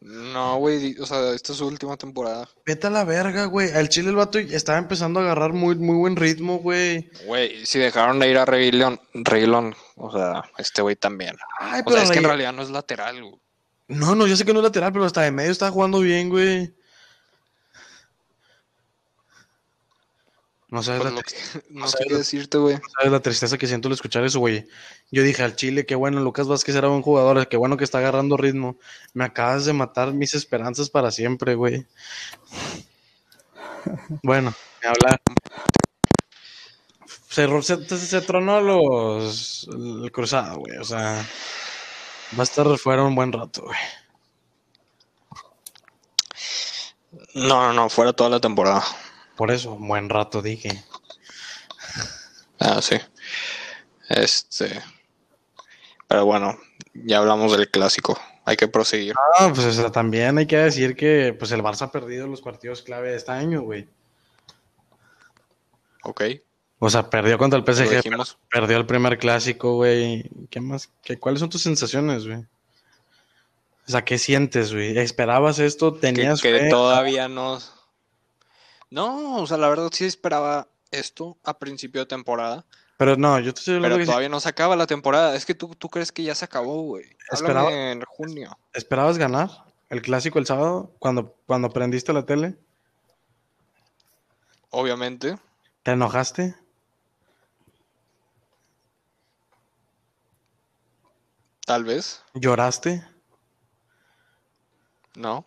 No, 0.00 0.56
güey, 0.58 0.96
o 0.98 1.06
sea, 1.06 1.32
esta 1.34 1.52
es 1.52 1.58
su 1.58 1.66
última 1.66 1.96
temporada. 1.96 2.48
Vete 2.66 2.86
a 2.86 2.90
la 2.90 3.04
verga, 3.04 3.46
güey. 3.46 3.70
Al 3.72 3.88
Chile 3.88 4.10
el 4.10 4.16
vato 4.16 4.38
estaba 4.38 4.78
empezando 4.78 5.20
a 5.20 5.24
agarrar 5.24 5.52
muy, 5.52 5.74
muy 5.76 5.96
buen 5.96 6.16
ritmo, 6.16 6.58
güey. 6.58 7.10
Güey, 7.26 7.64
si 7.66 7.78
dejaron 7.78 8.18
de 8.18 8.28
ir 8.30 8.38
a 8.38 8.44
Reguilón, 8.44 9.00
Reguilón, 9.14 9.74
o 9.96 10.12
sea, 10.12 10.42
este 10.58 10.82
güey 10.82 10.96
también. 10.96 11.36
Ay, 11.58 11.80
O 11.80 11.84
pero 11.84 11.96
sea, 11.96 12.04
es 12.04 12.10
que 12.10 12.18
en 12.18 12.24
realidad 12.24 12.52
no 12.52 12.62
es 12.62 12.70
lateral, 12.70 13.22
güey. 13.22 13.40
No, 13.88 14.14
no, 14.14 14.26
yo 14.26 14.36
sé 14.36 14.44
que 14.44 14.52
no 14.52 14.60
es 14.60 14.64
lateral, 14.64 14.92
pero 14.92 15.04
hasta 15.04 15.22
de 15.22 15.30
medio 15.32 15.50
estaba 15.50 15.70
jugando 15.70 16.00
bien, 16.00 16.28
güey. 16.28 16.72
No 20.70 20.82
sabes, 20.82 21.00
Pues 21.00 21.14
la, 21.14 21.20
no 21.70 21.84
o 21.86 21.88
sé 21.88 21.96
sea, 21.96 22.06
qué 22.06 22.12
lo- 22.12 22.18
decirte, 22.18 22.58
güey. 22.58 22.74
no 22.74 22.82
sabes 22.98 23.10
la 23.12 23.20
tristeza 23.20 23.56
que 23.56 23.66
siento 23.66 23.88
al 23.88 23.94
escuchar 23.94 24.22
eso, 24.24 24.38
güey. 24.38 24.66
Yo 25.10 25.22
dije 25.22 25.42
al 25.42 25.56
Chile, 25.56 25.86
qué 25.86 25.94
bueno, 25.94 26.20
Lucas 26.20 26.46
Vázquez 26.46 26.74
era 26.76 26.88
buen 26.88 27.00
jugador, 27.00 27.48
qué 27.48 27.56
bueno 27.56 27.78
que 27.78 27.84
está 27.84 27.98
agarrando 27.98 28.36
ritmo. 28.36 28.76
Me 29.14 29.24
acabas 29.24 29.64
de 29.64 29.72
matar 29.72 30.12
mis 30.12 30.34
esperanzas 30.34 30.90
para 30.90 31.10
siempre, 31.10 31.54
güey. 31.54 31.86
Bueno, 34.22 34.52
ni 34.82 34.88
hablar. 34.88 35.20
Se, 37.30 37.62
se- 37.62 37.98
se 37.98 38.20
tronó 38.20 38.60
los, 38.60 39.66
el 39.72 40.12
cruzado, 40.12 40.58
güey. 40.58 40.76
O 40.76 40.84
sea, 40.84 41.26
va 42.36 42.40
a 42.40 42.42
estar 42.42 42.66
fuera 42.78 43.02
un 43.04 43.14
buen 43.14 43.32
rato, 43.32 43.62
güey. 43.62 43.78
No, 47.34 47.62
no, 47.62 47.72
no, 47.72 47.88
fuera 47.88 48.12
toda 48.12 48.30
la 48.30 48.40
temporada. 48.40 48.84
Por 49.36 49.50
eso, 49.50 49.72
un 49.72 49.88
buen 49.88 50.08
rato 50.08 50.42
dije. 50.42 50.84
Ah, 52.58 52.82
sí. 52.82 52.96
Este. 54.08 54.82
Pero 56.08 56.24
bueno, 56.24 56.58
ya 56.94 57.18
hablamos 57.18 57.52
del 57.52 57.70
clásico. 57.70 58.18
Hay 58.44 58.56
que 58.56 58.66
proseguir. 58.66 59.14
Ah, 59.38 59.50
pues 59.54 59.66
o 59.66 59.72
sea, 59.72 59.92
también 59.92 60.38
hay 60.38 60.46
que 60.46 60.56
decir 60.56 60.96
que 60.96 61.36
pues 61.38 61.52
el 61.52 61.62
Barça 61.62 61.82
ha 61.82 61.92
perdido 61.92 62.26
los 62.26 62.40
partidos 62.40 62.82
clave 62.82 63.10
de 63.10 63.16
este 63.16 63.30
año, 63.30 63.62
güey. 63.62 63.86
Ok. 66.02 66.22
O 66.80 66.90
sea, 66.90 67.10
perdió 67.10 67.38
contra 67.38 67.58
el 67.58 67.64
PSG, 67.64 68.02
perdió 68.50 68.76
el 68.76 68.86
primer 68.86 69.18
clásico, 69.18 69.74
güey. 69.74 70.30
¿Qué 70.48 70.60
más? 70.60 70.90
¿Qué, 71.02 71.18
¿Cuáles 71.18 71.40
son 71.40 71.50
tus 71.50 71.62
sensaciones, 71.62 72.26
güey? 72.26 72.38
O 73.86 73.90
sea, 73.90 74.04
¿qué 74.04 74.18
sientes, 74.18 74.72
güey? 74.72 74.96
¿Esperabas 74.98 75.58
esto? 75.58 75.94
Que, 75.94 76.00
¿Tenías 76.00 76.40
que 76.40 76.56
fe? 76.56 76.68
todavía 76.68 77.26
no. 77.28 77.58
No, 78.90 79.36
o 79.36 79.46
sea, 79.46 79.56
la 79.56 79.68
verdad 79.68 79.90
sí 79.92 80.04
esperaba 80.04 80.68
esto 80.90 81.36
a 81.42 81.58
principio 81.58 82.02
de 82.02 82.06
temporada. 82.06 82.64
Pero 82.96 83.16
no, 83.16 83.38
yo 83.38 83.54
te 83.54 83.60
estoy 83.60 83.76
hablando 83.76 83.96
Pero 83.96 84.04
que 84.04 84.06
todavía 84.06 84.28
no 84.28 84.40
se 84.40 84.48
acaba 84.48 84.76
la 84.76 84.86
temporada. 84.86 85.34
Es 85.34 85.46
que 85.46 85.54
tú, 85.54 85.74
tú 85.74 85.88
crees 85.88 86.12
que 86.12 86.22
ya 86.22 86.34
se 86.34 86.44
acabó, 86.44 86.82
güey. 86.82 87.04
Esperaba- 87.30 87.72
en 87.72 88.02
junio. 88.02 88.58
¿Esperabas 88.72 89.18
ganar 89.18 89.50
el 89.88 90.02
clásico 90.02 90.38
el 90.38 90.46
sábado 90.46 90.92
cuando, 90.98 91.34
cuando 91.46 91.70
prendiste 91.70 92.12
la 92.12 92.24
tele? 92.26 92.56
Obviamente. 94.70 95.38
¿Te 95.82 95.92
enojaste? 95.92 96.54
Tal 101.68 101.84
vez. 101.84 102.24
¿Lloraste? 102.32 103.06
No. 105.14 105.44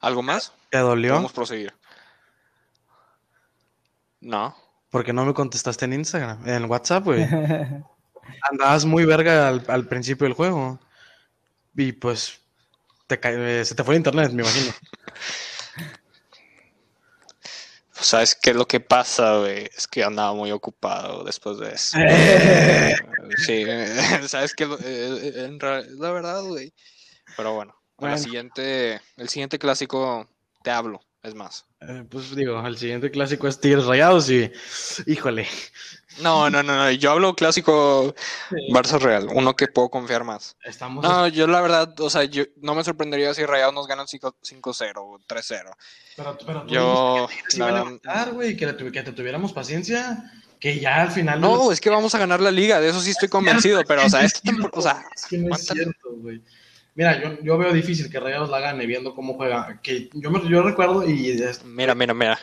¿Algo 0.00 0.24
más? 0.24 0.52
¿Te 0.70 0.78
dolió? 0.78 1.12
Podemos 1.12 1.32
proseguir. 1.32 1.72
No. 4.20 4.56
Porque 4.90 5.12
no 5.12 5.24
me 5.24 5.34
contestaste 5.34 5.84
en 5.84 5.92
Instagram, 5.92 6.48
en 6.48 6.64
WhatsApp, 6.64 7.04
güey. 7.04 7.22
Andabas 8.50 8.86
muy 8.86 9.04
verga 9.04 9.46
al, 9.46 9.64
al 9.68 9.86
principio 9.86 10.24
del 10.24 10.34
juego. 10.34 10.80
Y 11.76 11.92
pues 11.92 12.40
te 13.06 13.20
eh, 13.22 13.64
se 13.64 13.76
te 13.76 13.84
fue 13.84 13.94
el 13.94 14.00
internet, 14.00 14.32
me 14.32 14.42
imagino. 14.42 14.72
¿Sabes 18.00 18.34
qué 18.34 18.50
es 18.50 18.56
lo 18.56 18.66
que 18.66 18.80
pasa, 18.80 19.38
güey? 19.38 19.68
Es 19.76 19.86
que 19.86 20.02
andaba 20.02 20.34
muy 20.34 20.50
ocupado 20.52 21.24
después 21.24 21.58
de 21.58 21.70
eso. 21.72 21.96
Sí, 23.36 23.64
¿sabes 24.28 24.54
qué? 24.54 24.64
Eh, 24.82 25.32
es 25.36 25.98
la 25.98 26.10
verdad, 26.10 26.42
güey. 26.42 26.72
Pero 27.36 27.54
bueno, 27.54 27.74
Bueno. 27.96 28.18
siguiente, 28.18 29.00
el 29.16 29.28
siguiente 29.28 29.58
clásico 29.58 30.28
te 30.64 30.70
hablo, 30.72 31.00
es 31.22 31.34
más. 31.34 31.64
Eh, 31.80 32.04
pues 32.10 32.34
digo, 32.34 32.60
el 32.66 32.76
siguiente 32.76 33.10
clásico 33.10 33.46
es 33.46 33.60
Tigres 33.60 33.86
Rayados 33.86 34.28
y 34.30 34.50
híjole. 35.06 35.46
No, 36.18 36.50
no, 36.50 36.62
no, 36.62 36.76
no, 36.76 36.90
yo 36.90 37.12
hablo 37.12 37.34
clásico 37.34 38.14
Barça 38.70 38.98
Real, 38.98 39.28
uno 39.32 39.54
que 39.54 39.68
puedo 39.68 39.88
confiar 39.88 40.24
más. 40.24 40.56
Estamos 40.64 41.04
No, 41.04 41.28
yo 41.28 41.46
la 41.46 41.60
verdad, 41.60 41.98
o 42.00 42.10
sea, 42.10 42.24
yo 42.24 42.44
no 42.60 42.74
me 42.74 42.84
sorprendería 42.84 43.32
si 43.32 43.44
Rayados 43.46 43.74
nos 43.74 43.86
ganan 43.86 44.08
5 44.08 44.34
5-0 44.42 44.92
o 44.96 45.18
3-0. 45.26 45.70
pero, 46.16 46.36
pero 46.44 46.62
tú 46.62 46.74
Yo, 46.74 47.28
que 47.48 47.58
la 47.58 47.68
iba 47.68 47.68
a 47.68 47.78
levantar, 47.78 48.32
güey, 48.32 48.56
que, 48.56 48.66
te 48.66 49.12
tuviéramos 49.12 49.52
paciencia, 49.52 50.30
que 50.58 50.80
ya 50.80 51.02
al 51.02 51.10
final 51.10 51.40
No, 51.40 51.72
es 51.72 51.80
que 51.80 51.90
vamos 51.90 52.14
a 52.14 52.18
ganar 52.18 52.40
la 52.40 52.50
liga, 52.50 52.80
de 52.80 52.88
eso 52.90 53.00
sí 53.00 53.10
estoy 53.10 53.28
convencido, 53.28 53.82
pero, 53.84 54.04
o 54.04 54.08
sea, 54.08 54.24
es 54.24 54.42
tempor- 54.42 54.70
o 54.72 54.82
sea, 54.82 55.04
es 55.14 55.26
que 55.26 55.38
no 55.38 55.54
es 55.54 55.64
cierto, 55.64 56.10
güey. 56.16 56.42
Mira, 56.94 57.22
yo, 57.22 57.42
yo 57.42 57.56
veo 57.56 57.72
difícil 57.72 58.10
que 58.10 58.18
Rayados 58.18 58.50
la 58.50 58.60
gane 58.60 58.84
viendo 58.84 59.14
cómo 59.14 59.34
juega. 59.34 59.80
Que 59.82 60.10
yo, 60.12 60.30
me, 60.30 60.46
yo 60.48 60.62
recuerdo 60.62 61.08
y 61.08 61.40
mira, 61.64 61.94
mira, 61.94 62.12
mira. 62.14 62.38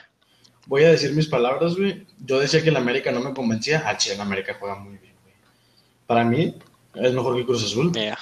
Voy 0.67 0.83
a 0.83 0.89
decir 0.89 1.13
mis 1.13 1.27
palabras, 1.27 1.75
güey. 1.75 2.05
Yo 2.25 2.39
decía 2.39 2.61
que 2.61 2.69
el 2.69 2.77
América 2.77 3.11
no 3.11 3.19
me 3.21 3.33
convencía. 3.33 3.83
Ah, 3.85 3.97
che, 3.97 4.13
el 4.13 4.21
América 4.21 4.55
juega 4.59 4.75
muy 4.75 4.97
bien, 4.97 5.13
güey. 5.23 5.33
Para 6.05 6.23
mí 6.23 6.55
es 6.95 7.13
mejor 7.13 7.35
que 7.35 7.45
Cruz 7.45 7.63
Azul. 7.63 7.91
Mira. 7.93 8.17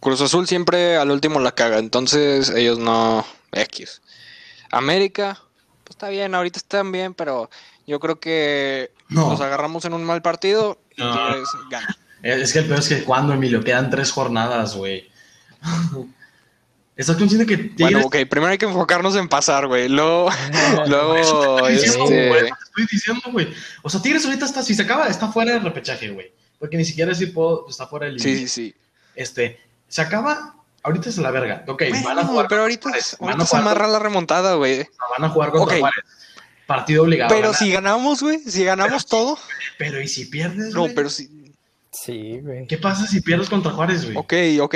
Cruz 0.00 0.20
Azul 0.20 0.46
siempre 0.48 0.96
al 0.96 1.10
último 1.10 1.38
la 1.40 1.52
caga, 1.54 1.78
entonces 1.78 2.50
ellos 2.50 2.78
no 2.78 3.24
X. 3.52 4.02
América, 4.72 5.40
pues 5.84 5.90
está 5.96 6.08
bien, 6.08 6.34
ahorita 6.34 6.58
están 6.58 6.90
bien, 6.90 7.14
pero 7.14 7.50
yo 7.86 8.00
creo 8.00 8.18
que 8.18 8.90
No. 9.08 9.30
los 9.30 9.40
agarramos 9.40 9.84
en 9.84 9.92
un 9.94 10.02
mal 10.04 10.20
partido 10.22 10.78
y 10.96 11.02
No. 11.02 11.14
Gana. 11.70 11.96
Es 12.22 12.52
que 12.52 12.60
el 12.60 12.66
peor 12.66 12.78
es 12.80 12.88
que 12.88 13.04
cuando, 13.04 13.32
Emilio, 13.32 13.62
quedan 13.62 13.90
tres 13.90 14.10
jornadas, 14.12 14.74
güey. 14.76 15.08
¿Estás 16.94 17.16
consciente 17.16 17.46
que 17.46 17.56
Tigres... 17.56 17.78
Bueno, 17.78 18.06
ok, 18.06 18.16
primero 18.28 18.52
hay 18.52 18.58
que 18.58 18.66
enfocarnos 18.66 19.16
en 19.16 19.28
pasar, 19.28 19.66
güey. 19.66 19.88
Luego, 19.88 20.30
luego, 20.86 21.08
Por 21.08 21.18
eso 21.18 21.40
te 21.40 21.46
estoy 21.46 21.72
diciendo, 21.72 22.04
este, 22.04 22.28
por 22.28 22.36
eso 22.36 22.46
te 22.46 22.64
estoy 22.64 22.86
diciendo, 22.90 23.22
güey. 23.32 23.54
O 23.82 23.90
sea, 23.90 24.02
Tigres 24.02 24.24
ahorita 24.26 24.44
está, 24.44 24.62
si 24.62 24.74
se 24.74 24.82
acaba, 24.82 25.08
está 25.08 25.28
fuera 25.28 25.52
del 25.52 25.62
repechaje, 25.62 26.10
güey. 26.10 26.32
Porque 26.58 26.76
ni 26.76 26.84
siquiera 26.84 27.14
si 27.14 27.26
puedo, 27.26 27.66
está 27.68 27.86
fuera 27.86 28.06
del 28.06 28.20
sí, 28.20 28.36
sí, 28.36 28.48
sí. 28.48 28.74
Este, 29.14 29.58
se 29.88 30.02
acaba, 30.02 30.54
ahorita 30.82 31.08
es 31.08 31.16
la 31.18 31.30
verga. 31.30 31.64
Ok, 31.66 31.82
van 32.04 32.18
a 32.18 32.24
jugar 32.24 32.46
pero 32.48 32.62
ahorita, 32.62 32.90
van 32.90 32.94
a 32.94 33.02
ahorita 33.20 33.44
se 33.44 33.50
jugar 33.56 33.62
amarra 33.62 33.88
la 33.88 33.98
remontada, 33.98 34.54
güey. 34.54 34.86
van 35.18 35.24
a 35.24 35.28
jugar 35.30 35.50
contra. 35.50 35.78
Juárez. 35.78 36.04
Partido 36.66 37.02
obligado. 37.02 37.30
Pero 37.34 37.48
ganar. 37.48 37.58
si 37.58 37.72
ganamos, 37.72 38.22
güey, 38.22 38.38
si 38.38 38.64
ganamos 38.64 39.06
todo. 39.08 39.38
Pero 39.78 40.00
¿y 40.00 40.08
si 40.08 40.26
pierdes, 40.26 40.72
No, 40.74 40.88
pero 40.94 41.10
si. 41.10 41.52
Sí, 41.90 42.38
güey. 42.40 42.66
¿Qué 42.66 42.78
pasa 42.78 43.06
si 43.06 43.20
pierdes 43.20 43.48
contra 43.48 43.72
Juárez, 43.72 44.04
güey? 44.04 44.16
Ok, 44.16 44.34
ok. 44.62 44.74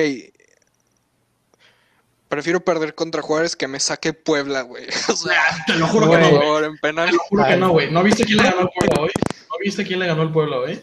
Prefiero 2.28 2.60
perder 2.64 2.94
contra 2.94 3.22
Juárez 3.22 3.54
que 3.54 3.68
me 3.68 3.78
saque 3.78 4.12
Puebla, 4.12 4.62
güey. 4.62 4.86
O 5.08 5.16
sea, 5.16 5.40
Ah, 5.50 5.64
Te 5.66 5.74
lo 5.74 5.86
juro 5.86 6.10
que 6.10 6.18
no, 6.18 6.28
güey. 6.30 6.40
favor, 6.40 6.64
en 6.64 6.72
Te 6.74 6.78
penal. 6.80 7.10
lo 7.12 7.18
juro 7.20 7.44
que 7.46 7.56
no, 7.56 7.70
güey. 7.70 7.90
¿No 7.90 8.02
viste 8.02 8.24
quién 8.24 8.38
le 8.38 8.44
ganó 8.44 8.60
al 8.62 8.70
Puebla 8.70 9.00
hoy? 9.02 9.10
¿No 9.50 9.56
viste 9.64 9.84
quién 9.86 10.00
le 10.00 10.06
ganó 10.06 10.22
al 10.22 10.32
Puebla 10.32 10.56
hoy? 10.58 10.82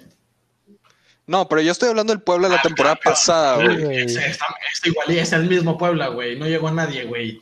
No, 1.26 1.48
pero 1.48 1.62
yo 1.62 1.72
estoy 1.72 1.90
hablando 1.90 2.12
del 2.14 2.22
Puebla 2.22 2.50
de 2.50 2.56
la 2.58 2.62
temporada 2.62 2.96
pero- 3.02 3.12
pasada, 3.16 3.56
güey. 3.56 4.04
está 4.06 4.46
igual 4.86 5.12
es 5.12 5.32
el 5.34 5.48
mismo 5.50 5.78
Puebla, 5.78 6.08
güey. 6.10 6.38
No 6.38 6.46
llegó 6.48 6.68
a 6.68 6.72
nadie, 6.72 7.06
güey. 7.06 7.42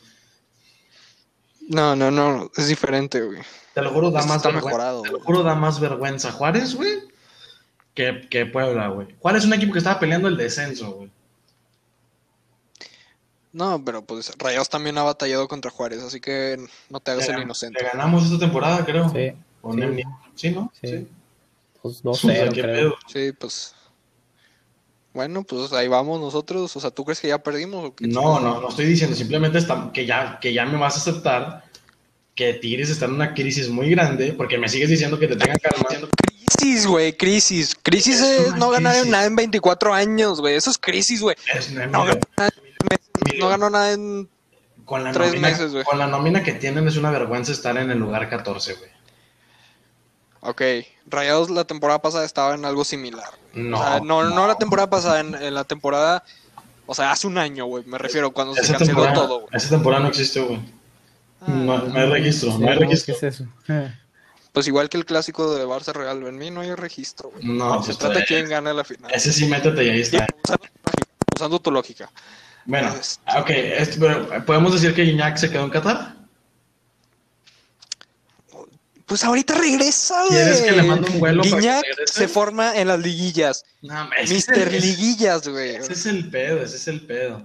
No, 1.70 1.96
no, 1.96 2.12
no, 2.12 2.52
es 2.58 2.68
diferente, 2.68 3.22
güey. 3.22 3.40
Te 3.74 3.82
lo 3.82 3.92
juro, 3.92 4.12
da 4.12 4.20
más 4.26 4.38
está 4.38 4.50
vergüenza. 4.50 4.66
mejorado, 4.68 5.02
Te 5.04 5.12
lo 5.12 5.20
juro, 5.22 5.44
da 5.44 5.56
más 5.56 5.80
vergüenza 5.80 6.32
Juárez, 6.32 6.76
güey, 6.76 7.00
que, 7.94 8.28
que 8.30 8.46
Puebla, 8.46 8.88
güey. 8.90 9.08
Juárez 9.20 9.44
es 9.44 9.48
un 9.48 9.54
equipo 9.54 9.72
que 9.74 9.78
estaba 9.80 10.00
peleando 10.00 10.28
el 10.28 10.38
descenso, 10.38 10.92
güey. 10.92 11.12
No, 13.54 13.84
pero 13.84 14.04
pues 14.04 14.32
Rayados 14.38 14.70
también 14.70 14.98
ha 14.98 15.04
batallado 15.04 15.48
contra 15.48 15.72
Juárez, 15.72 16.02
así 16.04 16.20
que 16.22 16.58
no 16.90 17.00
te 17.00 17.12
hagas 17.12 17.28
Le 17.28 17.34
el 17.36 17.42
inocente. 17.42 17.82
Le 17.84 17.90
ganamos 17.90 18.24
esta 18.26 18.40
temporada, 18.40 18.86
creo. 18.86 19.10
Sí. 19.10 19.34
O 19.62 19.74
Sí. 19.74 20.02
¿Sí, 20.36 20.50
no? 20.52 20.72
Sí. 20.82 21.08
Pues 21.82 22.02
O 22.04 22.14
sea, 22.14 22.46
2-0, 22.46 22.54
¿qué 22.54 22.62
creo. 22.62 22.76
pedo? 22.76 22.96
Sí, 23.08 23.32
pues. 23.38 23.76
Bueno, 25.14 25.44
pues 25.44 25.74
ahí 25.74 25.88
vamos 25.90 26.22
nosotros. 26.22 26.74
O 26.76 26.80
sea, 26.80 26.90
¿tú 26.92 27.04
crees 27.04 27.20
que 27.20 27.28
ya 27.28 27.44
perdimos? 27.44 27.86
O 27.90 27.96
qué 27.96 28.08
No, 28.08 28.40
no, 28.40 28.62
no 28.62 28.70
estoy 28.70 28.86
diciendo, 28.86 29.16
simplemente 29.16 29.58
está- 29.58 29.92
que, 29.94 30.06
ya, 30.06 30.40
que 30.40 30.54
ya 30.54 30.66
me 30.66 30.78
vas 30.78 30.96
a 30.96 31.00
aceptar 31.00 31.66
que 32.34 32.54
Tigres 32.54 32.90
está 32.90 33.06
en 33.06 33.14
una 33.14 33.34
crisis 33.34 33.68
muy 33.68 33.90
grande, 33.90 34.32
porque 34.34 34.58
me 34.58 34.70
sigues 34.70 34.90
diciendo 34.90 35.20
que 35.20 35.28
te 35.28 35.36
tengan 35.36 35.58
calma. 35.58 36.08
Crisis, 36.58 36.88
güey, 36.88 37.18
crisis. 37.18 37.76
Crisis 37.82 38.22
Es 38.22 38.56
no 38.56 38.70
ganar 38.70 39.06
nada 39.08 39.26
en 39.26 39.36
24 39.36 39.94
años, 39.94 40.40
güey. 40.40 40.56
Eso 40.56 40.70
es 40.72 40.78
crisis, 40.78 41.22
güey. 41.22 41.36
Es- 41.54 41.72
No, 41.72 42.06
mira, 42.06 42.20
no 43.40 43.50
ganó 43.50 43.70
nada 43.70 43.92
en. 43.94 44.30
con 44.86 45.04
la, 45.04 45.12
tres 45.12 45.30
nómina, 45.30 45.50
meses, 45.50 45.72
güey. 45.72 45.84
con 45.84 46.00
la 46.00 46.08
nómina 46.08 46.44
que 46.44 46.54
tienen 46.54 46.88
es 46.88 46.98
una 46.98 47.12
vergüenza 47.12 47.52
estar 47.52 47.78
en 47.78 47.92
el 47.92 48.00
lugar 48.00 48.30
14, 48.30 48.74
güey. 48.76 48.92
Ok, 50.42 50.62
Rayados 51.06 51.50
la 51.52 51.66
temporada 51.66 52.02
pasada 52.02 52.26
estaba 52.26 52.56
en 52.56 52.66
algo 52.66 52.84
similar. 52.84 53.30
No, 53.54 53.80
o 53.80 53.84
sea, 53.84 54.00
no, 54.00 54.24
no, 54.24 54.48
la 54.48 54.56
temporada 54.56 54.90
pasada, 54.90 55.20
en, 55.20 55.36
en 55.36 55.54
la 55.54 55.64
temporada. 55.66 56.24
O 56.88 56.96
sea, 56.96 57.12
hace 57.12 57.28
un 57.28 57.38
año, 57.38 57.66
güey. 57.66 57.86
Me 57.86 57.98
refiero 57.98 58.32
cuando 58.32 58.56
se 58.56 58.74
canceló 58.74 59.14
todo, 59.14 59.42
güey. 59.42 59.50
esa 59.54 59.70
temporada 59.70 60.02
no 60.04 60.10
existe, 60.10 60.42
güey. 60.42 60.60
No, 61.48 61.78
no 61.80 62.00
hay 62.00 62.10
registro, 62.10 62.52
Sí, 62.52 62.58
no 62.60 62.70
hay 62.70 62.78
¿cómo 62.78 62.90
registro. 62.90 63.16
que 63.20 63.28
es 63.28 63.36
eso? 63.36 63.46
Pues 64.52 64.68
igual 64.68 64.90
que 64.90 64.98
el 64.98 65.06
clásico 65.06 65.56
de 65.56 65.66
Barça 65.66 65.94
Real. 65.94 66.28
En 66.28 66.38
mí 66.38 66.52
no 66.52 66.60
hay 66.60 66.76
registro, 66.76 67.30
güey. 67.30 67.46
No, 67.46 67.82
se 67.82 67.86
pues, 67.86 67.98
trata 68.00 68.20
de 68.20 68.26
quién 68.26 68.50
gana 68.50 68.74
la 68.74 68.84
final. 68.84 69.10
Ese 69.14 69.32
sí, 69.32 69.46
métete 69.46 69.82
y 69.86 69.90
ahí 69.90 70.02
está. 70.02 70.28
Usando, 70.44 70.66
usando 71.34 71.60
tu 71.62 71.72
lógica. 71.72 72.12
Bueno, 72.66 72.94
ok, 73.38 73.52
¿podemos 74.46 74.74
decir 74.74 74.94
que 74.94 75.04
Iñak 75.04 75.38
se 75.38 75.50
quedó 75.50 75.64
en 75.64 75.70
Qatar? 75.70 76.16
Pues 79.06 79.24
ahorita 79.26 79.56
regresa, 79.56 80.24
güey. 80.26 80.42
¿Quieres 80.42 80.62
que 80.62 80.72
le 80.72 80.84
mande 80.84 81.10
un 81.10 81.20
vuelo 81.20 81.44
para 81.44 81.56
que 81.56 81.60
Guiñac 81.60 81.84
regrese? 81.84 82.14
se 82.14 82.28
forma 82.30 82.78
en 82.78 82.88
las 82.88 83.00
liguillas. 83.00 83.66
No, 83.82 84.10
Mister 84.30 84.72
Liguillas, 84.72 85.48
güey. 85.48 85.76
Ese 85.76 85.94
es 85.94 86.06
el 86.06 86.30
pedo, 86.30 86.62
ese 86.62 86.78
es 86.78 86.88
el 86.88 87.06
pedo. 87.06 87.44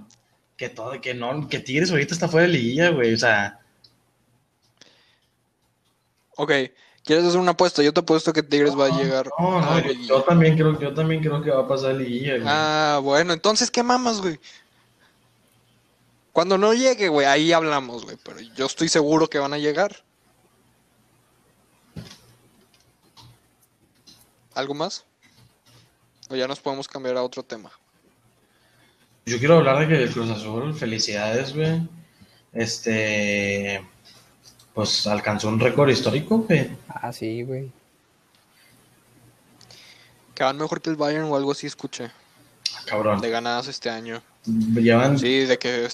Que 0.55 0.69
todo, 0.69 1.01
que 1.01 1.13
no, 1.13 1.49
que 1.49 1.59
Tigres 1.59 1.91
ahorita 1.91 2.13
está 2.13 2.29
fuera 2.29 2.47
de 2.47 2.53
liguilla, 2.53 2.91
güey. 2.91 3.13
O 3.13 3.17
sea, 3.17 3.59
Ok, 6.37 6.51
¿quieres 7.03 7.25
hacer 7.25 7.39
una 7.39 7.51
apuesta? 7.51 7.81
Yo 7.81 7.91
te 7.91 7.99
apuesto 7.99 8.31
que 8.31 8.43
Tigres 8.43 8.77
va 8.77 8.85
a 8.85 8.97
llegar 8.97 9.27
no, 9.39 9.59
no, 9.59 9.79
yo, 9.79 9.91
yo 9.91 10.21
también 10.21 10.55
creo, 10.55 10.79
yo 10.79 10.93
también 10.93 11.19
creo 11.19 11.41
que 11.41 11.49
va 11.49 11.63
a 11.63 11.67
pasar 11.67 11.95
liguilla, 11.95 12.35
güey. 12.35 12.45
Ah, 12.47 12.99
bueno, 13.03 13.33
entonces, 13.33 13.71
¿qué 13.71 13.81
mamas, 13.81 14.21
güey? 14.21 14.39
Cuando 16.37 16.59
no 16.59 16.71
llegue, 16.75 17.07
güey, 17.07 17.25
ahí 17.25 17.51
hablamos, 17.51 18.03
güey. 18.03 18.15
Pero 18.23 18.39
yo 18.39 18.67
estoy 18.67 18.89
seguro 18.89 19.27
que 19.27 19.39
van 19.39 19.53
a 19.53 19.57
llegar. 19.57 20.03
¿Algo 24.53 24.75
más? 24.75 25.03
O 26.29 26.35
ya 26.35 26.47
nos 26.47 26.59
podemos 26.59 26.87
cambiar 26.87 27.17
a 27.17 27.23
otro 27.23 27.41
tema. 27.41 27.71
Yo 29.25 29.39
quiero 29.39 29.55
hablar 29.55 29.79
de 29.79 29.87
que 29.87 30.03
el 30.03 30.11
Cruz 30.11 30.29
Azul, 30.29 30.75
felicidades, 30.75 31.55
güey. 31.55 31.81
Este. 32.53 33.83
Pues 34.75 35.07
alcanzó 35.07 35.47
un 35.47 35.59
récord 35.59 35.89
histórico, 35.89 36.37
güey. 36.37 36.69
Ah, 36.87 37.11
sí, 37.11 37.41
güey. 37.41 37.71
Que 40.35 40.43
van 40.43 40.57
mejor 40.57 40.83
que 40.83 40.91
el 40.91 40.97
Bayern 40.97 41.31
o 41.31 41.35
algo 41.35 41.53
así, 41.53 41.65
escuché. 41.65 42.11
Ah, 42.75 42.83
Cabrón. 42.85 43.21
De 43.21 43.29
ganadas 43.31 43.69
este 43.69 43.89
año. 43.89 44.21
Llevan 44.45 45.17
Sí, 45.17 45.45
de 45.45 45.57
que 45.57 45.89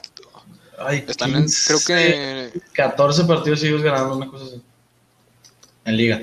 ay, 0.79 1.05
están 1.07 1.35
en, 1.35 1.43
15, 1.43 1.67
creo 1.67 1.79
que 1.85 2.61
14 2.73 3.25
partidos 3.25 3.59
seguidos 3.59 3.81
ganando, 3.81 4.17
una 4.17 4.27
cosa 4.27 4.45
así. 4.45 4.61
En 5.85 5.97
liga. 5.97 6.21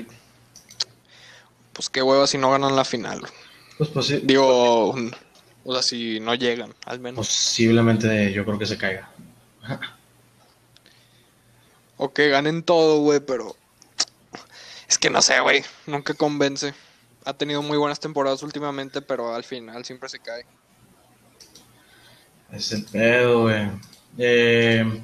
Pues 1.73 1.89
qué 1.89 2.01
hueva 2.01 2.27
si 2.27 2.37
no 2.37 2.51
ganan 2.51 2.75
la 2.75 2.85
final. 2.85 3.21
Pues, 3.77 3.89
pues 3.89 4.05
sí, 4.07 4.21
Digo, 4.23 4.95
o 5.63 5.73
sea, 5.73 5.81
si 5.81 6.19
no 6.19 6.35
llegan, 6.35 6.73
al 6.85 6.99
menos. 6.99 7.27
posiblemente 7.27 8.31
yo 8.33 8.45
creo 8.45 8.57
que 8.57 8.65
se 8.65 8.77
caiga. 8.77 9.09
O 11.97 12.11
que 12.11 12.29
ganen 12.29 12.63
todo, 12.63 12.99
güey, 12.99 13.19
pero. 13.19 13.55
Es 14.87 14.97
que 14.97 15.09
no 15.09 15.21
sé, 15.21 15.39
güey. 15.39 15.63
Nunca 15.85 16.13
convence. 16.13 16.73
Ha 17.23 17.33
tenido 17.33 17.61
muy 17.61 17.77
buenas 17.77 17.99
temporadas 17.99 18.41
últimamente, 18.41 19.01
pero 19.01 19.35
al 19.35 19.43
final 19.43 19.85
siempre 19.85 20.09
se 20.09 20.19
cae. 20.19 20.45
Es 22.51 22.71
el 22.71 22.83
pedo, 22.85 23.43
güey. 23.43 23.69
Eh, 24.17 25.01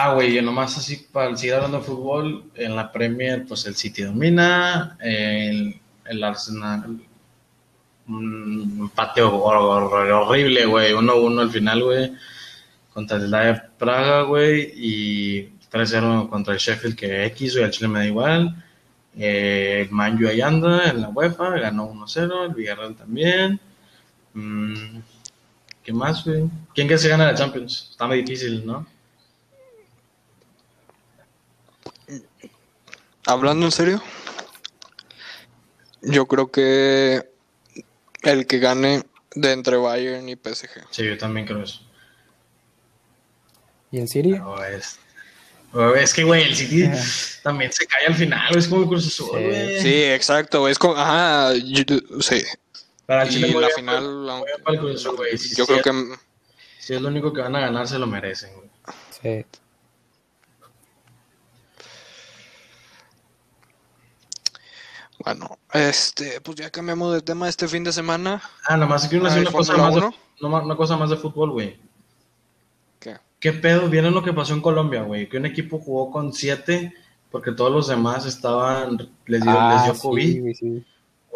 Ah, 0.00 0.14
güey, 0.14 0.40
nomás 0.40 0.78
así 0.78 1.08
para 1.12 1.34
seguir 1.36 1.54
hablando 1.54 1.78
de 1.78 1.84
fútbol, 1.84 2.44
en 2.54 2.76
la 2.76 2.92
Premier, 2.92 3.44
pues 3.48 3.66
el 3.66 3.74
City 3.74 4.02
domina, 4.02 4.96
el, 5.00 5.80
el 6.04 6.22
Arsenal, 6.22 7.00
un 8.06 8.76
empate 8.80 9.22
hor- 9.22 9.56
hor- 9.56 10.10
horrible, 10.12 10.66
güey, 10.66 10.92
1-1 10.92 11.40
al 11.40 11.50
final, 11.50 11.82
güey, 11.82 12.12
contra 12.94 13.16
el 13.16 13.26
Slavia 13.26 13.70
Praga, 13.76 14.22
güey, 14.22 14.70
y 14.76 15.42
3-0 15.68 16.28
contra 16.28 16.54
el 16.54 16.60
Sheffield, 16.60 16.94
que 16.96 17.24
X, 17.26 17.54
güey, 17.54 17.64
al 17.64 17.70
Chile 17.72 17.88
me 17.88 17.98
da 18.00 18.06
igual. 18.06 18.64
Eh, 19.16 19.82
el 19.86 19.90
Manju 19.90 20.28
ahí 20.28 20.40
anda 20.40 20.90
en 20.90 21.00
la 21.02 21.08
UEFA, 21.08 21.50
ganó 21.58 21.88
1-0, 21.90 22.44
el 22.44 22.54
Villarreal 22.54 22.94
también. 22.94 23.58
Mm, 24.32 24.98
¿Qué 25.88 25.94
más, 25.94 26.22
güey? 26.22 26.44
¿Quién 26.74 26.86
que 26.86 26.98
se 26.98 27.08
gana 27.08 27.24
la 27.24 27.34
Champions? 27.34 27.88
Está 27.92 28.06
muy 28.06 28.20
difícil, 28.20 28.66
¿no? 28.66 28.86
Hablando 33.24 33.64
en 33.64 33.72
serio, 33.72 34.02
yo 36.02 36.26
creo 36.26 36.50
que 36.50 37.26
el 38.22 38.46
que 38.46 38.58
gane 38.58 39.02
de 39.34 39.52
entre 39.52 39.78
Bayern 39.78 40.28
y 40.28 40.36
PSG. 40.36 40.84
Sí, 40.90 41.06
yo 41.06 41.16
también 41.16 41.46
creo 41.46 41.62
eso. 41.62 41.80
¿Y 43.90 44.00
el 44.00 44.08
City? 44.08 44.32
Pero 44.32 44.66
es, 44.66 44.98
es 46.02 46.12
que, 46.12 46.24
güey, 46.24 46.42
el 46.42 46.54
City 46.54 46.86
también 47.42 47.72
se 47.72 47.86
cae 47.86 48.08
al 48.08 48.14
final, 48.14 48.54
es 48.58 48.68
como 48.68 48.82
el 48.82 48.88
Cruz 48.88 49.06
Azul, 49.06 49.30
Sí. 49.38 49.42
güey. 49.42 49.80
Sí, 49.80 50.02
exacto. 50.04 50.68
Es 50.68 50.78
como, 50.78 50.96
ajá, 50.98 51.54
yo- 51.54 51.96
sí. 52.20 52.42
Para 53.08 53.22
el 53.22 53.30
Y 53.30 53.32
Chile 53.32 53.58
la 53.58 53.68
final, 53.70 54.28
aunque- 54.28 54.52
para 54.62 54.74
el 54.74 54.80
Cruz 54.80 54.96
Azul, 54.96 55.16
güey. 55.16 55.38
Si- 55.38 55.56
Yo 55.56 55.64
si 55.64 55.72
creo 55.72 55.76
es- 55.78 55.82
que 55.82 56.18
Si 56.78 56.92
es 56.94 57.00
lo 57.00 57.08
único 57.08 57.32
que 57.32 57.40
van 57.40 57.56
a 57.56 57.60
ganar, 57.60 57.88
se 57.88 57.98
lo 57.98 58.06
merecen, 58.06 58.54
güey. 58.54 58.68
Sí. 59.22 59.46
Bueno, 65.24 65.58
este, 65.72 66.40
pues 66.40 66.56
ya 66.58 66.70
cambiamos 66.70 67.12
de 67.12 67.22
tema 67.22 67.48
este 67.48 67.66
fin 67.66 67.82
de 67.82 67.92
semana. 67.92 68.40
Ah, 68.68 68.76
nada 68.76 68.86
más 68.86 69.08
quiero 69.08 69.24
decir 69.24 69.40
una 69.42 69.50
cosa, 69.52 69.76
más 69.76 69.94
de, 69.94 70.10
una 70.40 70.76
cosa 70.76 70.96
más 70.96 71.10
de 71.10 71.16
fútbol, 71.16 71.50
güey. 71.50 71.76
¿Qué? 73.00 73.16
¿Qué 73.40 73.52
pedo? 73.52 73.88
¿Vieron 73.88 74.14
lo 74.14 74.22
que 74.22 74.32
pasó 74.32 74.54
en 74.54 74.60
Colombia, 74.60 75.02
güey? 75.02 75.28
Que 75.28 75.38
un 75.38 75.46
equipo 75.46 75.80
jugó 75.80 76.10
con 76.12 76.32
siete 76.32 76.94
porque 77.30 77.52
todos 77.52 77.72
los 77.72 77.88
demás 77.88 78.26
estaban, 78.26 78.96
les 79.26 79.42
dio, 79.42 79.50
les 79.52 79.60
Ah, 79.60 79.82
dio 79.86 79.94
sí, 79.94 80.00
COVID. 80.00 80.40
güey, 80.40 80.54
sí. 80.54 80.84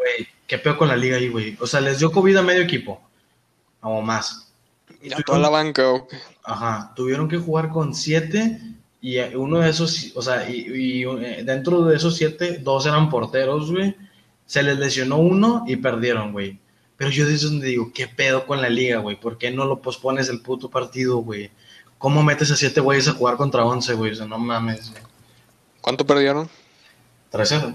Güey, 0.03 0.27
¿qué 0.47 0.59
pedo 0.59 0.77
con 0.77 0.89
la 0.89 0.97
liga 0.97 1.17
ahí, 1.17 1.29
güey? 1.29 1.57
O 1.61 1.67
sea, 1.67 1.81
les 1.81 2.01
dio 2.01 2.11
COVID 2.11 2.37
a 2.37 2.43
medio 2.43 2.63
equipo. 2.63 3.01
O 3.81 4.03
más. 4.03 4.53
Y 5.01 5.13
a 5.13 5.19
toda 5.19 5.39
la 5.39 5.49
banca. 5.49 6.05
Ajá, 6.45 6.93
tuvieron 6.97 7.29
que 7.29 7.39
jugar 7.39 7.69
con 7.69 7.95
siete 7.95 8.61
y 9.01 9.19
uno 9.35 9.61
de 9.61 9.71
esos, 9.71 10.13
o 10.15 10.23
sea, 10.23 10.49
y, 10.49 10.67
y, 10.73 11.05
eh, 11.05 11.43
dentro 11.45 11.85
de 11.85 11.97
esos 11.97 12.17
siete, 12.17 12.59
dos 12.59 12.87
eran 12.87 13.11
porteros, 13.11 13.71
güey. 13.71 13.97
Se 14.47 14.63
les 14.63 14.79
lesionó 14.79 15.19
uno 15.19 15.65
y 15.67 15.77
perdieron, 15.77 16.33
güey. 16.33 16.59
Pero 16.97 17.11
yo 17.11 17.27
de 17.27 17.35
eso 17.35 17.47
es 17.47 17.53
donde 17.53 17.69
digo, 17.69 17.91
¿qué 17.93 18.07
pedo 18.07 18.47
con 18.47 18.61
la 18.61 18.69
liga, 18.69 18.99
güey? 18.99 19.19
¿Por 19.19 19.39
qué 19.39 19.51
no 19.51 19.65
lo 19.65 19.81
pospones 19.81 20.29
el 20.29 20.41
puto 20.41 20.71
partido, 20.71 21.19
güey? 21.19 21.51
¿Cómo 21.99 22.23
metes 22.23 22.51
a 22.51 22.57
siete 22.57 22.81
güeyes 22.81 23.09
a 23.09 23.13
jugar 23.13 23.37
contra 23.37 23.65
once, 23.65 23.95
güey? 23.95 24.13
O 24.13 24.15
sea, 24.15 24.27
no 24.27 24.39
mames, 24.39 24.91
güey. 24.91 25.03
¿Cuánto 25.81 26.07
perdieron? 26.07 26.49
3-0. 27.33 27.75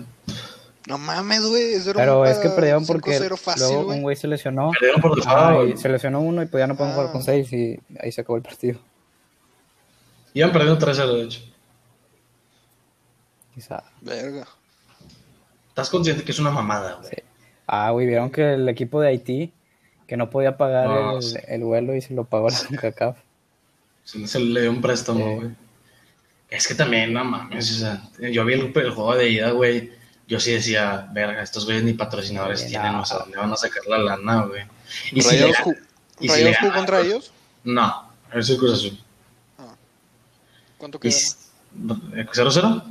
No 0.88 0.97
mames, 0.97 1.41
güey. 1.45 1.73
eso 1.73 1.89
era 1.91 1.99
Pero 1.99 2.21
un 2.21 2.27
es 2.27 2.38
que 2.38 2.49
perdieron 2.49 2.85
porque 2.85 3.19
5-0 3.19 3.38
fácil, 3.38 3.67
luego 3.75 3.91
un 3.91 4.01
güey 4.03 4.15
se 4.15 4.27
lesionó. 4.27 4.71
Perdieron 4.71 5.01
por 5.01 5.67
y 5.67 5.77
se 5.77 5.89
lesionó 5.89 6.21
uno 6.21 6.41
y 6.41 6.45
pues 6.45 6.61
ya 6.61 6.67
no 6.67 6.75
pueden 6.77 6.93
jugar 6.93 7.09
Ah. 7.09 7.11
con 7.11 7.21
seis 7.23 7.51
y 7.51 7.77
ahí 7.99 8.11
se 8.11 8.21
acabó 8.21 8.38
el 8.38 8.43
partido. 8.43 8.79
Iban 10.33 10.51
perdiendo 10.51 10.77
3-0, 10.79 11.13
de 11.17 11.23
hecho. 11.23 11.41
Quizá. 13.53 13.83
Verga. 14.01 14.47
¿Estás 15.69 15.89
consciente 15.89 16.23
que 16.23 16.31
es 16.31 16.39
una 16.39 16.51
mamada, 16.51 16.95
güey? 16.95 17.09
Sí. 17.09 17.15
Ah, 17.67 17.89
güey, 17.91 18.07
vieron 18.07 18.29
que 18.29 18.53
el 18.53 18.69
equipo 18.69 19.01
de 19.01 19.09
Haití, 19.09 19.51
que 20.07 20.15
no 20.15 20.29
podía 20.29 20.57
pagar 20.57 20.88
Ah, 20.89 21.13
el, 21.15 21.21
sí. 21.21 21.35
el 21.47 21.63
vuelo 21.63 21.95
y 21.95 22.01
se 22.01 22.13
lo 22.13 22.23
pagó 22.23 22.49
la 22.49 22.57
CONCACAF. 22.67 23.17
Se, 24.03 24.25
se 24.25 24.39
le 24.39 24.61
dio 24.61 24.71
un 24.71 24.81
préstamo, 24.81 25.19
Sí. 25.27 25.35
güey. 25.35 25.49
Es 26.49 26.65
que 26.67 26.75
también, 26.75 27.11
no 27.11 27.25
mames, 27.25 27.71
o 27.71 27.79
sea, 27.79 28.01
yo 28.31 28.45
vi 28.45 28.53
el, 28.53 28.71
el 28.73 28.91
juego 28.91 29.15
de 29.15 29.29
ida, 29.29 29.51
güey. 29.51 29.91
Yo 30.28 30.39
sí 30.39 30.51
decía, 30.51 31.07
verga, 31.13 31.41
estos 31.41 31.65
güeyes 31.65 31.84
ni 31.84 31.93
patrocinadores 31.93 32.67
tienen, 32.67 32.93
no. 32.93 33.01
o 33.01 33.05
sea, 33.05 33.19
¿dónde 33.19 33.38
van 33.38 33.51
a 33.53 33.55
sacar 33.55 33.84
la 33.88 33.97
lana, 33.97 34.43
güey? 34.43 34.63
Y 35.13 35.21
si 35.21 35.36
le 35.38 35.41
¿Rayados, 35.43 35.57
ganan- 35.57 35.63
ju- 35.75 35.80
y 36.19 36.30
si 36.30 36.41
jugó 36.43 36.51
ganan, 36.53 36.73
contra 36.73 36.97
pues, 36.97 37.07
ellos? 37.07 37.32
No, 37.63 38.11
es 38.34 38.49
el 38.49 38.57
Cruz 38.57 38.73
Azul. 38.73 38.99
¿Cuánto 40.78 40.97
Y 40.97 41.01
quedó? 41.01 41.09
s- 41.11 41.36
eh, 42.15 42.25
0-0. 42.32 42.84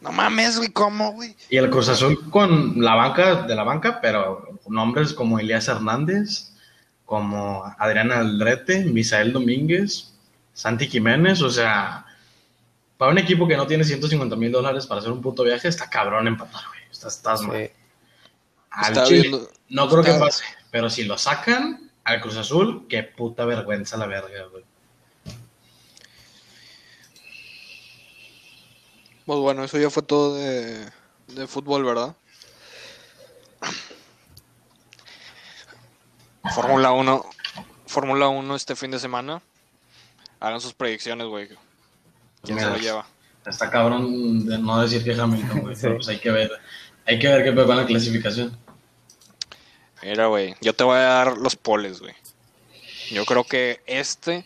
No 0.00 0.12
mames, 0.12 0.58
güey, 0.58 0.68
¿cómo, 0.70 1.12
güey? 1.12 1.34
Y 1.50 1.56
el 1.56 1.70
Cruz 1.70 1.88
Azul 1.88 2.30
con 2.30 2.80
la 2.82 2.94
banca, 2.94 3.42
de 3.42 3.54
la 3.54 3.62
banca, 3.64 4.00
pero 4.00 4.60
nombres 4.68 5.12
como 5.14 5.38
Elías 5.38 5.66
Hernández, 5.68 6.50
como 7.06 7.64
Adrián 7.78 8.12
Aldrete, 8.12 8.84
Misael 8.84 9.32
Domínguez, 9.32 10.12
Santi 10.52 10.86
Jiménez, 10.88 11.40
o 11.42 11.50
sea, 11.50 12.03
para 12.98 13.10
un 13.10 13.18
equipo 13.18 13.46
que 13.48 13.56
no 13.56 13.66
tiene 13.66 13.84
150 13.84 14.36
mil 14.36 14.52
dólares 14.52 14.86
para 14.86 15.00
hacer 15.00 15.12
un 15.12 15.20
puto 15.20 15.42
viaje, 15.42 15.68
está 15.68 15.88
cabrón 15.90 16.26
empatar, 16.28 16.62
güey. 16.68 16.80
Estás, 16.90 17.16
estás 17.16 17.42
mal. 17.42 17.56
Sí. 17.56 17.70
Al 18.70 18.92
Está 18.92 19.04
Chile, 19.04 19.20
viendo- 19.22 19.50
no 19.68 19.88
creo 19.88 20.02
que 20.02 20.12
pase, 20.14 20.44
pero 20.70 20.90
si 20.90 21.04
lo 21.04 21.16
sacan 21.18 21.90
al 22.04 22.20
Cruz 22.20 22.36
Azul, 22.36 22.86
qué 22.88 23.02
puta 23.02 23.44
vergüenza 23.44 23.96
la 23.96 24.06
verga, 24.06 24.44
güey. 24.50 24.64
Pues 29.26 29.38
bueno, 29.38 29.64
eso 29.64 29.78
ya 29.78 29.88
fue 29.90 30.02
todo 30.02 30.34
de, 30.36 30.86
de 31.28 31.46
fútbol, 31.46 31.82
¿verdad? 31.84 32.14
Fórmula 36.54 36.92
1. 36.92 37.24
Fórmula 37.86 38.28
1 38.28 38.54
este 38.56 38.76
fin 38.76 38.90
de 38.90 38.98
semana. 38.98 39.40
Hagan 40.40 40.60
sus 40.60 40.74
predicciones, 40.74 41.26
güey. 41.26 41.48
¿Quién 42.44 42.58
se 42.58 42.66
lo 42.66 42.76
lleva? 42.76 43.06
Está 43.46 43.70
cabrón 43.70 44.46
de 44.46 44.58
no 44.58 44.80
decir 44.80 45.04
que 45.04 45.12
Hamilton, 45.20 45.60
güey, 45.60 45.74
Sí. 45.76 45.82
pero 45.82 45.94
pues 45.96 46.08
hay 46.08 46.18
que 46.18 46.30
ver. 46.30 46.50
Hay 47.06 47.18
que 47.18 47.28
ver 47.28 47.44
qué 47.44 47.52
pedo 47.52 47.66
con 47.66 47.76
la 47.76 47.86
clasificación. 47.86 48.56
Mira, 50.02 50.26
güey, 50.26 50.54
yo 50.60 50.74
te 50.74 50.84
voy 50.84 50.96
a 50.96 51.00
dar 51.02 51.38
los 51.38 51.56
poles, 51.56 52.00
güey. 52.00 52.14
Yo 53.10 53.24
creo 53.26 53.44
que 53.44 53.82
este, 53.86 54.44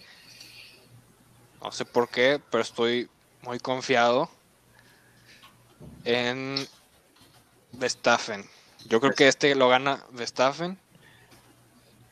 no 1.62 1.70
sé 1.72 1.84
por 1.84 2.08
qué, 2.08 2.40
pero 2.50 2.62
estoy 2.62 3.08
muy 3.42 3.58
confiado 3.60 4.28
en 6.04 6.56
Verstappen. 7.72 8.44
Yo 8.86 9.00
creo 9.00 9.12
que 9.14 9.28
este 9.28 9.54
lo 9.54 9.68
gana 9.68 10.04
Verstappen. 10.12 10.78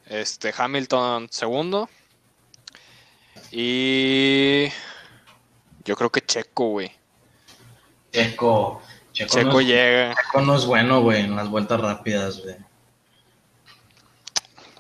Este, 0.07 0.55
Hamilton 0.57 1.28
segundo. 1.30 1.89
Y 3.51 4.66
yo 5.87 5.97
creo 5.97 6.11
que 6.11 6.20
Checo, 6.20 6.70
güey. 6.70 6.93
Checo. 8.12 8.82
Checo, 9.12 9.34
Checo 9.34 9.53
no, 9.53 9.61
es, 9.61 9.66
llega. 9.66 10.14
Checo 10.14 10.43
no 10.43 10.57
es 10.57 10.66
bueno, 10.66 11.01
güey, 11.01 11.22
en 11.22 11.37
las 11.37 11.49
vueltas 11.49 11.80
rápidas, 11.80 12.43
güey. 12.43 12.57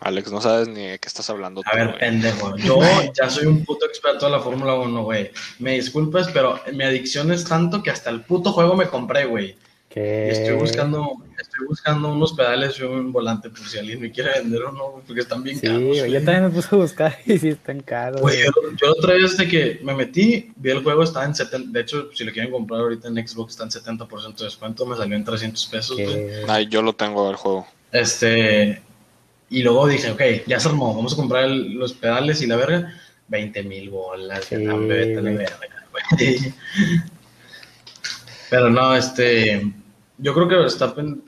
Alex, 0.00 0.30
no 0.30 0.40
sabes 0.40 0.68
ni 0.68 0.86
de 0.86 0.98
qué 0.98 1.08
estás 1.08 1.30
hablando. 1.30 1.62
A 1.64 1.70
tú, 1.70 1.76
ver, 1.76 1.98
pendejo. 1.98 2.56
Yo 2.58 2.78
ya 3.14 3.30
soy 3.30 3.46
un 3.46 3.64
puto 3.64 3.86
experto 3.86 4.26
de 4.26 4.32
la 4.32 4.40
Fórmula 4.40 4.74
1, 4.74 5.02
güey. 5.02 5.30
Me 5.58 5.72
disculpas, 5.72 6.28
pero 6.32 6.60
mi 6.72 6.84
adicción 6.84 7.32
es 7.32 7.44
tanto 7.44 7.82
que 7.82 7.90
hasta 7.90 8.10
el 8.10 8.22
puto 8.22 8.52
juego 8.52 8.76
me 8.76 8.88
compré, 8.88 9.24
güey. 9.24 9.56
Estoy 9.90 10.56
buscando, 10.56 11.16
estoy 11.38 11.66
buscando 11.66 12.12
unos 12.12 12.32
pedales 12.32 12.78
y 12.78 12.82
un 12.82 13.12
volante 13.12 13.50
por 13.50 13.60
si 13.66 13.78
alguien 13.78 14.00
me 14.00 14.10
quiere 14.10 14.30
vender 14.40 14.62
uno, 14.64 15.02
porque 15.06 15.20
están 15.22 15.42
bien 15.42 15.58
Sí, 15.58 15.66
caros. 15.66 15.82
güey. 15.82 16.10
yo 16.12 16.24
también 16.24 16.44
me 16.44 16.50
puse 16.50 16.68
a 16.74 16.78
buscar 16.78 17.18
y 17.26 17.38
sí 17.38 17.48
están 17.48 17.80
caros. 17.80 18.20
Güey, 18.20 18.38
yo, 18.44 18.50
yo 18.80 18.92
otra 18.92 19.14
vez 19.14 19.36
de 19.36 19.46
que 19.48 19.80
me 19.82 19.94
metí, 19.94 20.52
vi 20.56 20.70
el 20.70 20.82
juego, 20.82 21.02
estaba 21.02 21.24
en 21.26 21.34
70, 21.34 21.70
de 21.72 21.80
hecho, 21.80 22.08
si 22.14 22.24
lo 22.24 22.32
quieren 22.32 22.50
comprar 22.50 22.80
ahorita 22.80 23.08
en 23.08 23.26
Xbox 23.26 23.52
está 23.52 23.64
en 23.64 23.70
70% 23.70 24.36
de 24.36 24.44
descuento, 24.44 24.86
me 24.86 24.96
salió 24.96 25.16
en 25.16 25.24
300 25.24 25.66
pesos, 25.66 25.98
Ay, 26.48 26.66
yo 26.68 26.82
lo 26.82 26.92
tengo 26.94 27.28
el 27.30 27.36
juego. 27.36 27.66
Este, 27.92 28.82
y 29.50 29.62
luego 29.62 29.86
dije, 29.86 30.10
ok, 30.10 30.22
ya 30.46 30.58
se 30.60 30.68
armó, 30.68 30.94
vamos 30.94 31.12
a 31.12 31.16
comprar 31.16 31.44
el- 31.44 31.74
los 31.74 31.92
pedales 31.92 32.42
y 32.42 32.46
la 32.46 32.56
verga, 32.56 32.92
20 33.28 33.62
mil 33.62 33.90
bolas, 33.90 34.44
Sí, 34.44 34.56
la 34.56 34.74
verga, 34.76 35.20
güey. 35.20 36.38
Pero 38.50 38.70
no, 38.70 38.94
este, 38.94 39.72
yo 40.18 40.34
creo 40.34 40.48
que 40.48 40.54
Verstappen, 40.56 41.22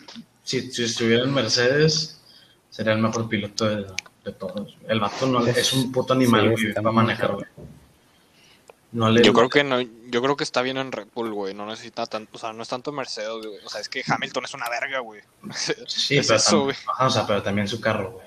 si, 0.44 0.70
si 0.72 0.84
estuviera 0.84 1.24
en 1.24 1.34
Mercedes, 1.34 2.20
sería 2.70 2.92
el 2.92 2.98
mejor 3.00 3.28
piloto 3.28 3.64
de, 3.66 3.86
de 4.24 4.32
todos. 4.32 4.76
El 4.88 5.00
vato 5.00 5.26
no, 5.26 5.46
es 5.46 5.72
un 5.72 5.92
puto 5.92 6.12
animal, 6.14 6.54
Sí, 6.56 6.68
para 6.74 6.92
manejar, 6.92 7.32
güey. 7.32 7.46
No 8.90 9.10
le, 9.10 9.22
Yo 9.22 9.34
creo 9.34 9.50
que 9.50 9.62
no, 9.64 9.80
yo 9.82 10.22
creo 10.22 10.34
que 10.36 10.44
está 10.44 10.62
bien 10.62 10.78
en 10.78 10.90
Red 10.90 11.08
Bull, 11.14 11.30
güey. 11.34 11.52
No 11.52 11.66
necesita 11.66 12.06
tanto, 12.06 12.30
o 12.36 12.38
sea, 12.38 12.54
no 12.54 12.62
es 12.62 12.68
tanto 12.68 12.90
Mercedes, 12.90 13.44
güey. 13.46 13.58
O 13.64 13.68
sea, 13.68 13.82
es 13.82 13.88
que 13.88 14.02
Hamilton 14.06 14.44
es 14.46 14.54
una 14.54 14.68
verga, 14.70 15.00
güey. 15.00 15.20
Sí, 15.86 16.16
es 16.16 16.26
pero, 16.26 16.36
eso, 16.38 16.56
tam- 16.60 16.64
güey. 16.64 16.76
ajá, 16.94 17.06
o 17.06 17.10
sea, 17.10 17.26
pero 17.26 17.42
también 17.42 17.68
su 17.68 17.80
carro, 17.80 18.12
güey. 18.12 18.26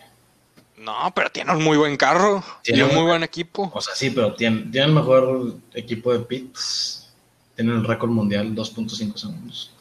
No, 0.77 1.11
pero 1.15 1.31
tiene 1.31 1.51
un 1.51 1.63
muy 1.63 1.77
buen 1.77 1.97
carro. 1.97 2.43
Tiene 2.63 2.83
un- 2.83 2.93
muy 2.93 3.05
buen 3.05 3.23
equipo. 3.23 3.71
O 3.73 3.81
sea, 3.81 3.95
sí, 3.95 4.11
pero 4.11 4.35
tiene, 4.35 4.61
tiene 4.71 4.87
el 4.87 4.93
mejor 4.93 5.55
equipo 5.73 6.13
de 6.13 6.19
pits. 6.19 7.11
Tiene 7.55 7.73
el 7.73 7.83
récord 7.83 8.11
mundial 8.11 8.53
2.5 8.55 9.17
segundos. 9.17 9.71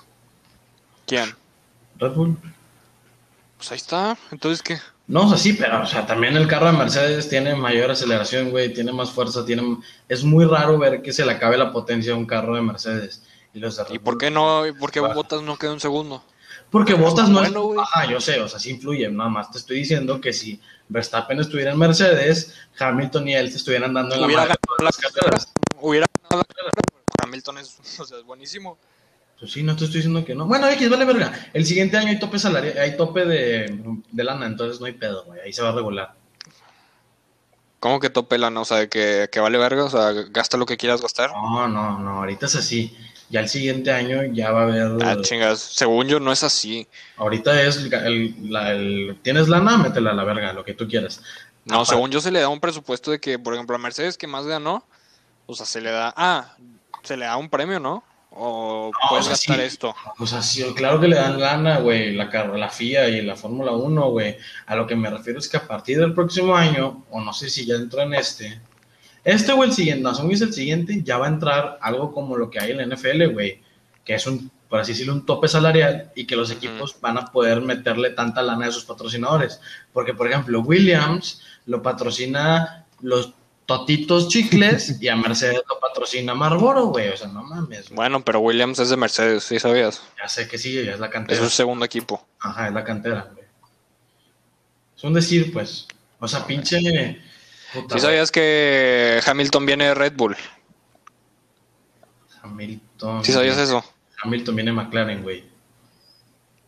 ¿Quién? 1.11 1.35
Red 1.99 2.13
Bull. 2.13 2.37
Pues 3.57 3.73
ahí 3.73 3.79
está. 3.79 4.17
Entonces, 4.31 4.63
¿qué? 4.63 4.79
No, 5.09 5.27
o 5.27 5.29
sea, 5.29 5.39
sí, 5.39 5.55
pero 5.55 5.83
o 5.83 5.87
sea, 5.87 6.07
también 6.07 6.37
el 6.37 6.47
carro 6.47 6.67
de 6.67 6.79
Mercedes 6.79 7.29
tiene 7.29 7.57
mayor 7.57 7.91
aceleración, 7.91 8.51
güey, 8.51 8.73
tiene 8.73 8.93
más 8.93 9.11
fuerza, 9.11 9.45
tiene... 9.45 9.79
Es 10.09 10.23
muy 10.23 10.45
raro 10.45 10.79
ver 10.79 11.03
que 11.03 11.13
se 11.13 11.27
le 11.27 11.33
acabe 11.33 11.59
la 11.59 11.73
potencia 11.73 12.13
a 12.13 12.17
un 12.17 12.27
carro 12.27 12.55
de 12.55 12.63
Mercedes. 12.63 13.25
Y, 13.53 13.59
los 13.59 13.77
de 13.77 13.83
¿Y 13.91 13.99
por 13.99 14.19
qué 14.19 14.31
no? 14.31 14.65
¿Y 14.69 14.73
¿Por 14.73 14.93
qué. 14.93 15.01
Bottas 15.01 15.43
no 15.43 15.59
quedó 15.59 15.73
un 15.73 15.81
segundo? 15.81 16.23
Porque 16.71 16.95
Bottas 16.95 17.29
no 17.29 17.41
bueno, 17.41 17.75
es... 18.05 18.09
yo 18.09 18.21
sé, 18.21 18.41
o 18.41 18.47
sea, 18.47 18.61
sí 18.61 18.71
influye. 18.71 19.11
Nada 19.11 19.31
más 19.31 19.51
te 19.51 19.59
estoy 19.59 19.79
diciendo 19.79 20.21
que 20.21 20.33
si 20.33 20.61
Verstappen 20.89 21.41
estuviera 21.41 21.73
en 21.73 21.79
Mercedes, 21.81 22.55
Hamilton 22.79 23.27
y 23.27 23.35
él 23.35 23.51
se 23.51 23.57
estuvieran 23.57 23.93
dando 23.93 24.15
en 24.15 24.21
la 24.21 24.27
Hubiera 24.29 24.43
madre 24.43 24.55
ganado 24.65 24.85
las 24.85 24.97
carreras. 24.97 25.53
Hubiera 25.81 26.07
ganado 26.23 26.45
Hamilton 27.21 27.59
es, 27.59 27.77
o 27.99 28.05
sea, 28.05 28.19
es 28.19 28.25
buenísimo. 28.25 28.79
Pues 29.41 29.53
sí, 29.53 29.63
no 29.63 29.75
te 29.75 29.85
estoy 29.85 29.99
diciendo 30.01 30.23
que 30.25 30.35
no. 30.35 30.47
Bueno, 30.47 30.69
X, 30.69 30.89
vale 30.91 31.05
verga. 31.07 31.33
El 31.55 31.65
siguiente 31.65 31.97
año 31.97 32.09
hay 32.09 32.19
tope 32.19 32.39
salarial, 32.39 32.77
hay 32.79 32.97
tope 32.97 33.25
de, 33.25 33.81
de 34.13 34.25
lana, 34.25 34.47
entonces 34.47 34.81
no 34.81 34.87
hay 34.87 34.93
pedo, 34.93 35.25
güey. 35.25 35.41
Ahí 35.41 35.53
se 35.53 35.63
va 35.63 35.71
a 35.71 35.73
regular. 35.73 36.13
¿Cómo 37.79 37.99
que 38.01 38.11
tope 38.11 38.37
lana? 38.37 38.61
O 38.61 38.65
sea, 38.67 38.87
que, 38.89 39.29
que 39.33 39.41
vale 39.41 39.57
verga, 39.57 39.85
o 39.85 39.91
sea, 39.91 40.13
gasta 40.31 40.59
lo 40.59 40.67
que 40.67 40.77
quieras 40.77 41.01
gastar. 41.01 41.31
No, 41.31 41.67
no, 41.69 41.99
no, 41.99 42.11
ahorita 42.19 42.47
es 42.47 42.57
así. 42.57 42.95
Ya 43.31 43.41
el 43.41 43.49
siguiente 43.49 43.91
año 43.93 44.23
ya 44.35 44.51
va 44.51 44.61
a 44.61 44.65
haber. 44.65 45.03
Ah, 45.03 45.17
chingas. 45.23 45.61
Según 45.61 46.07
yo, 46.09 46.21
no 46.21 46.33
es 46.33 46.43
así. 46.45 46.87
ahorita 47.17 47.63
es 47.63 47.77
el, 47.79 47.95
el- 47.95 48.35
la- 48.53 48.73
el- 48.73 49.19
tienes 49.23 49.49
lana, 49.49 49.79
métela 49.79 50.11
a 50.11 50.15
la 50.15 50.25
verga, 50.25 50.53
lo 50.53 50.65
que 50.65 50.75
tú 50.75 50.87
quieras. 50.89 51.23
No, 51.65 51.77
Aparte- 51.77 51.91
según 51.95 52.11
yo 52.11 52.21
se 52.21 52.31
le 52.33 52.41
da 52.41 52.49
un 52.49 52.61
presupuesto 52.61 53.11
de 53.13 53.21
que, 53.21 53.39
por 53.39 53.55
ejemplo, 53.55 53.77
a 53.77 53.79
Mercedes 53.79 54.19
que 54.19 54.27
más 54.27 54.45
ganó, 54.47 54.85
o 55.47 55.55
sea, 55.55 55.65
se 55.65 55.81
le 55.81 55.91
da, 55.91 56.13
ah, 56.17 56.57
se 57.03 57.17
le 57.17 57.25
da 57.25 57.37
un 57.39 57.49
premio, 57.49 57.79
¿no? 57.81 58.03
O 58.31 58.91
No, 58.93 59.09
puedes 59.09 59.27
o 59.27 59.29
sea, 59.29 59.33
gastar 59.33 59.57
sí. 59.57 59.63
esto. 59.63 59.95
O 60.19 60.27
sea, 60.27 60.43
sí, 60.43 60.65
claro 60.75 61.01
que 61.01 61.09
le 61.09 61.17
dan 61.17 61.41
lana, 61.41 61.79
güey, 61.79 62.15
la, 62.15 62.27
la 62.27 62.71
FIA 62.71 63.09
y 63.09 63.23
la 63.23 63.37
Fórmula 63.37 63.73
1, 63.73 64.11
güey. 64.11 64.37
A 64.67 64.77
lo 64.77 64.87
que 64.87 64.95
me 64.95 65.11
refiero 65.11 65.39
es 65.39 65.49
que 65.49 65.57
a 65.57 65.67
partir 65.67 65.99
del 65.99 66.15
próximo 66.15 66.55
año, 66.55 67.05
o 67.11 67.21
no 67.21 67.33
sé 67.33 67.51
si 67.51 67.67
ya 67.67 67.75
entró 67.75 68.03
en 68.03 68.15
este, 68.15 68.61
este 69.25 69.53
o 69.53 69.65
el 69.65 69.73
siguiente, 69.73 70.03
no, 70.03 70.31
es 70.31 70.41
el 70.41 70.53
siguiente, 70.53 71.03
ya 71.03 71.19
va 71.19 71.27
a 71.27 71.31
entrar 71.31 71.79
algo 71.83 72.13
como 72.13 72.37
lo 72.37 72.51
que 72.51 72.61
hay 72.61 72.71
en 72.71 72.79
la 72.79 72.95
NFL, 72.95 73.33
güey, 73.33 73.61
que 74.05 74.15
es 74.15 74.27
un, 74.27 74.51
por 74.69 74.81
así 74.81 74.93
decirlo, 74.93 75.13
un 75.13 75.27
tope 75.27 75.49
salarial 75.49 76.13
y 76.15 76.27
que 76.27 76.37
los 76.37 76.51
equipos 76.51 76.97
van 77.01 77.19
a 77.19 77.27
poder 77.27 77.61
meterle 77.61 78.11
tanta 78.11 78.43
lana 78.43 78.69
a 78.69 78.73
sus 78.73 78.85
patrocinadores. 78.85 79.61
Porque, 79.93 80.15
por 80.15 80.29
ejemplo, 80.29 80.61
Williams 80.61 81.43
lo 81.67 81.83
patrocina 81.83 82.87
los 83.03 83.35
Totitos 83.71 84.27
Chicles 84.27 84.97
y 85.01 85.07
a 85.07 85.15
Mercedes 85.15 85.63
lo 85.69 85.79
patrocina 85.79 86.35
Marlboro, 86.35 86.87
güey. 86.87 87.09
O 87.11 87.17
sea, 87.17 87.29
no 87.29 87.45
mames, 87.45 87.87
güey. 87.89 87.95
Bueno, 87.95 88.21
pero 88.25 88.41
Williams 88.41 88.81
es 88.81 88.89
de 88.89 88.97
Mercedes, 88.97 89.45
¿sí 89.45 89.61
sabías? 89.61 90.03
Ya 90.21 90.29
sé 90.29 90.49
que 90.49 90.59
sí, 90.59 90.73
ya 90.85 90.93
es 90.95 90.99
la 90.99 91.07
Es 91.07 91.13
cantera. 91.13 91.41
su 91.41 91.51
segundo 91.51 91.85
equipo. 91.85 92.27
Ajá, 92.41 92.67
es 92.67 92.75
la 92.75 92.83
cantera, 92.83 93.29
güey. 93.33 93.47
Es 94.97 95.05
un 95.05 95.15
decir, 95.15 95.53
pues. 95.53 95.87
O 96.19 96.27
sea, 96.27 96.45
pinche. 96.45 97.21
puta, 97.73 97.95
¿Sí 97.95 98.01
sabías 98.01 98.33
que 98.33 99.21
Hamilton 99.25 99.65
viene 99.67 99.85
de 99.87 99.95
Red 99.95 100.15
Bull? 100.17 100.37
Hamilton. 102.43 103.25
¿Sí 103.25 103.33
sabías 103.33 103.57
eso? 103.57 103.85
Hamilton 104.25 104.57
viene 104.57 104.71
de 104.73 104.77
McLaren, 104.77 105.23
güey. 105.23 105.45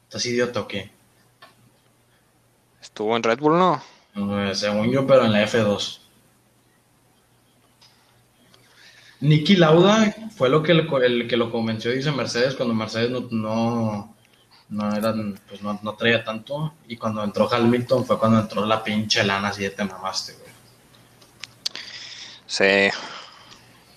¿Estás 0.05 0.24
idiota 0.26 0.61
o 0.61 0.68
qué? 0.68 0.90
Estuvo 2.80 3.16
en 3.16 3.24
Red 3.24 3.40
Bull, 3.40 3.59
¿no? 3.59 3.82
Eh, 4.14 4.55
según 4.55 4.90
yo, 4.92 5.05
pero 5.07 5.24
en 5.24 5.32
la 5.32 5.42
F2. 5.44 5.98
Nicky 9.23 9.57
Lauda 9.57 10.14
fue 10.37 10.49
lo 10.51 10.62
que 10.62 10.75
lo- 10.75 11.03
el 11.03 11.27
que 11.29 11.37
lo 11.37 11.51
convenció, 11.51 11.91
dice 11.91 12.11
Mercedes, 12.12 12.55
cuando 12.55 12.75
Mercedes 12.75 13.11
no, 13.11 13.20
no, 13.31 14.14
no 14.68 14.95
eran, 14.97 15.41
pues 15.49 15.62
no, 15.62 15.79
no 15.83 15.95
traía 15.95 16.23
tanto. 16.25 16.75
Y 16.89 16.97
cuando 16.97 17.23
entró 17.25 17.49
Hamilton 17.53 18.05
fue 18.05 18.18
cuando 18.18 18.41
entró 18.41 18.66
la 18.66 18.83
pinche 18.85 19.25
lana 19.25 19.49
así 19.49 19.62
de 19.62 19.70
te 19.70 19.85
mamaste, 19.85 20.33
güey. 20.35 20.53
Sí. 22.47 22.91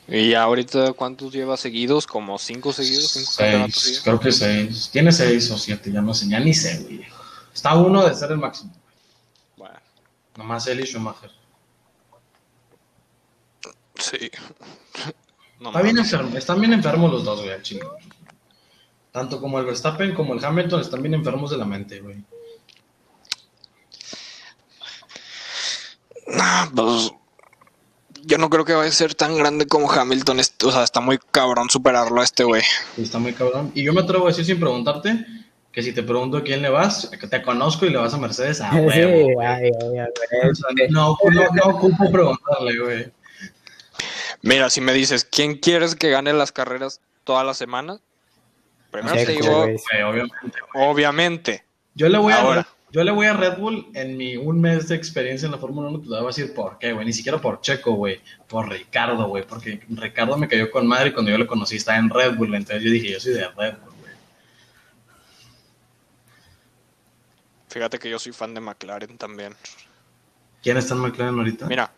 ¿Y 0.08 0.34
ahorita 0.36 0.94
cuántos 0.94 1.34
lleva 1.34 1.58
seguidos? 1.58 2.06
¿Como 2.06 2.38
cinco 2.38 2.72
seguidos? 2.72 3.12
¿Cinco 3.12 3.32
Seis, 3.32 3.76
seguidos? 3.76 4.04
creo 4.04 4.20
que 4.20 4.32
seis. 4.32 4.90
Tiene 4.92 5.12
seis 5.12 5.50
o 5.52 5.58
siete, 5.58 5.92
ya 5.92 6.02
no 6.02 6.14
sé, 6.14 6.30
ya 6.30 6.40
ni 6.40 6.54
sé, 6.54 6.80
güey. 6.84 7.02
Está 7.54 7.76
uno 7.76 8.06
de 8.08 8.14
ser 8.14 8.32
el 8.32 8.38
máximo. 8.38 8.72
Bueno, 9.58 9.80
Nomás 10.38 10.68
él 10.68 10.82
y 10.82 10.86
Schumacher. 10.86 11.32
Sí. 14.00 14.32
No 15.58 15.70
Está 15.70 15.82
bien 15.84 15.96
mames. 15.96 16.12
enfermo, 16.12 16.38
están 16.38 16.60
bien 16.60 16.74
enfermos 16.74 17.12
los 17.12 17.24
dos, 17.24 17.40
güey, 17.40 17.52
al 17.54 17.62
chile. 17.62 17.86
Tanto 19.12 19.40
como 19.40 19.58
el 19.58 19.66
Verstappen 19.66 20.14
como 20.14 20.34
el 20.34 20.44
Hamilton 20.44 20.82
están 20.82 21.02
bien 21.02 21.14
enfermos 21.14 21.50
de 21.50 21.58
la 21.58 21.64
mente, 21.64 22.02
güey. 22.02 22.18
Ah, 26.38 26.70
pues, 26.76 27.12
yo 28.26 28.38
no 28.38 28.50
creo 28.50 28.66
que 28.66 28.74
vaya 28.74 28.90
a 28.90 28.94
ser 28.94 29.16
tan 29.16 29.38
grande 29.38 29.68
como 29.68 29.90
Hamilton. 29.90 30.40
O 30.66 30.72
sea, 30.72 30.84
está 30.84 31.00
muy 31.00 31.20
cabrón 31.32 31.70
superarlo 31.70 32.20
a 32.20 32.24
este 32.24 32.44
güey. 32.44 32.64
Está 32.98 33.20
muy 33.20 33.34
cabrón. 33.34 33.72
Y 33.76 33.84
yo 33.84 33.94
me 33.94 34.02
atrevo 34.02 34.26
a 34.26 34.30
decir 34.30 34.46
sin 34.46 34.60
preguntarte 34.60 35.26
que 35.72 35.84
si 35.84 35.94
te 35.94 36.04
pregunto 36.04 36.38
a 36.38 36.44
quién 36.44 36.62
le 36.62 36.70
vas, 36.70 37.10
que 37.20 37.28
te 37.28 37.42
conozco 37.42 37.86
y 37.86 37.92
le 37.92 37.98
vas 37.98 38.14
a 38.14 38.18
Mercedes, 38.18 38.60
ah, 38.62 38.72
Sí, 38.94 39.02
güey. 39.04 39.72
O 39.72 40.56
sea, 40.56 40.68
no, 40.90 41.18
no, 41.32 41.48
no 41.54 41.64
ocupo 41.66 42.12
preguntarle, 42.12 42.80
güey. 42.80 43.12
Mira, 44.46 44.70
si 44.70 44.80
me 44.80 44.94
dices, 44.94 45.26
¿quién 45.26 45.58
quieres 45.58 45.96
que 45.96 46.12
gane 46.12 46.32
las 46.32 46.52
carreras 46.52 47.02
todas 47.24 47.44
las 47.44 47.58
semanas? 47.58 48.00
Primero 48.92 49.16
te 49.16 49.26
digo, 49.26 49.66
obviamente. 50.76 51.66
Yo 51.96 52.08
le 52.10 52.20
voy 52.20 52.32
a 52.32 52.42
Ahora. 52.42 52.68
yo 52.92 53.04
le 53.04 53.10
voy 53.10 53.26
a 53.26 53.34
Red 53.34 53.58
Bull 53.58 53.88
en 53.96 54.16
mi 54.16 54.38
un 54.38 54.62
mes 54.62 54.88
de 54.88 54.96
experiencia 54.96 55.48
en 55.48 55.52
la 55.54 55.58
Fórmula 55.58 55.90
1, 55.90 56.02
te 56.02 56.08
voy 56.10 56.20
a 56.20 56.28
decir 56.28 56.54
por 56.54 56.78
qué, 56.78 56.94
güey, 56.94 57.08
ni 57.08 57.12
siquiera 57.12 57.42
por 57.42 57.60
Checo, 57.62 57.94
güey, 57.94 58.22
por 58.48 58.70
Ricardo, 58.70 59.28
güey, 59.28 59.48
porque 59.48 59.82
Ricardo 59.90 60.38
me 60.38 60.48
cayó 60.48 60.70
con 60.70 60.86
madre 60.86 61.10
y 61.10 61.14
cuando 61.14 61.32
yo 61.32 61.40
lo 61.40 61.48
conocí 61.48 61.78
estaba 61.78 61.98
en 61.98 62.12
Red 62.12 62.36
Bull, 62.36 62.54
entonces 62.54 62.84
yo 62.84 62.92
dije, 62.92 63.14
yo 63.14 63.20
soy 63.20 63.34
de 63.34 63.48
Red 63.48 63.78
Bull, 63.80 63.94
güey. 64.00 64.14
Fíjate 67.70 67.98
que 67.98 68.12
yo 68.12 68.20
soy 68.20 68.32
fan 68.32 68.54
de 68.54 68.62
McLaren 68.62 69.18
también. 69.18 69.56
¿Quién 70.62 70.78
está 70.78 70.94
en 70.94 71.00
McLaren 71.00 71.36
ahorita? 71.36 71.66
Mira, 71.66 71.92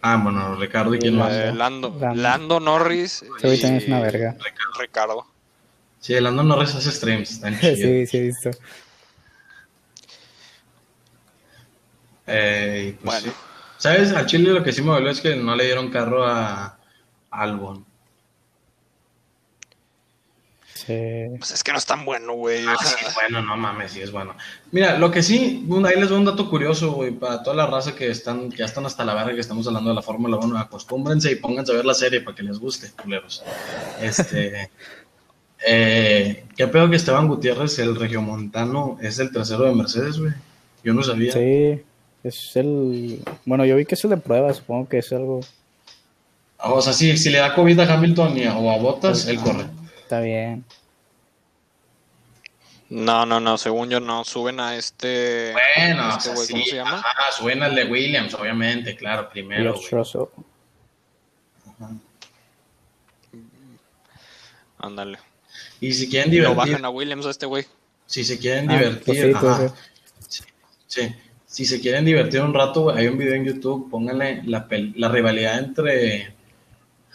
Ah, 0.00 0.16
bueno, 0.22 0.54
Ricardo 0.56 0.94
y 0.94 0.98
quién 1.00 1.14
Eh, 1.14 1.18
más. 1.18 1.32
eh, 1.32 1.52
Lando, 1.52 1.96
Lando. 2.00 2.22
Lando 2.22 2.60
Norris. 2.60 3.24
También 3.40 3.74
es 3.76 3.86
una 3.88 3.98
y 3.98 4.02
verga. 4.02 4.36
Ricardo. 4.78 5.26
Sí, 6.00 6.14
el 6.14 6.24
Lando 6.24 6.42
Norris 6.44 6.74
hace 6.74 6.90
streams, 6.92 7.30
está 7.32 7.48
en 7.48 7.58
chido. 7.58 7.74
Sí, 7.76 8.06
sí, 8.06 8.16
he 8.18 8.20
visto. 8.22 8.50
Eh, 12.26 12.88
y 12.88 12.92
pues, 12.92 13.04
Bueno. 13.04 13.20
sí. 13.32 13.32
¿Sabes? 13.78 14.12
Al 14.12 14.26
Chile 14.26 14.50
lo 14.52 14.62
que 14.64 14.72
sí 14.72 14.82
me 14.82 14.90
dolió 14.90 15.10
es 15.10 15.20
que 15.20 15.36
no 15.36 15.54
le 15.54 15.64
dieron 15.64 15.88
carro 15.90 16.26
a 16.26 16.78
Albon. 17.30 17.84
Sí. 20.86 21.36
Pues 21.38 21.50
es 21.50 21.62
que 21.64 21.72
no 21.72 21.78
es 21.78 21.86
tan 21.86 22.04
bueno, 22.04 22.34
güey. 22.34 22.64
o 22.66 22.70
Ah, 22.70 22.76
sea, 22.80 22.98
sí, 22.98 23.04
bueno, 23.14 23.42
no 23.42 23.56
mames, 23.56 23.92
sí 23.92 24.00
es 24.00 24.12
bueno. 24.12 24.34
Mira, 24.70 24.98
lo 24.98 25.10
que 25.10 25.22
sí, 25.22 25.66
ahí 25.86 25.98
les 26.00 26.08
doy 26.08 26.18
un 26.18 26.24
dato 26.24 26.48
curioso, 26.48 26.92
güey, 26.92 27.10
para 27.10 27.42
toda 27.42 27.56
la 27.56 27.66
raza 27.66 27.94
que 27.94 28.08
están, 28.10 28.50
que 28.50 28.58
ya 28.58 28.64
están 28.66 28.86
hasta 28.86 29.04
la 29.04 29.14
verga 29.14 29.34
que 29.34 29.40
estamos 29.40 29.66
hablando 29.66 29.90
de 29.90 29.96
la 29.96 30.02
Fórmula 30.02 30.36
1, 30.36 30.58
acostúmbrense 30.58 31.32
y 31.32 31.36
pónganse 31.36 31.72
a 31.72 31.76
ver 31.76 31.84
la 31.84 31.94
serie 31.94 32.20
para 32.20 32.36
que 32.36 32.42
les 32.42 32.58
guste, 32.58 32.90
culeros. 33.02 33.42
Este, 34.00 34.70
Eh, 35.66 36.44
¿Qué 36.56 36.68
pedo 36.68 36.88
que 36.88 36.94
Esteban 36.94 37.26
Gutiérrez, 37.26 37.78
el 37.80 37.96
regiomontano, 37.96 38.96
es 39.02 39.18
el 39.18 39.32
tercero 39.32 39.64
de 39.64 39.74
Mercedes, 39.74 40.18
güey? 40.20 40.32
Yo 40.84 40.94
no 40.94 41.02
sabía. 41.02 41.32
Sí, 41.32 41.82
es 42.22 42.54
el. 42.54 43.20
Bueno, 43.44 43.64
yo 43.64 43.74
vi 43.74 43.84
que 43.84 43.96
es 43.96 44.04
el 44.04 44.10
de 44.10 44.16
prueba, 44.18 44.54
supongo 44.54 44.88
que 44.88 44.98
es 44.98 45.12
algo. 45.12 45.40
O 46.58 46.80
sea, 46.80 46.92
si, 46.92 47.16
si 47.18 47.30
le 47.30 47.38
da 47.38 47.54
COVID 47.56 47.78
a 47.80 47.92
Hamilton 47.94 48.38
y 48.38 48.44
a- 48.44 48.56
o 48.56 48.70
a 48.70 48.78
Bottas, 48.78 49.26
él 49.26 49.40
corre. 49.40 49.64
Está 50.08 50.20
bien. 50.22 50.64
No, 52.88 53.26
no, 53.26 53.40
no, 53.40 53.58
según 53.58 53.90
yo 53.90 54.00
no, 54.00 54.24
suben 54.24 54.58
a 54.58 54.74
este... 54.74 55.52
Bueno, 55.52 56.06
o 56.06 56.10
este 56.12 56.22
sea, 56.22 56.34
güey, 56.34 56.46
sí, 56.46 56.52
¿cómo 56.54 56.64
se 56.64 56.76
llama? 56.76 56.98
ajá, 57.00 57.32
suena 57.36 57.66
el 57.66 57.74
de 57.74 57.84
Williams, 57.84 58.32
obviamente, 58.32 58.96
claro, 58.96 59.28
primero. 59.28 59.74
Ándale. 64.78 65.18
Y 65.78 65.92
si 65.92 66.08
quieren 66.08 66.30
Lo 66.30 66.32
divertir, 66.32 66.56
bajan 66.56 66.84
a 66.86 66.88
Williams 66.88 67.26
a 67.26 67.30
este 67.30 67.44
güey. 67.44 67.66
si 68.06 68.24
se 68.24 68.38
quieren 68.38 68.70
Ah, 68.70 68.78
divertir, 68.78 69.04
pues 69.04 69.18
sí, 69.18 69.24
pues 69.26 69.44
ajá, 69.44 69.74
sí, 70.86 71.14
si 71.44 71.66
se 71.66 71.82
quieren 71.82 72.06
divertir 72.06 72.40
un 72.40 72.54
rato, 72.54 72.88
hay 72.88 73.08
un 73.08 73.18
video 73.18 73.34
en 73.34 73.44
YouTube, 73.44 73.90
pónganle 73.90 74.40
la 74.46 75.08
rivalidad 75.10 75.58
entre 75.58 76.37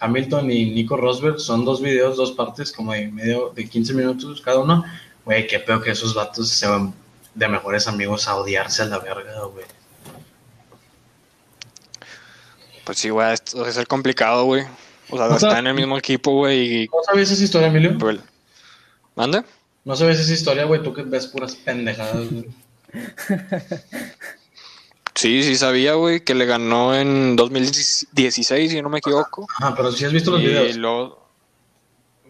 Hamilton 0.03 0.51
y 0.51 0.71
Nico 0.71 0.97
Rosberg, 0.97 1.39
son 1.39 1.63
dos 1.63 1.81
videos, 1.81 2.17
dos 2.17 2.33
partes, 2.33 2.71
como 2.73 2.91
de 2.91 3.07
medio, 3.07 3.53
de 3.55 3.67
15 3.69 3.93
minutos 3.93 4.41
cada 4.41 4.59
uno, 4.59 4.83
güey, 5.23 5.47
qué 5.47 5.59
peor 5.59 5.81
que 5.81 5.91
esos 5.91 6.13
vatos 6.13 6.49
se 6.49 6.67
van 6.67 6.93
de 7.33 7.47
mejores 7.47 7.87
amigos 7.87 8.27
a 8.27 8.35
odiarse 8.35 8.83
a 8.83 8.85
la 8.85 8.99
verga, 8.99 9.43
güey. 9.45 9.65
Pues 12.83 12.97
sí, 12.97 13.09
güey, 13.09 13.33
esto 13.33 13.59
debe 13.59 13.71
ser 13.71 13.87
complicado, 13.87 14.43
güey. 14.43 14.63
O 15.09 15.17
sea, 15.17 15.27
O 15.27 15.39
sea, 15.39 15.49
está 15.49 15.59
en 15.59 15.67
el 15.67 15.73
mismo 15.73 15.97
equipo, 15.97 16.31
güey, 16.31 16.83
y... 16.83 16.87
¿No 16.87 17.01
sabes 17.05 17.31
esa 17.31 17.43
historia, 17.43 17.69
Emilio? 17.69 17.97
pues, 17.97 18.19
¿Mande? 19.15 19.43
¿No 19.85 19.95
sabes 19.95 20.19
esa 20.19 20.33
historia, 20.33 20.65
güey? 20.65 20.83
Tú 20.83 20.93
que 20.93 21.03
ves 21.03 21.27
puras 21.27 21.55
pendejadas, 21.55 22.29
güey. 22.29 22.45
Sí, 25.15 25.43
sí 25.43 25.55
sabía, 25.55 25.93
güey, 25.93 26.21
que 26.21 26.33
le 26.33 26.45
ganó 26.45 26.95
en 26.95 27.35
2016, 27.35 28.71
si 28.71 28.81
no 28.81 28.89
me 28.89 28.99
equivoco. 28.99 29.47
Ajá, 29.59 29.75
pero 29.75 29.91
si 29.91 30.05
has 30.05 30.13
visto 30.13 30.31
los 30.31 30.41
Y 30.41 30.47
videos. 30.47 31.13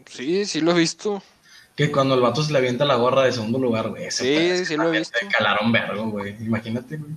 Sí, 0.10 0.46
sí 0.46 0.62
lo 0.62 0.72
he 0.72 0.76
visto. 0.76 1.24
Que 1.76 1.92
cuando 1.92 2.14
el 2.14 2.22
vato 2.22 2.44
se 2.44 2.52
le 2.52 2.60
avienta 2.60 2.86
la 2.86 2.96
gorra 2.96 3.24
de 3.24 3.32
segundo 3.32 3.58
lugar, 3.58 3.90
güey. 3.90 4.12
Sí, 4.12 4.32
es 4.36 4.68
sí 4.68 4.76
lo 4.76 4.94
he 4.94 5.00
visto. 5.00 5.18
calaron 5.32 5.72
vergo, 5.72 6.06
güey. 6.10 6.36
Imagínate, 6.44 6.98
güey. 6.98 7.14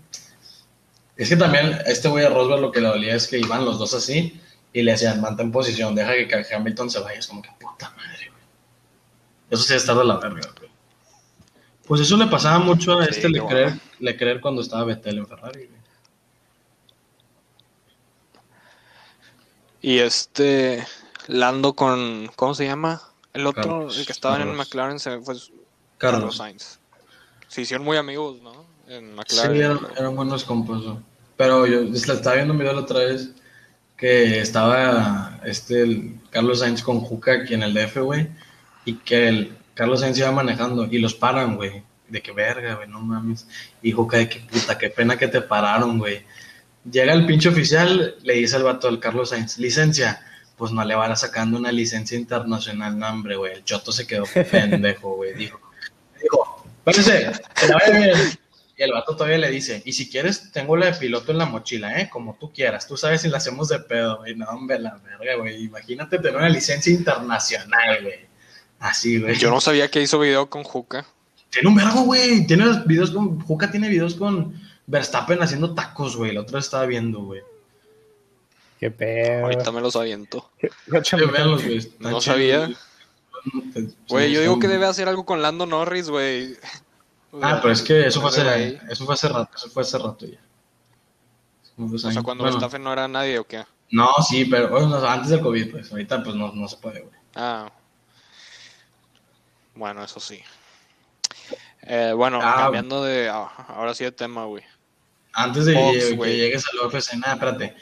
Es 1.16 1.28
que 1.28 1.36
también 1.36 1.78
este 1.86 2.08
güey 2.08 2.24
a 2.24 2.30
Rosberg 2.30 2.60
lo 2.60 2.72
que 2.72 2.80
le 2.80 2.88
dolía 2.88 3.14
es 3.14 3.26
que 3.26 3.38
iban 3.38 3.64
los 3.64 3.78
dos 3.78 3.94
así 3.94 4.40
y 4.72 4.82
le 4.82 4.92
decían, 4.92 5.20
mantén 5.20 5.50
posición, 5.50 5.94
deja 5.94 6.12
que 6.12 6.54
Hamilton 6.54 6.90
se 6.90 7.00
vaya. 7.00 7.18
Es 7.18 7.26
como 7.26 7.42
que 7.42 7.50
puta 7.58 7.90
madre, 7.96 8.28
güey. 8.30 8.42
Eso 9.50 9.62
sí 9.62 9.74
está 9.74 9.94
de 9.94 10.04
la 10.04 10.18
verga, 10.18 10.48
güey. 10.58 10.70
Pues 11.86 12.00
eso 12.00 12.16
le 12.16 12.26
pasaba 12.26 12.58
mucho 12.58 12.98
a 12.98 13.04
Sí, 13.04 13.10
este 13.10 13.28
Leclerc. 13.28 13.80
Leclerc 14.00 14.40
cuando 14.40 14.62
estaba 14.62 14.84
Vettel 14.84 15.18
en 15.18 15.26
Ferrari, 15.26 15.66
güey. 15.66 15.80
Y 19.82 19.98
este... 19.98 20.86
Lando 21.28 21.74
con... 21.74 22.30
¿Cómo 22.36 22.54
se 22.54 22.66
llama? 22.66 23.02
El 23.32 23.46
otro, 23.46 23.62
Carlos, 23.62 23.98
el 23.98 24.06
que 24.06 24.12
estaba 24.12 24.40
en. 24.40 24.54
McLaren, 24.54 24.98
se 24.98 25.10
fue 25.20 25.34
Carlos 25.34 25.52
Carlos. 25.98 26.36
Sainz. 26.36 26.78
Se 27.48 27.60
hicieron 27.62 27.84
muy 27.84 27.96
amigos, 27.96 28.40
¿no? 28.42 28.64
En 28.88 29.10
Sí, 29.10 29.14
McLaren. 29.14 29.56
eran, 29.56 29.78
eran 29.98 30.16
buenos 30.16 30.44
compas. 30.44 30.82
Pero 31.36 31.66
yo 31.66 31.80
estaba 31.80 32.36
viendo 32.36 32.52
un 32.54 32.58
video 32.58 32.72
la 32.72 32.80
otra 32.80 33.00
vez 33.00 33.30
que 33.96 34.40
estaba 34.40 35.38
este 35.44 35.82
el 35.82 36.20
Carlos 36.30 36.60
Sainz 36.60 36.82
con 36.82 37.00
Juca 37.00 37.32
aquí 37.32 37.54
en 37.54 37.62
el 37.62 37.74
DF, 37.74 37.98
güey, 37.98 38.28
y 38.86 38.94
que 38.94 39.28
el 39.28 39.56
Carlos 39.74 40.00
Sainz 40.00 40.16
iba 40.18 40.32
manejando 40.32 40.86
y 40.86 40.98
los 40.98 41.14
paran, 41.14 41.56
güey. 41.56 41.82
De 42.08 42.22
que 42.22 42.32
verga, 42.32 42.74
güey, 42.74 42.88
no 42.88 43.00
mames. 43.00 43.46
Y 43.82 43.92
Juca, 43.92 44.18
de 44.18 44.28
que 44.28 44.40
puta, 44.40 44.78
qué 44.78 44.90
pena 44.90 45.16
que 45.16 45.28
te 45.28 45.40
pararon, 45.40 45.98
güey. 45.98 46.24
Llega 46.90 47.12
el 47.12 47.26
pinche 47.26 47.48
oficial, 47.48 48.16
le 48.22 48.34
dice 48.34 48.56
al 48.56 48.62
vato 48.62 48.86
del 48.86 49.00
Carlos 49.00 49.30
Sainz, 49.30 49.58
licencia. 49.58 50.22
Pues 50.56 50.72
no 50.72 50.84
le 50.84 50.94
van 50.94 51.12
a 51.12 51.16
sacando 51.16 51.58
una 51.58 51.72
licencia 51.72 52.16
internacional, 52.16 52.98
no, 52.98 53.08
hombre, 53.08 53.36
güey. 53.36 53.54
El 53.54 53.64
choto 53.64 53.92
se 53.92 54.06
quedó 54.06 54.24
pendejo, 54.50 55.16
güey. 55.16 55.34
Dijo, 55.34 55.60
dijo, 56.22 56.64
espérese, 56.84 57.32
que 57.54 57.66
la 57.66 57.74
vaya 57.74 57.98
bien. 57.98 58.38
Y 58.78 58.82
el 58.82 58.92
vato 58.92 59.16
todavía 59.16 59.38
le 59.38 59.50
dice, 59.50 59.82
y 59.86 59.94
si 59.94 60.10
quieres, 60.10 60.52
tengo 60.52 60.76
la 60.76 60.86
de 60.86 60.92
piloto 60.92 61.32
en 61.32 61.38
la 61.38 61.46
mochila, 61.46 61.98
¿eh? 61.98 62.10
Como 62.10 62.36
tú 62.38 62.52
quieras. 62.52 62.86
Tú 62.86 62.98
sabes 62.98 63.22
si 63.22 63.28
la 63.28 63.38
hacemos 63.38 63.68
de 63.68 63.78
pedo, 63.78 64.18
güey. 64.18 64.34
No, 64.34 64.46
hombre, 64.46 64.78
la 64.78 64.98
verga, 64.98 65.36
güey. 65.36 65.64
Imagínate 65.64 66.18
tener 66.18 66.36
una 66.36 66.50
licencia 66.50 66.92
internacional, 66.92 68.02
güey. 68.02 68.26
Así, 68.78 69.18
güey. 69.18 69.36
Yo 69.36 69.50
no 69.50 69.62
sabía 69.62 69.90
que 69.90 70.02
hizo 70.02 70.18
video 70.18 70.50
con 70.50 70.62
Juca. 70.62 71.06
Tiene 71.50 71.68
un 71.68 71.74
vergo, 71.74 72.02
güey. 72.02 72.46
Tiene 72.46 72.82
videos 72.86 73.10
con... 73.10 73.40
Juca 73.40 73.70
tiene 73.70 73.88
videos 73.88 74.14
con 74.14 74.60
Verstappen 74.86 75.42
haciendo 75.42 75.74
tacos, 75.74 76.16
güey. 76.16 76.32
La 76.32 76.42
otra 76.42 76.56
vez 76.56 76.66
estaba 76.66 76.86
viendo, 76.86 77.20
güey. 77.20 77.42
Qué 78.78 78.90
pedo. 78.90 79.44
Ahorita 79.44 79.72
me 79.72 79.80
los 79.80 79.96
aviento. 79.96 80.50
Güey. 80.86 81.76
Están 81.76 82.12
No 82.12 82.20
sabía. 82.20 82.66
güey. 82.66 82.76
Güey, 84.08 84.32
yo 84.32 84.40
digo 84.40 84.58
que 84.58 84.68
debe 84.68 84.86
hacer 84.86 85.08
algo 85.08 85.24
con 85.24 85.40
Lando 85.40 85.66
Norris, 85.66 86.10
güey. 86.10 86.56
Ah, 87.40 87.58
pero 87.60 87.72
es 87.72 87.82
que 87.82 88.06
eso 88.06 88.20
fue 88.20 88.30
hace, 88.30 88.80
eso 88.90 89.04
fue 89.04 89.14
hace 89.14 89.28
rato. 89.28 89.50
Eso 89.56 89.70
fue 89.70 89.82
hace 89.82 89.98
rato 89.98 90.26
ya. 90.26 90.38
O 91.78 91.98
sea, 91.98 92.22
cuando 92.22 92.44
Bueno, 92.44 92.58
Verstappen 92.58 92.82
no 92.82 92.92
era 92.92 93.06
nadie 93.06 93.38
o 93.38 93.46
qué. 93.46 93.64
No, 93.90 94.08
sí, 94.28 94.46
pero 94.46 94.68
bueno, 94.68 94.96
antes 94.96 95.30
del 95.30 95.40
COVID, 95.40 95.70
pues. 95.70 95.90
Ahorita, 95.92 96.22
pues, 96.22 96.34
no, 96.34 96.52
no 96.52 96.66
se 96.66 96.76
puede, 96.78 97.00
güey. 97.00 97.14
Ah. 97.34 97.70
Bueno, 99.74 100.02
eso 100.02 100.18
sí. 100.18 100.40
Eh, 101.86 102.12
bueno, 102.14 102.40
Ah. 102.42 102.54
cambiando 102.64 103.02
de. 103.04 103.28
ah, 103.28 103.48
ahora 103.68 103.94
sí 103.94 104.04
de 104.04 104.12
tema, 104.12 104.44
güey. 104.44 104.64
Antes 105.32 105.66
de 105.66 105.74
Fox, 105.74 106.04
que 106.08 106.14
güey. 106.16 106.36
llegues 106.36 106.64
al 106.72 106.86
UFC, 106.86 107.14
nada, 107.16 107.34
espérate. 107.34 107.76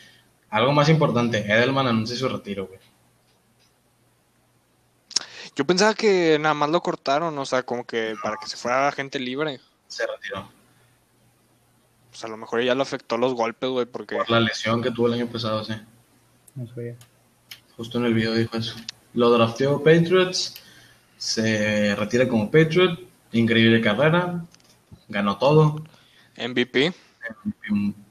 Algo 0.50 0.72
más 0.72 0.88
importante, 0.88 1.38
Edelman 1.38 1.86
anuncia 1.86 2.16
su 2.16 2.28
retiro, 2.28 2.66
güey. 2.66 2.80
Yo 5.56 5.64
pensaba 5.64 5.94
que 5.94 6.36
nada 6.40 6.54
más 6.54 6.70
lo 6.70 6.80
cortaron, 6.82 7.36
o 7.38 7.46
sea, 7.46 7.62
como 7.62 7.84
que 7.84 8.14
para 8.22 8.36
que 8.36 8.46
se 8.46 8.56
fuera 8.56 8.90
gente 8.92 9.18
libre. 9.20 9.60
Se 9.86 10.04
retiró 10.06 10.48
Pues 12.10 12.24
a 12.24 12.28
lo 12.28 12.36
mejor 12.36 12.62
ya 12.62 12.74
le 12.74 12.82
afectó 12.82 13.16
los 13.16 13.34
golpes, 13.34 13.70
güey, 13.70 13.86
porque. 13.86 14.16
por 14.16 14.30
la 14.30 14.40
lesión 14.40 14.82
que 14.82 14.90
tuvo 14.90 15.06
el 15.08 15.14
año 15.14 15.26
pasado, 15.28 15.64
sí. 15.64 15.74
No 16.56 16.66
sabía. 16.66 16.96
Justo 17.76 17.98
en 17.98 18.04
el 18.06 18.14
video 18.14 18.34
dijo 18.34 18.56
eso. 18.56 18.74
Lo 19.14 19.30
drafteó 19.30 19.78
Patriots, 19.82 20.56
se 21.16 21.94
retira 21.96 22.28
como 22.28 22.50
Patriot, 22.50 22.98
increíble 23.38 23.80
carrera, 23.80 24.44
ganó 25.08 25.36
todo, 25.38 25.82
MVP 26.38 26.92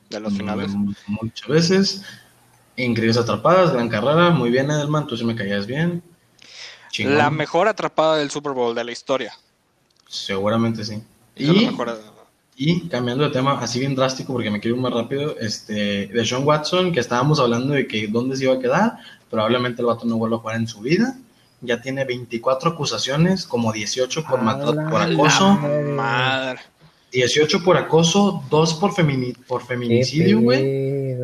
de 0.10 0.20
los 0.20 0.34
finales. 0.34 0.72
muchas 1.08 1.48
veces, 1.48 2.04
increíbles 2.78 3.18
atrapadas, 3.18 3.74
gran 3.74 3.90
carrera, 3.90 4.30
muy 4.30 4.50
bien 4.50 4.70
Edelman, 4.70 5.08
tú 5.08 5.18
sí 5.18 5.24
me 5.26 5.36
caías 5.36 5.66
bien. 5.66 6.02
Chingón. 6.92 7.18
La 7.18 7.30
mejor 7.32 7.68
atrapada 7.68 8.18
del 8.18 8.30
Super 8.30 8.52
Bowl 8.54 8.76
de 8.76 8.84
la 8.84 8.92
historia. 8.92 9.34
Seguramente 10.08 10.84
sí. 10.84 11.02
Y 11.36 11.48
mejor- 11.68 12.00
Y 12.56 12.88
cambiando 12.88 13.24
de 13.24 13.32
tema, 13.32 13.60
así 13.60 13.80
bien 13.80 13.96
drástico, 13.96 14.32
porque 14.32 14.52
me 14.52 14.60
quiero 14.60 14.76
ir 14.78 14.82
más 14.84 14.94
rápido, 14.94 15.36
este, 15.40 16.06
de 16.08 16.26
Sean 16.26 16.44
Watson, 16.46 16.92
que 16.92 17.00
estábamos 17.00 17.40
hablando 17.40 17.74
de 17.74 17.88
que 17.88 18.08
dónde 18.08 18.38
se 18.38 18.44
iba 18.44 18.54
a 18.54 18.60
quedar, 18.60 18.98
probablemente 19.32 19.82
el 19.82 19.88
vato 19.88 20.06
no 20.06 20.18
vuelva 20.18 20.38
a 20.38 20.40
jugar 20.40 20.58
en 20.58 20.68
su 20.68 20.80
vida. 20.82 21.18
Ya 21.66 21.82
tiene 21.82 22.04
24 22.06 22.72
acusaciones, 22.72 23.48
como 23.48 23.72
18 23.72 24.24
por, 24.26 24.40
A 24.40 24.44
la 24.44 24.90
por 24.90 25.02
acoso, 25.02 25.54
Madre. 25.96 26.60
18 27.12 27.64
por 27.64 27.78
acoso, 27.78 28.44
2 28.50 28.74
por, 28.76 28.92
femini- 28.92 29.36
por 29.48 29.66
feminicidio, 29.66 30.42
güey. 30.42 31.16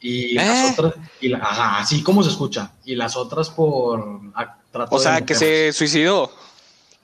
Y 0.00 0.32
¿Eh? 0.32 0.34
las 0.34 0.78
otras, 0.78 0.94
y 1.20 1.28
la- 1.28 1.38
ajá, 1.38 1.78
así 1.78 2.02
como 2.02 2.22
se 2.22 2.30
escucha. 2.30 2.72
Y 2.84 2.94
las 2.94 3.16
otras 3.16 3.48
por 3.50 4.20
trato 4.70 4.94
O 4.94 4.98
de 4.98 5.02
sea, 5.04 5.20
que 5.22 5.34
se 5.34 5.72
suicidó. 5.72 6.30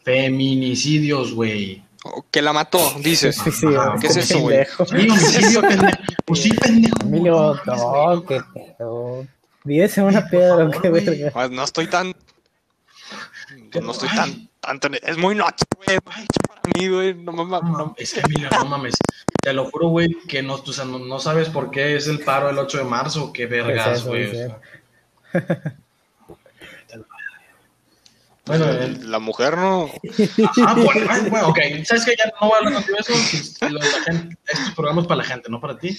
Feminicidios, 0.05 1.33
güey. 1.33 1.83
Que 2.31 2.43
la 2.43 2.53
mató, 2.53 2.79
dices. 3.01 3.37
Sí, 3.43 3.51
sí, 3.53 3.67
Ajá, 3.69 3.95
¿qué 4.01 4.09
es 4.09 4.17
eso, 4.17 4.41
güey? 4.41 4.65
Sí, 4.67 5.09
homicidio, 5.09 5.61
pendejo. 5.69 5.99
Pues 6.27 6.43
sí, 6.43 6.51
pendejo. 6.53 6.97
Emilio, 7.03 7.55
No 7.65 8.25
qué 8.27 8.41
pedo. 8.77 9.27
En 9.65 10.05
una 10.05 10.29
piedra, 10.29 10.69
qué 10.83 10.89
güey. 10.91 11.05
verga. 11.05 11.31
Pues 11.33 11.51
no 11.53 11.63
estoy 11.63 11.87
tan. 11.87 12.13
Pues 13.73 13.85
no 13.85 13.93
estoy 13.93 14.09
tan. 14.11 14.49
tanto 14.61 14.87
en- 14.89 14.99
Es 15.03 15.17
muy 15.19 15.35
noche, 15.35 15.65
güey. 15.85 15.99
Para 16.01 16.23
mí, 16.79 16.89
güey. 16.89 17.15
No 17.15 17.33
me 17.33 17.45
No, 17.45 17.61
no- 17.63 17.95
es 17.99 18.13
que 18.15 18.21
Emilio, 18.21 18.49
no 18.51 18.65
mames. 18.67 18.95
Te 19.43 19.53
lo 19.53 19.69
juro, 19.71 19.89
güey, 19.89 20.17
que 20.29 20.43
no, 20.43 20.55
o 20.55 20.73
sea, 20.73 20.85
no, 20.85 20.99
no 20.99 21.19
sabes 21.19 21.49
por 21.49 21.71
qué 21.71 21.97
es 21.97 22.07
el 22.07 22.21
paro 22.21 22.49
el 22.51 22.59
8 22.59 22.79
de 22.79 22.85
marzo. 22.85 23.33
Qué 23.33 23.47
vergas, 23.47 24.05
güey. 24.05 24.27
o 24.27 24.31
sí. 24.31 24.37
sea. 24.37 24.61
Bueno, 28.45 28.65
el- 28.69 29.09
La 29.11 29.21
mujer 29.21 29.57
no. 29.57 29.89
ajá, 30.57 30.75
bueno, 30.75 31.07
ay, 31.09 31.31
bueno, 31.31 31.49
ok. 31.49 31.59
¿Sabes 31.85 32.05
que 32.05 32.15
Ya 32.19 32.25
no 32.41 32.49
voy 32.49 32.55
a 32.55 32.59
hablar 32.59 32.75
contigo 32.75 32.97
de 32.97 33.13
eso. 33.15 33.15
si- 33.15 33.69
lo 33.69 33.79
de 33.79 33.89
la 33.91 34.01
gente- 34.03 34.37
estos 34.47 34.71
programas 34.75 35.07
para 35.07 35.19
la 35.19 35.25
gente, 35.25 35.49
no 35.49 35.61
para 35.61 35.79
ti. 35.79 35.97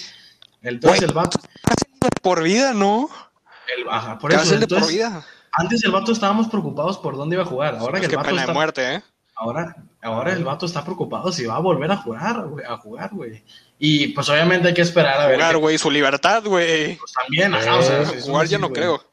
Entonces 0.61 1.03
el 1.03 1.13
vato, 1.13 1.39
Por 2.21 2.43
vida, 2.43 2.73
¿no? 2.73 3.09
el, 3.77 3.87
ajá, 3.89 4.19
por 4.19 4.33
eso. 4.33 4.41
De 4.43 4.67
por 4.67 4.77
entonces, 4.77 4.89
vida. 4.89 5.25
Antes 5.53 5.83
el 5.83 5.91
vato 5.91 6.11
estábamos 6.11 6.47
preocupados 6.47 6.97
por 6.97 7.15
dónde 7.15 7.35
iba 7.35 7.43
a 7.43 7.47
jugar. 7.47 7.75
Ahora 7.75 7.99
que 7.99 7.99
Es 7.99 8.03
el 8.05 8.09
que 8.09 8.15
vato 8.17 8.29
pena 8.29 8.41
está 8.41 8.51
de 8.51 8.57
muerte, 8.57 8.93
¿eh? 8.95 9.03
Ahora, 9.35 9.75
ahora 10.01 10.33
el 10.33 10.43
vato 10.43 10.65
está 10.65 10.83
preocupado 10.83 11.31
si 11.31 11.45
va 11.45 11.55
a 11.55 11.59
volver 11.59 11.91
a 11.91 11.97
jugar, 11.97 12.47
güey, 12.47 12.65
a 12.65 12.77
jugar, 12.77 13.09
güey. 13.13 13.43
Y 13.79 14.09
pues 14.09 14.29
obviamente 14.29 14.67
hay 14.67 14.73
que 14.73 14.83
esperar 14.83 15.19
a 15.19 15.27
ver. 15.27 15.35
Jugar, 15.35 15.57
güey, 15.57 15.77
su 15.77 15.89
libertad, 15.89 16.43
güey. 16.45 16.95
pues, 16.97 17.11
también, 17.13 17.53
ajá, 17.53 17.77
o 17.77 17.81
sea, 17.81 18.01
Eh, 18.01 18.21
Jugar 18.21 18.47
ya 18.47 18.57
no 18.59 18.71
creo. 18.71 19.03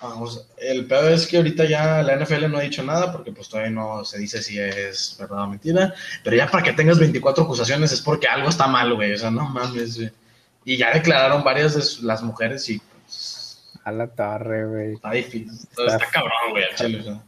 Vamos, 0.00 0.46
el 0.58 0.86
peor 0.86 1.12
es 1.12 1.26
que 1.26 1.38
ahorita 1.38 1.64
ya 1.64 2.02
la 2.02 2.16
NFL 2.16 2.50
no 2.50 2.58
ha 2.58 2.62
dicho 2.62 2.82
nada 2.82 3.10
porque 3.10 3.32
pues 3.32 3.48
todavía 3.48 3.70
no 3.70 4.04
se 4.04 4.18
dice 4.18 4.42
si 4.42 4.58
es 4.58 5.16
verdad 5.18 5.44
o 5.44 5.46
mentira, 5.46 5.94
pero 6.22 6.36
ya 6.36 6.50
para 6.50 6.62
que 6.62 6.72
tengas 6.74 6.98
24 6.98 7.44
acusaciones 7.44 7.90
es 7.92 8.02
porque 8.02 8.26
algo 8.26 8.50
está 8.50 8.66
mal, 8.66 8.92
güey, 8.94 9.14
o 9.14 9.18
sea, 9.18 9.30
no 9.30 9.48
mames, 9.48 9.96
güey. 9.96 10.10
Y 10.66 10.76
ya 10.76 10.92
declararon 10.92 11.42
varias 11.42 11.74
de 11.74 12.06
las 12.06 12.22
mujeres 12.22 12.68
y 12.68 12.82
A 13.84 13.92
la 13.92 14.06
torre, 14.08 14.66
güey. 14.66 14.94
está 14.94 15.10
difícil, 15.10 15.50
está, 15.52 15.84
está 15.86 16.10
cabrón, 16.10 16.50
güey, 16.50 16.64
al 16.64 16.74
chile, 16.74 17.00
o 17.00 17.02
sea. 17.04 17.22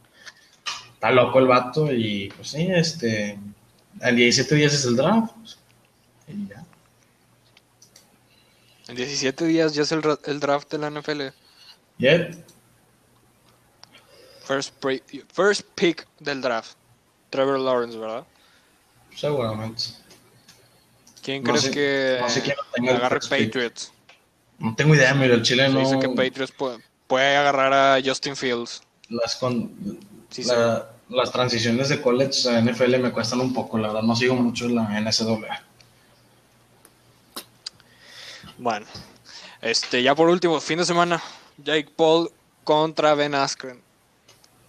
Está 0.93 1.11
loco 1.11 1.37
el 1.39 1.45
vato 1.47 1.91
y 1.93 2.29
pues 2.35 2.49
sí, 2.49 2.67
este, 2.71 3.37
en 4.01 4.15
17 4.15 4.55
días 4.55 4.73
es 4.73 4.85
el 4.85 4.95
draft. 4.95 5.31
pues, 5.35 5.59
y 6.27 6.47
ya. 6.47 6.63
En 8.87 8.95
17 8.95 9.45
días 9.45 9.73
ya 9.75 9.83
es 9.83 9.91
el, 9.91 10.01
el 10.25 10.39
draft 10.39 10.71
de 10.71 10.77
la 10.79 10.89
NFL. 10.89 11.21
Yep. 11.99 12.35
First, 14.45 14.73
pre- 14.79 15.03
first 15.33 15.61
pick 15.75 16.07
del 16.19 16.41
draft. 16.41 16.71
Trevor 17.29 17.59
Lawrence, 17.59 17.97
¿verdad? 17.97 18.25
seguramente. 19.15 19.83
¿Quién 21.23 21.43
No 21.43 21.49
crees 21.51 21.63
sé- 21.65 21.71
que 21.71 22.17
no 22.21 22.29
sé 22.29 22.41
quién 22.41 22.55
tenga 22.73 22.91
el 22.91 22.97
agarre. 22.97 23.19
Patriots? 23.19 23.91
No 24.59 24.73
tengo 24.75 24.95
idea, 24.95 25.13
mira, 25.13 25.35
el 25.35 25.43
chile 25.43 25.67
Se 25.67 25.73
no... 25.73 25.79
dice 25.79 25.99
que 25.99 26.09
Patriots 26.09 26.51
puede, 26.51 26.79
puede 27.07 27.35
agarrar 27.37 27.73
a 27.73 27.99
Justin 28.03 28.35
Fields. 28.35 28.81
las 29.09 29.35
con 29.35 29.71
Sí, 30.29 30.43
la- 30.43 30.89
las 31.09 31.31
transiciones 31.31 31.87
de 31.89 32.01
college 32.01 32.49
a 32.49 32.59
NFL 32.61 32.97
me 32.99 33.11
cuestan 33.11 33.39
un 33.39 33.53
poco, 33.53 33.77
la 33.77 33.87
verdad 33.87 34.01
no 34.03 34.13
sigo 34.15 34.35
mucho 34.35 34.67
la 34.67 34.83
NCAA. 34.99 35.63
Bueno, 38.57 38.85
este, 39.61 40.01
ya 40.03 40.15
por 40.15 40.29
último, 40.29 40.59
fin 40.59 40.79
de 40.79 40.85
semana, 40.85 41.21
Jake 41.63 41.89
Paul 41.95 42.29
contra 42.63 43.13
Ben 43.13 43.35
Askren. 43.35 43.79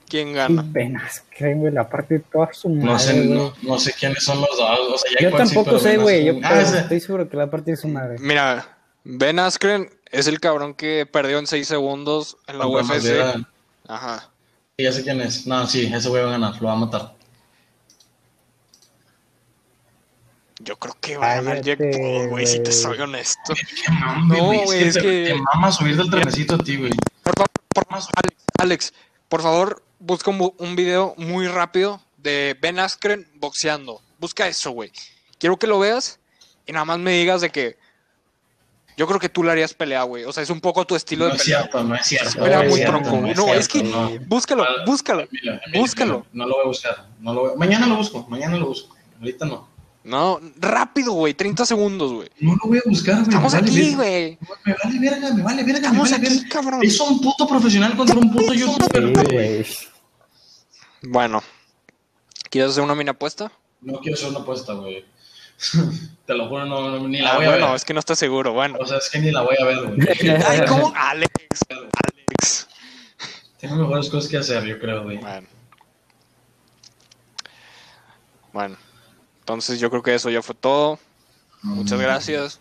¿Quién 0.08 0.32
gana? 0.32 0.62
Ben 0.66 0.96
Askren, 0.96 1.58
güey, 1.60 1.72
la 1.72 1.88
parte 1.88 2.14
de 2.14 2.20
toda 2.20 2.52
su 2.52 2.68
madre, 2.68 2.84
No 2.86 2.98
sé, 2.98 3.24
no, 3.24 3.52
no 3.62 3.78
sé 3.78 3.92
quiénes 3.98 4.22
son 4.24 4.40
los 4.40 4.56
dos. 4.56 4.78
O 4.94 4.98
sea, 4.98 5.10
Jake 5.10 5.24
Yo 5.24 5.30
sí, 5.30 5.36
tampoco 5.54 5.78
sé, 5.78 5.96
güey. 5.98 6.24
Yo 6.26 6.34
Ah, 6.42 6.50
pero 6.50 6.78
estoy 6.78 7.00
seguro 7.00 7.28
que 7.28 7.36
la 7.36 7.50
parte 7.50 7.72
de 7.72 7.76
su 7.76 7.88
madre. 7.88 8.16
Mira, 8.20 8.77
Ben 9.10 9.38
Askren 9.38 9.88
es 10.10 10.26
el 10.26 10.38
cabrón 10.38 10.74
que 10.74 11.06
perdió 11.10 11.38
en 11.38 11.46
6 11.46 11.66
segundos 11.66 12.36
en 12.46 12.58
la 12.58 12.66
UFC. 12.66 13.42
Ajá. 13.88 14.30
Sí, 14.76 14.84
ya 14.84 14.92
sé 14.92 15.02
quién 15.02 15.20
es. 15.22 15.46
No, 15.46 15.66
sí, 15.66 15.90
ese 15.92 16.08
güey 16.10 16.22
va 16.22 16.28
a 16.28 16.32
ganar, 16.32 16.60
lo 16.60 16.68
va 16.68 16.74
a 16.74 16.76
matar. 16.76 17.14
Yo 20.60 20.76
creo 20.76 20.94
que 21.00 21.16
va 21.16 21.32
a 21.32 21.34
ganar 21.36 21.62
Jake 21.62 21.78
Cállate, 21.90 21.98
Paul, 22.18 22.28
güey, 22.28 22.46
si 22.46 22.62
te 22.62 22.70
soy 22.72 23.00
honesto. 23.00 23.54
No, 24.26 24.44
güey, 24.64 24.82
es 24.88 24.94
te, 24.94 25.00
que- 25.00 25.24
te 25.28 25.34
mama 25.54 25.72
subir 25.72 25.96
del 25.96 26.10
trenecito 26.10 26.56
a 26.56 26.58
ti, 26.58 26.76
güey. 26.76 26.90
Por 27.22 27.34
favor, 27.34 27.48
por 27.72 27.84
Alex, 27.90 28.36
Alex, 28.58 28.94
por 29.28 29.40
favor, 29.40 29.82
busca 30.00 30.30
un, 30.30 30.52
un 30.58 30.76
video 30.76 31.14
muy 31.16 31.46
rápido 31.46 32.02
de 32.18 32.58
Ben 32.60 32.78
Askren 32.78 33.26
boxeando. 33.36 34.02
Busca 34.18 34.48
eso, 34.48 34.72
güey. 34.72 34.90
Quiero 35.38 35.56
que 35.58 35.66
lo 35.68 35.78
veas 35.78 36.18
y 36.66 36.72
nada 36.72 36.84
más 36.84 36.98
me 36.98 37.12
digas 37.12 37.40
de 37.40 37.50
que 37.50 37.78
yo 38.98 39.06
creo 39.06 39.18
que 39.18 39.28
tú 39.30 39.42
le 39.44 39.52
harías 39.52 39.72
pelea, 39.72 40.02
güey. 40.02 40.24
O 40.24 40.32
sea, 40.32 40.42
es 40.42 40.50
un 40.50 40.60
poco 40.60 40.84
tu 40.84 40.94
estilo 40.96 41.24
No 41.26 41.30
de 41.30 41.36
es 41.36 41.42
pelea. 41.44 41.58
cierto, 41.60 41.84
no 41.84 41.94
es 41.94 42.06
cierto. 42.06 42.32
Pelea 42.42 42.56
no 42.58 42.62
es 42.64 42.68
muy 42.68 42.78
cierto, 42.80 42.98
tronco. 42.98 43.16
no 43.22 43.26
es 43.28 43.36
No, 43.36 43.54
es 43.54 43.68
que 43.68 43.82
no. 43.84 44.10
búscalo, 44.26 44.66
búscalo. 44.84 45.26
Búscalo. 45.72 46.26
No 46.32 46.46
lo 46.46 46.54
voy 46.56 46.64
a 46.64 46.68
buscar. 46.68 47.06
No 47.20 47.32
lo 47.32 47.40
voy 47.42 47.52
a- 47.52 47.56
Mañana 47.56 47.86
lo 47.86 47.96
busco, 47.96 48.26
mañana 48.28 48.56
lo 48.58 48.66
busco. 48.66 48.94
Ahorita 49.20 49.46
no. 49.46 49.68
No, 50.04 50.40
rápido, 50.56 51.12
güey, 51.12 51.34
30 51.34 51.64
segundos, 51.66 52.12
güey. 52.12 52.28
No 52.40 52.52
lo 52.52 52.68
voy 52.68 52.78
a 52.78 52.82
buscar, 52.86 53.14
güey. 53.16 53.28
Estamos 53.28 53.52
me 53.54 53.60
vale 53.60 53.70
aquí, 53.72 53.94
güey. 53.94 54.38
Me 54.64 54.74
vale 54.82 54.98
verga, 54.98 55.34
me 55.34 55.42
vale 55.42 55.62
verga, 55.64 55.78
Estamos 55.88 56.10
me 56.10 56.16
vale 56.16 56.26
aquí, 56.28 56.36
verga. 56.38 56.48
cabrón. 56.50 56.80
Es 56.82 57.00
un 57.00 57.20
puto 57.20 57.46
profesional 57.46 57.96
contra 57.96 58.16
un 58.18 58.32
puto 58.32 58.52
youtuber, 58.52 59.12
güey. 59.32 59.66
Bueno, 61.02 61.42
¿quieres 62.50 62.72
hacer 62.72 62.82
una 62.82 62.94
mini 62.94 63.10
apuesta? 63.10 63.52
No 63.80 64.00
quiero 64.00 64.16
hacer 64.16 64.30
una 64.30 64.40
apuesta, 64.40 64.72
güey. 64.72 65.04
Te 66.26 66.34
lo 66.34 66.48
juro, 66.48 66.66
no, 66.66 66.90
no, 66.98 67.08
ni 67.08 67.20
la 67.20 67.32
Ah, 67.32 67.36
voy 67.36 67.46
a 67.46 67.50
bueno, 67.50 67.66
ver. 67.68 67.76
es 67.76 67.84
que 67.84 67.94
no 67.94 68.00
estás 68.00 68.18
seguro, 68.18 68.52
bueno. 68.52 68.76
O 68.80 68.86
sea, 68.86 68.98
es 68.98 69.08
que 69.10 69.18
ni 69.18 69.30
la 69.30 69.40
voy 69.42 69.56
a 69.60 69.64
ver, 69.64 69.78
güey. 69.86 70.08
Ay, 70.46 70.60
¿cómo? 70.68 70.92
Alex, 70.94 71.30
Alex. 71.70 72.68
Tengo 73.58 73.76
mejores 73.76 74.08
cosas 74.08 74.30
que 74.30 74.36
hacer, 74.36 74.62
yo 74.64 74.78
creo, 74.78 75.02
güey. 75.04 75.16
Bueno. 75.18 75.46
Bueno, 78.52 78.76
entonces 79.40 79.78
yo 79.80 79.90
creo 79.90 80.02
que 80.02 80.14
eso 80.14 80.30
ya 80.30 80.42
fue 80.42 80.54
todo. 80.54 80.98
Muchas 81.62 82.00
gracias 82.00 82.60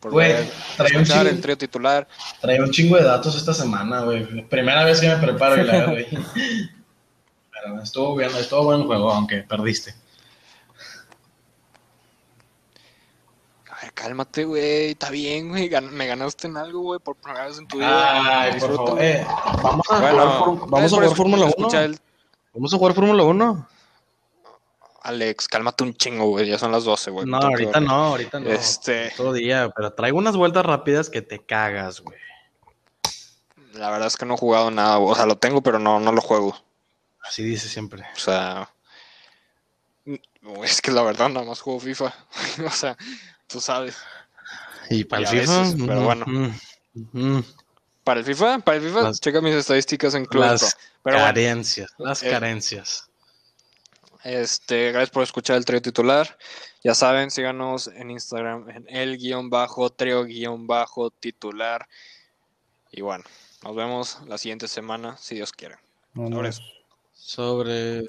por 0.00 0.12
Güey, 0.12 0.32
ver, 0.32 0.50
traía 0.76 0.98
un 0.98 1.04
chingo- 1.04 1.26
el 1.28 1.40
trío 1.40 1.56
titular. 1.58 2.06
Traía 2.40 2.60
un 2.62 2.70
chingo 2.70 2.96
de 2.96 3.04
datos 3.04 3.34
esta 3.36 3.54
semana, 3.54 4.02
güey. 4.02 4.44
Primera 4.48 4.84
vez 4.84 5.00
que 5.00 5.08
me 5.08 5.16
preparo 5.16 5.60
y 5.62 5.64
la 5.64 5.72
veo, 5.72 5.90
güey. 5.90 6.06
Pero 7.52 7.82
estuvo 7.82 8.14
bien, 8.16 8.30
estuvo 8.36 8.64
buen 8.64 8.84
juego, 8.84 9.10
aunque 9.12 9.38
perdiste. 9.38 9.94
A 13.70 13.80
ver, 13.82 13.83
cálmate, 13.94 14.44
güey. 14.44 14.90
Está 14.90 15.10
bien, 15.10 15.48
güey. 15.48 15.70
gan- 15.70 15.90
Me 15.90 16.06
ganaste 16.06 16.46
en 16.48 16.56
algo, 16.56 16.80
güey, 16.80 17.00
por 17.00 17.16
primera 17.16 17.46
vez 17.46 17.58
en 17.58 17.66
tu 17.66 17.78
vida. 17.78 18.42
Ay, 18.42 18.60
por 18.60 18.76
favor. 18.76 18.98
Eh, 19.02 19.26
vamos 19.62 19.86
a 19.90 20.00
Bueno, 20.00 20.30
jugar, 20.30 20.68
vamos 20.68 20.92
a 20.92 20.96
jugar 20.96 21.16
Fórmula 21.16 21.44
1. 21.44 21.48
escuchar 21.50 21.82
el- 21.84 21.98
Vamos 22.52 22.72
a 22.74 22.76
jugar 22.78 22.94
Fórmula 22.94 23.22
1. 23.24 23.68
Alex, 25.02 25.48
cálmate 25.48 25.84
un 25.84 25.94
chingo, 25.94 26.26
güey. 26.28 26.46
Ya 26.48 26.58
son 26.58 26.72
las 26.72 26.84
12, 26.84 27.10
güey. 27.10 27.26
No, 27.26 27.38
que 27.40 27.46
ahorita 27.46 27.80
no, 27.80 27.94
ahorita 28.06 28.40
no. 28.40 28.48
Este- 28.50 29.12
Todo 29.16 29.32
día, 29.34 29.70
pero 29.74 29.92
traigo 29.92 30.16
unas 30.18 30.36
vueltas 30.36 30.64
rápidas 30.64 31.10
que 31.10 31.20
te 31.22 31.40
cagas, 31.44 32.00
güey. 32.00 32.18
La 33.74 33.90
verdad 33.90 34.06
es 34.06 34.16
que 34.16 34.24
no 34.24 34.34
he 34.34 34.38
jugado 34.38 34.70
nada. 34.70 34.98
O 34.98 35.14
sea, 35.14 35.26
lo 35.26 35.36
tengo, 35.36 35.60
pero 35.62 35.78
no, 35.78 35.98
no 36.00 36.12
lo 36.12 36.20
juego. 36.20 36.56
Así 37.22 37.42
dice 37.42 37.68
siempre. 37.68 38.02
O 38.16 38.18
sea, 38.20 38.70
es 40.62 40.80
que 40.80 40.90
la 40.92 41.02
verdad 41.02 41.28
nada 41.28 41.44
más 41.46 41.60
juego 41.60 41.80
FIFA. 41.80 42.14
o 42.66 42.70
sea, 42.70 42.96
tú 43.54 43.60
sabes. 43.60 43.96
Y 44.90 45.04
para 45.04 45.22
el 45.22 45.28
FIFA. 45.28 45.60
veces, 45.60 45.76
pero 45.86 46.02
bueno. 46.02 46.24
mm, 46.26 46.50
mm, 47.12 47.44
Para 48.02 48.18
el 48.18 48.26
FIFA, 48.26 48.58
para 48.58 48.78
el 48.78 48.82
FIFA, 48.82 49.02
Las- 49.02 49.20
checa 49.20 49.40
mis 49.40 49.54
estadísticas 49.54 50.12
en 50.16 50.24
Club 50.26 50.42
las 50.42 50.76
Pero 51.04 51.18
bueno, 51.18 51.26
carencias, 51.28 51.90
las 51.98 52.20
Eh, 52.24 52.30
carencias. 52.30 53.08
este, 54.24 54.90
gracias 54.90 55.10
por 55.10 55.22
escuchar 55.22 55.56
el 55.56 55.64
trío 55.64 55.80
titular. 55.80 56.36
Ya 56.82 56.94
saben, 56.96 57.30
síganos 57.30 57.86
en 57.86 58.10
Instagram 58.10 58.68
en 58.70 58.86
el 58.88 59.18
guion 59.18 59.48
bajo, 59.50 59.88
trío 59.90 60.24
guion 60.24 60.66
bajo 60.66 61.10
titular. 61.10 61.86
Y 62.90 63.00
bueno, 63.02 63.22
nos 63.62 63.76
vemos 63.76 64.18
la 64.26 64.36
siguiente 64.36 64.66
semana, 64.66 65.16
si 65.16 65.36
Dios 65.36 65.52
quiere. 65.52 65.76
Sobres. 66.16 66.60
Sobre. 67.14 68.02